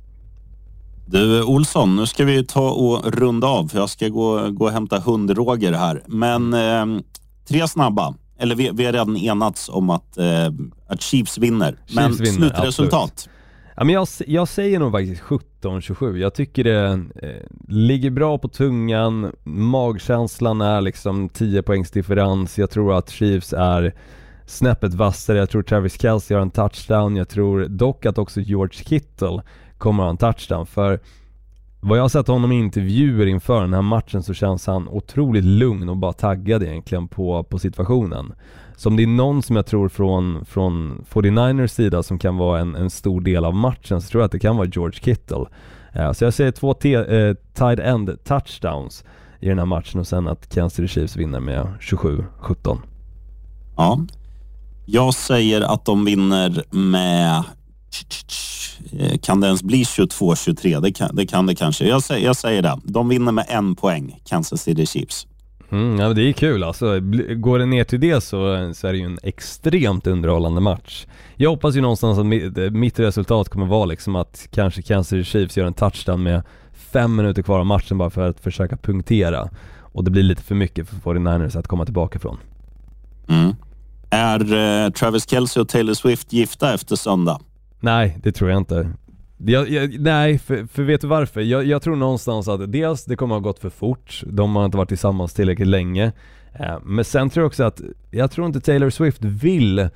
Du 1.12 1.44
Olsson, 1.44 1.96
nu 1.96 2.06
ska 2.06 2.26
vi 2.26 2.46
ta 2.46 2.70
och 2.72 3.14
runda 3.14 3.48
av 3.48 3.68
för 3.68 3.80
jag 3.80 3.90
ska 3.90 4.08
gå, 4.08 4.50
gå 4.50 4.66
och 4.66 4.72
hämta 4.72 5.00
hund-Roger 5.00 5.74
här. 5.74 6.04
Men 6.08 6.54
eh, 6.54 7.02
tre 7.48 7.68
snabba. 7.68 8.16
Eller 8.40 8.56
vi, 8.56 8.70
vi 8.74 8.86
har 8.86 8.92
redan 8.92 9.18
enats 9.18 9.70
om 9.70 9.90
att, 9.90 10.18
eh, 10.18 10.48
att 10.88 11.02
Chiefs 11.02 11.38
vinner. 11.38 11.72
Chiefs 11.72 11.96
Men 11.96 12.12
vinner, 12.12 12.32
slutresultat? 12.32 13.12
Absolut. 13.12 13.30
Ja, 13.76 13.84
men 13.84 13.96
jag, 13.96 14.08
jag 14.28 14.48
säger 14.48 14.80
nog 14.80 14.92
faktiskt 14.92 15.22
17-27. 15.22 16.18
Jag 16.18 16.34
tycker 16.34 16.64
det 16.64 16.88
eh, 17.24 17.46
ligger 17.68 18.10
bra 18.10 18.38
på 18.38 18.48
tungan, 18.48 19.32
magkänslan 19.44 20.62
är 20.62 20.82
liksom 20.82 21.30
10 21.30 21.64
poängs 21.64 21.92
differens. 21.92 22.58
Jag 22.58 22.70
tror 22.70 22.94
att 22.94 23.10
Chiefs 23.10 23.54
är 23.54 23.94
snäppet 24.46 24.94
vassare. 24.94 25.38
Jag 25.38 25.50
tror 25.50 25.64
Travis 25.64 26.02
Kelce 26.02 26.34
har 26.34 26.42
en 26.42 26.52
touchdown. 26.52 27.16
Jag 27.16 27.30
tror 27.30 27.66
dock 27.66 28.06
att 28.06 28.18
också 28.18 28.40
George 28.42 28.84
Kittle 28.84 29.42
kommer 29.80 30.04
ha 30.04 30.10
en 30.10 30.18
touchdown. 30.18 30.66
För 30.66 31.00
vad 31.82 31.98
jag 31.98 32.04
har 32.04 32.10
sett 32.10 32.28
honom 32.28 32.52
i 32.52 32.56
intervjuer 32.56 33.26
inför 33.26 33.62
den 33.62 33.74
här 33.74 33.82
matchen 33.82 34.24
så 34.24 34.34
känns 34.34 34.68
han 34.68 34.88
otroligt 34.88 35.44
lugn 35.44 35.90
och 35.90 35.98
bara 35.98 36.14
taggad 36.14 36.64
egentligen 36.64 37.08
på, 37.08 37.44
på 37.44 37.60
situationen. 37.60 38.34
Så 38.76 38.90
om 38.90 38.96
det 38.96 39.04
är 39.04 39.08
någon 39.08 39.44
som 39.44 39.56
jag 39.56 39.66
tror 39.66 39.90
från, 39.90 40.46
från 40.46 41.06
49ers 41.10 41.68
sida 41.68 42.04
som 42.04 42.20
kan 42.20 42.38
vara 42.38 42.60
en, 42.60 42.76
en 42.76 42.90
stor 42.90 43.22
del 43.22 43.46
av 43.46 43.56
matchen 43.56 44.02
så 44.02 44.10
tror 44.10 44.22
jag 44.22 44.26
att 44.26 44.32
det 44.32 44.40
kan 44.40 44.58
vara 44.58 44.68
George 44.68 45.00
Kittle. 45.04 45.46
Uh, 45.96 46.12
så 46.12 46.24
jag 46.24 46.34
säger 46.34 46.52
två 46.52 46.74
t- 46.74 46.98
uh, 46.98 47.30
eh, 47.30 47.36
tight 47.54 47.80
end 47.80 48.24
touchdowns 48.24 49.04
i 49.40 49.50
den 49.50 49.60
här 49.60 49.66
matchen 49.66 50.00
och 50.00 50.08
sen 50.08 50.28
att 50.28 50.54
Kansas 50.54 50.74
City 50.74 50.88
Chiefs 50.88 51.16
vinner 51.16 51.40
med 51.40 51.68
27-17. 51.80 52.78
Ja. 53.78 54.00
Jag 54.86 55.14
säger 55.14 55.62
att 55.62 55.86
de 55.86 56.06
vinner 56.06 56.64
med 56.72 57.44
kan 59.22 59.42
det 59.42 59.48
ens 59.48 59.64
bli 59.64 59.84
22-23? 59.84 60.82
Det 60.82 60.92
kan, 60.92 61.16
det 61.16 61.26
kan 61.26 61.46
det 61.46 61.56
kanske. 61.56 61.88
Jag 61.88 62.04
säger, 62.04 62.26
jag 62.26 62.36
säger 62.36 62.62
det. 62.62 62.80
De 62.84 63.10
vinner 63.10 63.32
med 63.32 63.46
en 63.50 63.76
poäng, 63.76 64.22
Kansas 64.26 64.62
City 64.62 64.86
Chiefs. 64.86 65.28
Mm, 65.72 66.00
ja, 66.00 66.14
det 66.14 66.22
är 66.22 66.34
kul 66.34 66.64
alltså. 66.64 67.00
Går 67.36 67.60
det 67.60 67.66
ner 67.66 67.84
till 67.84 68.00
det 68.00 68.22
så, 68.22 68.72
så 68.74 68.88
är 68.88 68.92
det 68.92 68.98
ju 68.98 69.06
en 69.06 69.20
extremt 69.24 70.08
underhållande 70.08 70.62
match. 70.62 71.06
Jag 71.36 71.50
hoppas 71.50 71.76
ju 71.76 71.82
någonstans 71.82 72.20
att 72.20 72.26
mitt, 72.26 72.74
mitt 72.74 73.00
resultat 73.00 73.50
kommer 73.50 73.66
vara 73.66 73.86
liksom 73.86 74.16
att 74.16 74.48
kanske 74.52 74.82
Kansas 74.82 75.10
City 75.10 75.24
Chiefs 75.24 75.58
gör 75.58 75.66
en 75.66 75.74
touchdown 75.74 76.24
med 76.24 76.44
fem 76.74 77.16
minuter 77.16 77.42
kvar 77.42 77.60
av 77.60 77.66
matchen 77.66 77.98
bara 77.98 78.10
för 78.10 78.30
att 78.30 78.40
försöka 78.40 78.78
punktera. 78.78 79.50
och 79.92 80.04
det 80.04 80.12
blir 80.12 80.24
lite 80.24 80.42
för 80.42 80.56
mycket 80.56 80.90
för 80.90 80.96
49ers 80.96 81.60
att 81.60 81.68
komma 81.68 81.86
tillbaka 81.86 82.20
från. 82.20 82.38
Mm. 83.30 83.56
Är 84.10 84.54
eh, 84.86 84.90
Travis 84.90 85.30
Kelce 85.30 85.62
och 85.62 85.70
Taylor 85.70 85.94
Swift 85.94 86.34
gifta 86.34 86.74
efter 86.74 86.96
söndag? 86.96 87.40
Nej, 87.80 88.18
det 88.24 88.32
tror 88.32 88.50
jag 88.50 88.58
inte. 88.58 88.90
Jag, 89.38 89.70
jag, 89.70 90.00
nej, 90.00 90.40
för, 90.40 90.66
för 90.66 90.84
vet 90.84 91.02
du 91.02 91.08
varför? 91.08 91.42
Jag, 91.42 91.66
jag, 91.66 91.82
tror 91.82 91.96
någonstans 91.96 92.48
att 92.48 92.72
dels 92.72 93.06
det 93.06 93.16
kommer 93.16 93.36
ha 93.36 93.40
gått 93.40 93.60
för 93.60 93.70
fort, 93.70 94.24
de 94.26 94.56
har 94.56 94.66
inte 94.66 94.78
varit 94.78 94.90
tillsammans 94.90 95.34
tillräckligt 95.34 95.68
länge. 95.68 96.12
Eh, 96.54 96.80
men 96.84 97.06
sen 97.06 97.30
tror 97.30 97.44
jag 97.44 97.48
också 97.48 97.64
att, 97.64 97.82
jag 98.12 98.32
tror 98.32 98.48
inte 98.48 98.62
Taylor 98.62 98.90
Swift 98.90 99.24
vill 99.24 99.90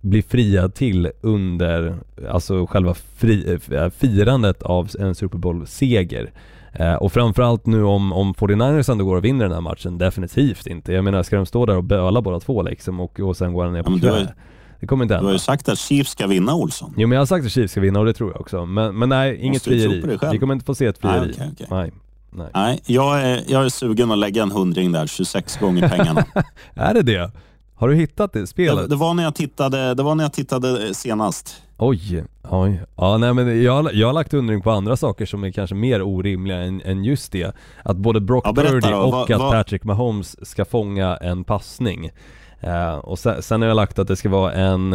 bli 0.00 0.22
friad 0.22 0.74
till 0.74 1.10
under, 1.20 1.94
alltså 2.30 2.66
själva 2.66 2.94
fri, 2.94 3.58
äh, 3.70 3.88
firandet 3.90 4.62
av 4.62 4.88
en 4.98 5.14
Super 5.14 5.38
Bowl-seger. 5.38 6.32
Eh, 6.72 6.94
och 6.94 7.12
framförallt 7.12 7.66
nu 7.66 7.82
om, 7.82 8.12
om 8.12 8.34
49ers 8.34 8.90
ändå 8.90 9.04
går 9.04 9.16
och 9.16 9.24
vinner 9.24 9.44
den 9.44 9.54
här 9.54 9.60
matchen, 9.60 9.98
definitivt 9.98 10.66
inte. 10.66 10.92
Jag 10.92 11.04
menar, 11.04 11.22
ska 11.22 11.36
de 11.36 11.46
stå 11.46 11.66
där 11.66 11.76
och 11.76 11.84
böla 11.84 12.22
båda 12.22 12.40
två 12.40 12.62
liksom 12.62 13.00
och, 13.00 13.20
och 13.20 13.36
sen 13.36 13.52
går 13.52 13.70
ner 13.70 13.82
på 13.82 13.98
ja, 14.02 14.16
knä? 14.16 14.34
Det 14.80 14.86
kommer 14.86 15.04
inte 15.04 15.14
hända. 15.14 15.22
Du 15.22 15.26
har 15.26 15.32
ju 15.32 15.38
sagt 15.38 15.68
att 15.68 15.78
Chiefs 15.78 16.10
ska 16.10 16.26
vinna 16.26 16.54
Olsson. 16.54 16.94
Jo 16.96 17.08
men 17.08 17.16
jag 17.16 17.20
har 17.20 17.26
sagt 17.26 17.46
att 17.46 17.52
Chiefs 17.52 17.72
ska 17.72 17.80
vinna 17.80 17.98
och 18.00 18.06
det 18.06 18.12
tror 18.12 18.32
jag 18.32 18.40
också. 18.40 18.66
Men, 18.66 18.98
men 18.98 19.08
nej, 19.08 19.36
inget 19.40 19.62
frieri. 19.62 20.18
Vi 20.32 20.38
kommer 20.38 20.54
inte 20.54 20.66
få 20.66 20.74
se 20.74 20.86
ett 20.86 20.98
frieri. 20.98 21.20
Nej, 21.20 21.30
okej, 21.34 21.50
okej. 21.52 21.66
Nej. 21.70 21.92
Nej. 22.32 22.48
Nej, 22.54 22.80
jag 22.86 23.22
är, 23.22 23.42
jag 23.48 23.64
är 23.64 23.68
sugen 23.68 24.10
att 24.12 24.18
lägga 24.18 24.42
en 24.42 24.50
hundring 24.50 24.92
där, 24.92 25.06
26 25.06 25.56
gånger 25.58 25.88
pengarna. 25.88 26.24
Är 26.74 26.94
det 26.94 27.02
det? 27.02 27.30
Har 27.74 27.88
du 27.88 27.94
hittat 27.94 28.32
det 28.32 28.46
spelet? 28.46 28.76
det, 28.82 28.88
det, 28.88 28.96
var 28.96 29.14
när 29.14 29.22
jag 29.22 29.34
tittade, 29.34 29.94
det 29.94 30.02
var 30.02 30.14
när 30.14 30.24
jag 30.24 30.32
tittade 30.32 30.94
senast. 30.94 31.62
Oj, 31.78 32.24
oj. 32.48 32.80
Ja 32.96 33.18
nej 33.18 33.34
men 33.34 33.62
jag, 33.62 33.94
jag 33.94 34.06
har 34.06 34.12
lagt 34.12 34.34
undring 34.34 34.62
på 34.62 34.70
andra 34.70 34.96
saker 34.96 35.26
som 35.26 35.44
är 35.44 35.50
kanske 35.50 35.74
mer 35.76 36.02
orimliga 36.02 36.58
än, 36.58 36.80
än 36.84 37.04
just 37.04 37.32
det. 37.32 37.56
Att 37.84 37.96
både 37.96 38.20
Brock 38.20 38.44
Ja, 38.46 38.52
Purdy 38.52 38.92
och 38.92 39.12
Vad- 39.12 39.30
att 39.30 39.38
vad- 39.40 39.52
Patrick 39.52 39.84
Mahomes 39.84 40.48
ska 40.48 40.64
fånga 40.64 41.16
en 41.16 41.44
passning. 41.44 42.10
Eh, 42.60 42.94
och 42.94 43.18
sen, 43.18 43.42
sen 43.42 43.60
har 43.60 43.68
jag 43.68 43.74
lagt 43.74 43.98
att 43.98 44.08
det 44.08 44.16
ska 44.16 44.28
vara 44.28 44.52
en, 44.52 44.92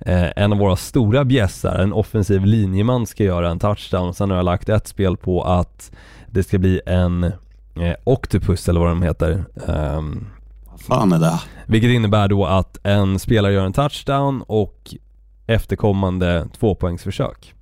eh, 0.00 0.30
en 0.36 0.52
av 0.52 0.58
våra 0.58 0.76
stora 0.76 1.24
bjässar, 1.24 1.78
en 1.78 1.92
offensiv 1.92 2.44
linjeman 2.44 3.06
ska 3.06 3.24
göra 3.24 3.50
en 3.50 3.58
touchdown. 3.58 4.14
Sen 4.14 4.30
har 4.30 4.36
jag 4.36 4.44
lagt 4.44 4.68
ett 4.68 4.86
spel 4.88 5.16
på 5.16 5.42
att 5.42 5.92
det 6.30 6.42
ska 6.42 6.58
bli 6.58 6.80
en 6.86 7.24
eh, 7.24 7.94
Octopus 8.04 8.68
eller 8.68 8.80
vad 8.80 8.88
de 8.88 9.02
heter. 9.02 9.44
Ehm, 9.68 10.26
Vad 10.70 10.80
fan 10.80 11.12
är 11.12 11.18
det? 11.18 11.40
vilket 11.66 11.90
innebär 11.90 12.28
då 12.28 12.46
att 12.46 12.78
en 12.82 13.18
spelare 13.18 13.52
gör 13.52 13.64
en 13.66 13.72
touchdown 13.72 14.42
och 14.46 14.94
efterkommande 15.46 16.46
tvåpoängsförsök. 16.58 17.54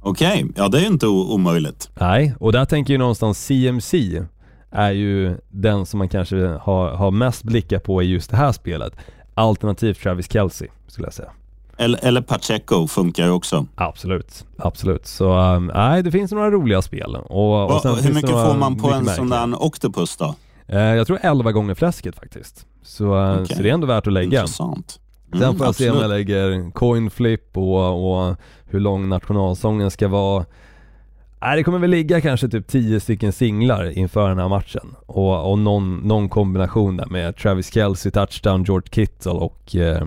Okej, 0.00 0.46
ja 0.56 0.68
det 0.68 0.78
är 0.78 0.80
ju 0.82 0.86
inte 0.86 1.06
omöjligt. 1.06 1.90
Nej, 1.94 2.34
och 2.40 2.52
där 2.52 2.64
tänker 2.64 2.94
jag 2.94 2.98
någonstans 2.98 3.46
CMC 3.46 4.22
är 4.70 4.90
ju 4.90 5.36
den 5.48 5.86
som 5.86 5.98
man 5.98 6.08
kanske 6.08 6.36
har, 6.46 6.90
har 6.90 7.10
mest 7.10 7.42
blickar 7.42 7.78
på 7.78 8.02
i 8.02 8.06
just 8.06 8.30
det 8.30 8.36
här 8.36 8.52
spelet. 8.52 8.92
Alternativt 9.34 10.00
Travis 10.00 10.32
Kelce 10.32 10.66
skulle 10.86 11.06
jag 11.06 11.14
säga. 11.14 11.30
Eller, 11.78 12.04
eller 12.04 12.20
Pacheco 12.20 12.86
funkar 12.86 13.24
ju 13.24 13.30
också. 13.30 13.66
Absolut, 13.74 14.44
absolut. 14.58 15.06
Så 15.06 15.38
um, 15.38 15.70
nej, 15.74 16.02
det 16.02 16.10
finns 16.10 16.32
några 16.32 16.50
roliga 16.50 16.82
spel. 16.82 17.16
Och, 17.16 17.62
och 17.64 17.70
Va, 17.70 17.80
sen 17.80 17.94
hur 17.94 18.14
mycket 18.14 18.30
får 18.30 18.56
man 18.58 18.76
på 18.76 18.90
en 18.90 19.06
sån 19.06 19.28
där 19.28 19.62
Octopus 19.64 20.16
då? 20.16 20.34
Eh, 20.66 20.80
jag 20.80 21.06
tror 21.06 21.18
11 21.22 21.52
gånger 21.52 21.74
fläsket 21.74 22.16
faktiskt. 22.16 22.66
Så, 22.82 23.04
eh, 23.24 23.32
Okej. 23.42 23.56
så 23.56 23.62
det 23.62 23.68
är 23.70 23.74
ändå 23.74 23.86
värt 23.86 24.06
att 24.06 24.12
lägga. 24.12 24.40
Intressant. 24.40 25.00
Sen 25.32 25.42
Mm, 25.42 25.56
får 25.56 25.66
jag 25.66 25.74
se 25.74 25.90
om 25.90 25.96
jag 25.96 26.04
absolut. 26.04 26.26
lägger 26.28 26.70
coin 26.70 27.10
flip 27.10 27.56
och, 27.56 28.12
och 28.28 28.36
hur 28.64 28.80
lång 28.80 29.08
nationalsången 29.08 29.90
ska 29.90 30.08
vara. 30.08 30.44
Nej, 31.46 31.56
det 31.56 31.64
kommer 31.64 31.78
väl 31.78 31.90
ligga 31.90 32.20
kanske 32.20 32.48
typ 32.48 32.66
10 32.66 33.00
stycken 33.00 33.32
singlar 33.32 33.98
inför 33.98 34.28
den 34.28 34.38
här 34.38 34.48
matchen. 34.48 34.94
Och, 35.06 35.50
och 35.50 35.58
någon, 35.58 35.96
någon 35.98 36.28
kombination 36.28 36.96
där 36.96 37.06
med 37.06 37.36
Travis 37.36 37.72
Kelce, 37.72 38.10
touchdown, 38.10 38.64
George 38.64 38.88
Kittle 38.92 39.32
och 39.32 39.76
eh, 39.76 40.02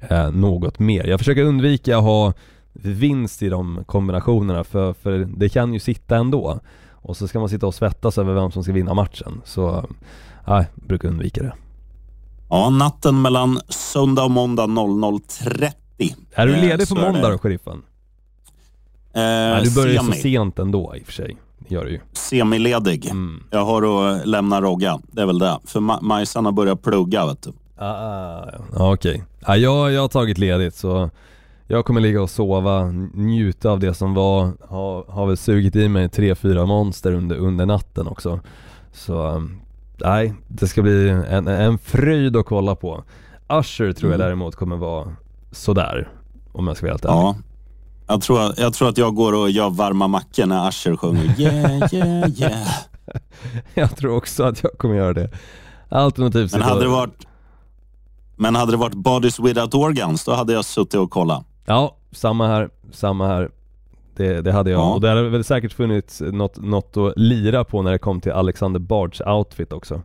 eh, 0.00 0.30
något 0.30 0.78
mer. 0.78 1.06
Jag 1.06 1.20
försöker 1.20 1.42
undvika 1.42 1.96
att 1.96 2.02
ha 2.02 2.32
vinst 2.72 3.42
i 3.42 3.48
de 3.48 3.84
kombinationerna 3.86 4.64
för, 4.64 4.92
för 4.92 5.18
det 5.18 5.48
kan 5.48 5.74
ju 5.74 5.80
sitta 5.80 6.16
ändå. 6.16 6.60
Och 6.90 7.16
så 7.16 7.28
ska 7.28 7.40
man 7.40 7.48
sitta 7.48 7.66
och 7.66 7.74
svettas 7.74 8.18
över 8.18 8.34
vem 8.34 8.50
som 8.50 8.62
ska 8.62 8.72
vinna 8.72 8.94
matchen. 8.94 9.40
Så 9.44 9.84
nej, 10.46 10.66
brukar 10.74 11.08
undvika 11.08 11.42
det. 11.42 11.52
Ja, 12.50 12.70
natten 12.70 13.22
mellan 13.22 13.60
söndag 13.68 14.24
och 14.24 14.30
måndag 14.30 14.66
00.30. 14.66 15.72
Är 16.34 16.46
du 16.46 16.54
Eh, 16.54 16.60
ledig 16.60 16.88
på 16.88 16.94
måndag 16.94 17.28
då, 17.30 17.38
sheriffen? 17.38 17.82
Eh, 19.12 19.62
du 19.62 19.74
börjar 19.74 19.92
ju 19.92 19.98
så 19.98 20.04
semi, 20.04 20.16
sent 20.16 20.58
ändå 20.58 20.92
i 20.96 21.02
och 21.02 21.06
för 21.06 21.12
sig. 21.12 21.36
Gör 21.68 21.84
du 21.84 21.90
ju. 21.90 22.00
semiledig. 22.12 23.06
Mm. 23.06 23.42
Jag 23.50 23.64
har 23.64 23.82
att 24.12 24.26
lämna 24.26 24.60
Rogga, 24.60 24.98
det 25.12 25.22
är 25.22 25.26
väl 25.26 25.38
det. 25.38 25.58
För 25.64 25.80
Ma- 25.80 26.02
Majsan 26.02 26.44
har 26.44 26.52
börjat 26.52 26.82
plugga 26.82 27.26
vet 27.26 27.42
du. 27.42 27.52
Ah, 27.76 28.44
ah, 28.76 28.92
okej. 28.92 29.24
Ja, 29.46 29.56
jag, 29.56 29.92
jag 29.92 30.00
har 30.00 30.08
tagit 30.08 30.38
ledigt 30.38 30.74
så 30.74 31.10
jag 31.66 31.84
kommer 31.84 32.00
ligga 32.00 32.22
och 32.22 32.30
sova, 32.30 32.84
njuta 33.14 33.70
av 33.70 33.80
det 33.80 33.94
som 33.94 34.14
var. 34.14 34.52
Har, 34.68 35.04
har 35.08 35.26
väl 35.26 35.36
sugit 35.36 35.76
i 35.76 35.88
mig 35.88 36.08
tre, 36.08 36.34
fyra 36.34 36.66
monster 36.66 37.12
under, 37.12 37.36
under 37.36 37.66
natten 37.66 38.06
också. 38.06 38.40
Så 38.92 39.26
um, 39.28 39.60
nej, 40.04 40.34
det 40.48 40.66
ska 40.68 40.82
bli 40.82 41.08
en, 41.08 41.48
en 41.48 41.78
fröjd 41.78 42.36
att 42.36 42.46
kolla 42.46 42.74
på. 42.76 43.04
Usher 43.48 43.92
tror 43.92 44.12
jag 44.12 44.14
Mm. 44.20 44.26
däremot 44.26 44.56
kommer 44.56 44.76
vara 44.76 45.16
sådär, 45.50 46.08
om 46.52 46.66
jag 46.66 46.76
ska 46.76 46.86
vara 46.86 46.92
helt 46.92 47.04
ärlig. 47.04 47.14
Ja. 47.16 47.36
Jag 48.08 48.22
tror, 48.22 48.40
att- 48.40 48.58
jag 48.58 48.74
tror 48.74 48.88
att 48.88 48.98
jag 48.98 49.14
går 49.14 49.32
och 49.32 49.50
gör 49.50 49.70
varma 49.70 50.06
mackor 50.08 50.46
när 50.46 50.68
Usher 50.68 50.96
sjunger 50.96 51.24
yeah, 51.40 51.94
yeah, 51.94 52.30
yeah. 52.30 52.68
Jag 53.74 53.96
tror 53.96 54.16
också 54.16 54.44
att 54.44 54.62
jag 54.62 54.72
kommer 54.78 54.94
göra 54.94 55.12
det. 55.12 55.30
Alternativt 55.88 56.52
Men 56.52 56.62
hade 56.62 56.80
det 56.80 56.88
varit 56.88 57.26
men 58.36 58.54
hade 58.54 58.72
det 58.72 58.76
varit 58.78 58.94
Bodies 58.94 59.40
Without 59.40 59.74
Organs, 59.74 60.24
då 60.24 60.32
hade 60.32 60.52
jag 60.52 60.64
suttit 60.64 60.94
och 60.94 61.10
kollat. 61.10 61.44
Ja, 61.66 61.96
samma 62.12 62.46
här, 62.46 62.70
samma 62.92 63.26
här. 63.26 63.50
Det, 64.16 64.40
det 64.40 64.52
hade 64.52 64.70
jag. 64.70 64.80
Ja. 64.80 64.94
Och 64.94 65.00
det 65.00 65.08
hade 65.08 65.28
väl 65.28 65.44
säkert 65.44 65.72
funnits 65.72 66.20
något, 66.20 66.56
något 66.56 66.96
att 66.96 67.12
lira 67.16 67.64
på 67.64 67.82
när 67.82 67.92
det 67.92 67.98
kom 67.98 68.20
till 68.20 68.32
Alexander 68.32 68.80
Bards 68.80 69.20
outfit 69.20 69.72
också. 69.72 70.02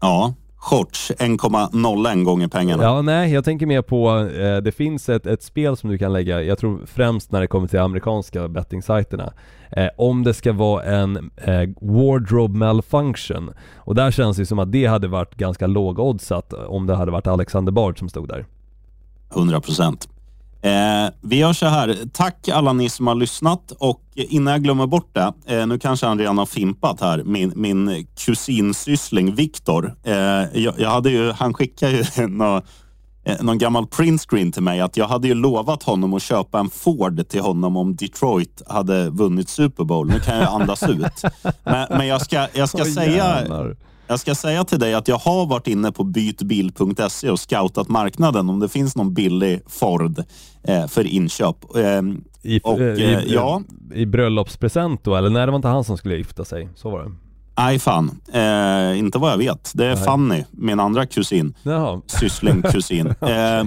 Ja, 0.00 0.34
shorts 0.62 1.12
1,01 1.18 2.24
gånger 2.24 2.48
pengarna. 2.48 2.82
Ja, 2.82 3.02
nej, 3.02 3.32
jag 3.32 3.44
tänker 3.44 3.66
mer 3.66 3.82
på, 3.82 4.18
eh, 4.18 4.56
det 4.56 4.72
finns 4.72 5.08
ett, 5.08 5.26
ett 5.26 5.42
spel 5.42 5.76
som 5.76 5.90
du 5.90 5.98
kan 5.98 6.12
lägga, 6.12 6.42
jag 6.42 6.58
tror 6.58 6.80
främst 6.86 7.32
när 7.32 7.40
det 7.40 7.46
kommer 7.46 7.68
till 7.68 7.78
amerikanska 7.78 8.48
bettingsajterna. 8.48 9.32
Eh, 9.70 9.88
om 9.96 10.24
det 10.24 10.34
ska 10.34 10.52
vara 10.52 10.82
en 10.82 11.30
eh, 11.36 11.68
wardrobe 11.80 12.58
malfunction. 12.58 13.50
Och 13.76 13.94
där 13.94 14.10
känns 14.10 14.36
det 14.36 14.46
som 14.46 14.58
att 14.58 14.72
det 14.72 14.86
hade 14.86 15.08
varit 15.08 15.34
ganska 15.34 15.66
låg 15.66 15.98
oddsat 15.98 16.52
om 16.52 16.86
det 16.86 16.94
hade 16.94 17.10
varit 17.10 17.26
Alexander 17.26 17.72
Bard 17.72 17.98
som 17.98 18.08
stod 18.08 18.28
där. 18.28 18.46
100 19.36 19.60
procent. 19.60 20.08
Eh, 20.62 21.10
vi 21.20 21.36
gör 21.36 21.52
så 21.52 21.66
här. 21.66 21.96
Tack 22.12 22.48
alla 22.48 22.72
ni 22.72 22.88
som 22.88 23.06
har 23.06 23.14
lyssnat 23.14 23.72
och 23.78 24.02
innan 24.14 24.52
jag 24.52 24.62
glömmer 24.62 24.86
bort 24.86 25.14
det. 25.14 25.32
Eh, 25.46 25.66
nu 25.66 25.78
kanske 25.78 26.06
han 26.06 26.18
redan 26.18 26.38
har 26.38 26.46
fimpat 26.46 27.00
här. 27.00 27.22
Min, 27.24 27.52
min 27.56 28.06
kusinsyssling 28.18 29.34
Viktor. 29.34 29.94
Eh, 30.02 30.14
jag, 30.14 30.74
jag 30.78 30.90
hade 30.90 31.10
ju, 31.10 31.32
han 31.32 31.54
skickade 31.54 31.92
ju 31.92 32.26
nå, 32.26 32.62
eh, 33.24 33.42
någon 33.42 33.58
gammal 33.58 33.86
printscreen 33.86 34.52
till 34.52 34.62
mig 34.62 34.80
att 34.80 34.96
jag 34.96 35.08
hade 35.08 35.28
ju 35.28 35.34
lovat 35.34 35.82
honom 35.82 36.14
att 36.14 36.22
köpa 36.22 36.58
en 36.58 36.70
Ford 36.70 37.28
till 37.28 37.40
honom 37.40 37.76
om 37.76 37.96
Detroit 37.96 38.62
hade 38.66 39.10
vunnit 39.10 39.48
Super 39.48 39.84
Bowl. 39.84 40.08
Nu 40.08 40.20
kan 40.20 40.36
jag 40.36 40.60
andas 40.60 40.82
ut. 40.82 41.22
Men, 41.64 41.86
men 41.90 42.06
jag 42.06 42.20
ska, 42.22 42.46
jag 42.54 42.68
ska 42.68 42.78
Åh, 42.78 42.84
säga 42.84 43.16
jävlar. 43.16 43.76
Jag 44.12 44.20
ska 44.20 44.34
säga 44.34 44.64
till 44.64 44.78
dig 44.78 44.94
att 44.94 45.08
jag 45.08 45.18
har 45.18 45.46
varit 45.46 45.66
inne 45.66 45.92
på 45.92 46.04
bytbil.se 46.04 47.30
och 47.30 47.40
scoutat 47.40 47.88
marknaden 47.88 48.50
om 48.50 48.60
det 48.60 48.68
finns 48.68 48.96
någon 48.96 49.14
billig 49.14 49.60
Ford 49.66 50.22
eh, 50.62 50.86
för 50.86 51.06
inköp. 51.06 51.56
Eh, 51.76 51.82
I, 52.42 52.60
Och, 52.64 52.80
eh, 52.80 52.98
i, 52.98 53.12
eh, 53.12 53.20
ja. 53.26 53.62
I 53.94 54.06
bröllopspresent 54.06 55.04
då, 55.04 55.16
eller 55.16 55.30
nej 55.30 55.46
det 55.46 55.52
var 55.52 55.56
inte 55.56 55.68
han 55.68 55.84
som 55.84 55.96
skulle 55.96 56.16
gifta 56.16 56.44
sig, 56.44 56.68
så 56.74 56.90
var 56.90 57.02
det. 57.02 57.10
Nej, 57.56 57.78
fan. 57.78 58.10
Eh, 58.32 58.98
inte 58.98 59.18
vad 59.18 59.32
jag 59.32 59.38
vet. 59.38 59.72
Det 59.74 59.86
är 59.86 59.94
Nej. 59.94 60.04
Fanny, 60.04 60.44
min 60.50 60.80
andra 60.80 61.06
kusin. 61.06 61.54
Jaha, 61.62 62.00
Syssling 62.06 62.62
kusin. 62.72 63.06
eh, 63.06 63.64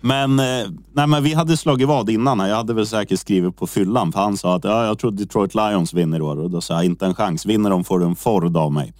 men, 0.00 0.38
eh, 0.38 0.66
nej, 0.92 1.06
men 1.06 1.22
vi 1.22 1.34
hade 1.34 1.56
slagit 1.56 1.88
vad 1.88 2.10
innan. 2.10 2.38
Jag 2.48 2.56
hade 2.56 2.74
väl 2.74 2.86
säkert 2.86 3.20
skrivit 3.20 3.56
på 3.56 3.66
fyllan 3.66 4.12
för 4.12 4.20
han 4.20 4.36
sa 4.36 4.56
att 4.56 4.64
ja, 4.64 4.86
jag 4.86 4.98
tror 4.98 5.10
Detroit 5.10 5.54
Lions 5.54 5.94
vinner 5.94 6.18
i 6.18 6.22
år. 6.22 6.38
Och 6.38 6.50
då 6.50 6.60
sa 6.60 6.74
jag 6.74 6.84
inte 6.84 7.06
en 7.06 7.14
chans. 7.14 7.46
Vinner 7.46 7.70
de 7.70 7.84
får 7.84 7.98
du 7.98 8.04
en 8.06 8.16
Ford 8.16 8.56
av 8.56 8.72
mig. 8.72 8.92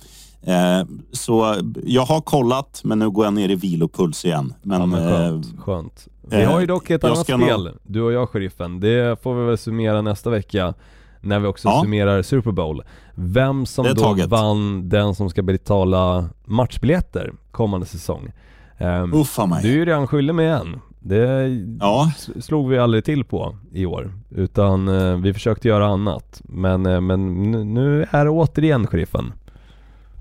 Eh, 0.42 0.86
så 1.12 1.56
jag 1.84 2.02
har 2.02 2.20
kollat, 2.20 2.80
men 2.84 2.98
nu 2.98 3.10
går 3.10 3.24
jag 3.24 3.34
ner 3.34 3.48
i 3.48 3.54
vilopuls 3.54 4.24
igen. 4.24 4.54
Men, 4.62 4.80
ja, 4.80 4.86
men 4.86 5.02
eh, 5.02 5.08
skönt, 5.10 5.46
skönt. 5.60 6.08
Vi 6.22 6.42
eh, 6.42 6.50
har 6.50 6.60
ju 6.60 6.66
dock 6.66 6.90
ett 6.90 7.04
annat 7.04 7.18
spel, 7.18 7.70
du 7.82 8.02
och 8.02 8.12
jag 8.12 8.28
sheriffen. 8.28 8.80
Det 8.80 9.22
får 9.22 9.34
vi 9.34 9.46
väl 9.46 9.58
summera 9.58 10.02
nästa 10.02 10.30
vecka 10.30 10.74
när 11.20 11.38
vi 11.40 11.46
också 11.46 11.68
Ja. 11.68 11.80
summerar 11.82 12.22
Super 12.22 12.52
Bowl. 12.52 12.82
Vem 13.14 13.66
som 13.66 13.84
då 13.86 13.94
taget. 13.94 14.26
vann 14.28 14.88
den 14.88 15.14
som 15.14 15.30
ska 15.30 15.42
betala 15.42 16.28
matchbiljetter 16.44 17.32
kommande 17.50 17.86
säsong. 17.86 18.32
Um, 18.78 19.14
uffa 19.14 19.46
mig. 19.46 19.62
du 19.62 19.68
är 19.68 19.74
ju 19.76 19.84
redan 19.84 20.06
skyldig 20.06 20.34
med 20.34 20.54
en. 20.54 20.80
Det 21.02 21.48
Ja, 21.80 22.12
slog 22.40 22.68
vi 22.68 22.78
aldrig 22.78 23.04
till 23.04 23.24
på 23.24 23.56
i 23.72 23.86
år. 23.86 24.12
Utan 24.30 24.88
eh, 24.88 25.16
vi 25.16 25.34
försökte 25.34 25.68
göra 25.68 25.86
annat. 25.86 26.40
Men, 26.44 26.86
eh, 26.86 27.00
men 27.00 27.50
nu- 27.50 27.64
nu 27.64 28.06
är 28.10 28.24
det 28.24 28.30
återigen 28.30 28.86
sheriffen. 28.86 29.32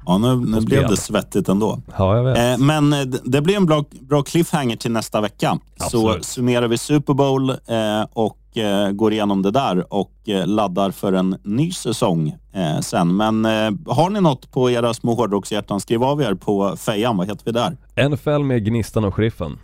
Ja, 0.10 0.18
nu, 0.18 0.36
nu 0.36 0.62
blev 0.62 0.88
det 0.88 0.98
svettigt 0.98 1.50
ändå. 1.50 1.80
Ja, 1.98 2.16
jag 2.18 2.24
vet. 2.24 2.38
Eh, 2.60 2.66
men 2.66 2.94
eh, 2.94 3.00
det- 3.24 3.42
blir 3.42 3.56
en 3.58 3.66
bra, 3.66 3.84
bra 4.02 4.22
cliffhanger 4.24 4.76
till 4.76 4.92
nästa 4.92 5.22
vecka. 5.22 5.60
Så 5.78 5.84
Absolut. 5.84 6.26
summerar 6.26 6.68
vi 6.68 6.78
Super 6.78 7.14
Bowl 7.14 7.50
eh, 7.50 7.56
och 8.14 8.58
eh, 8.58 8.92
går 8.92 9.14
igenom 9.14 9.42
det 9.42 9.52
där 9.52 9.94
och 9.94 10.12
eh, 10.26 10.48
laddar 10.48 10.92
för 10.92 11.14
en 11.14 11.36
ny 11.44 11.72
säsong 11.72 12.36
eh, 12.54 12.80
sen. 12.80 13.16
Men 13.16 13.46
har 13.88 14.10
ni 14.10 14.22
något 14.22 14.52
på 14.52 14.72
era 14.72 14.94
små 14.94 15.14
hårdrockshjärtan, 15.14 15.80
skriv 15.80 16.04
av 16.04 16.22
er 16.22 16.34
på 16.34 16.76
fejan. 16.78 17.18
Vad 17.18 17.28
heter 17.28 17.46
vi 17.46 17.52
där? 17.52 18.10
NFL 18.10 18.44
med 18.44 18.66
Gnistan 18.66 19.04
och 19.04 19.16
Sheriffen. 19.16 19.58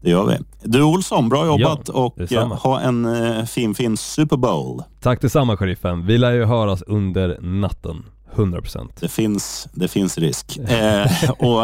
Det 0.00 0.10
gör 0.10 0.26
vi. 0.26 0.36
Du 0.62 0.82
Olsson, 0.82 1.28
bra 1.28 1.46
jobbat 1.46 1.90
Ja, 1.94 1.94
och 1.94 2.58
ha 2.58 2.80
en 2.80 3.06
fin, 3.46 3.74
fin 3.74 3.96
Super 3.96 4.36
Bowl. 4.36 4.82
Tack 5.00 5.20
detsamma 5.20 5.56
Sheriffen. 5.56 6.06
Vi 6.06 6.18
lär 6.18 6.32
ju 6.32 6.44
höras 6.44 6.82
under 6.82 7.38
natten. 7.40 8.04
100%. 8.36 8.88
Det 9.00 9.08
finns, 9.08 9.68
det 9.72 9.88
finns 9.88 10.18
risk. 10.18 10.58
Eh, 10.58 11.30
och, 11.38 11.62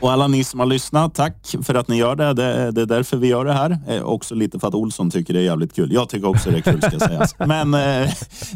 och 0.00 0.12
alla 0.12 0.28
ni 0.28 0.44
som 0.44 0.60
har 0.60 0.66
lyssnat, 0.66 1.14
tack 1.14 1.56
för 1.62 1.74
att 1.74 1.88
ni 1.88 1.96
gör 1.96 2.16
det. 2.16 2.34
Det, 2.34 2.70
det 2.70 2.82
är 2.82 2.86
därför 2.86 3.16
vi 3.16 3.28
gör 3.28 3.44
det 3.44 3.52
här. 3.52 3.78
Eh, 3.88 4.02
också 4.02 4.34
lite 4.34 4.58
för 4.58 4.68
att 4.68 4.74
Olsson 4.74 5.10
tycker 5.10 5.34
det 5.34 5.40
är 5.40 5.44
jävligt 5.44 5.74
kul. 5.74 5.92
Jag 5.92 6.08
tycker 6.08 6.28
också 6.28 6.50
det 6.50 6.56
är 6.56 6.60
kul 6.60 6.82
ska 6.82 6.98
sägas. 6.98 7.34
Men 7.38 7.74
eh, 7.74 8.10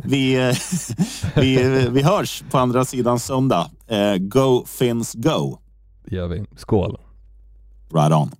vi, 0.04 0.48
eh, 0.48 0.56
vi, 1.34 1.86
vi 1.90 2.02
hörs 2.02 2.42
på 2.50 2.58
andra 2.58 2.84
sidan 2.84 3.18
söndag. 3.18 3.70
Eh, 3.86 4.16
go 4.16 4.64
Finns 4.66 5.14
Go. 5.14 5.58
Det 6.04 6.16
gör 6.16 6.28
vi. 6.28 6.44
Skål. 6.56 6.98
Right 7.94 8.12
on. 8.12 8.30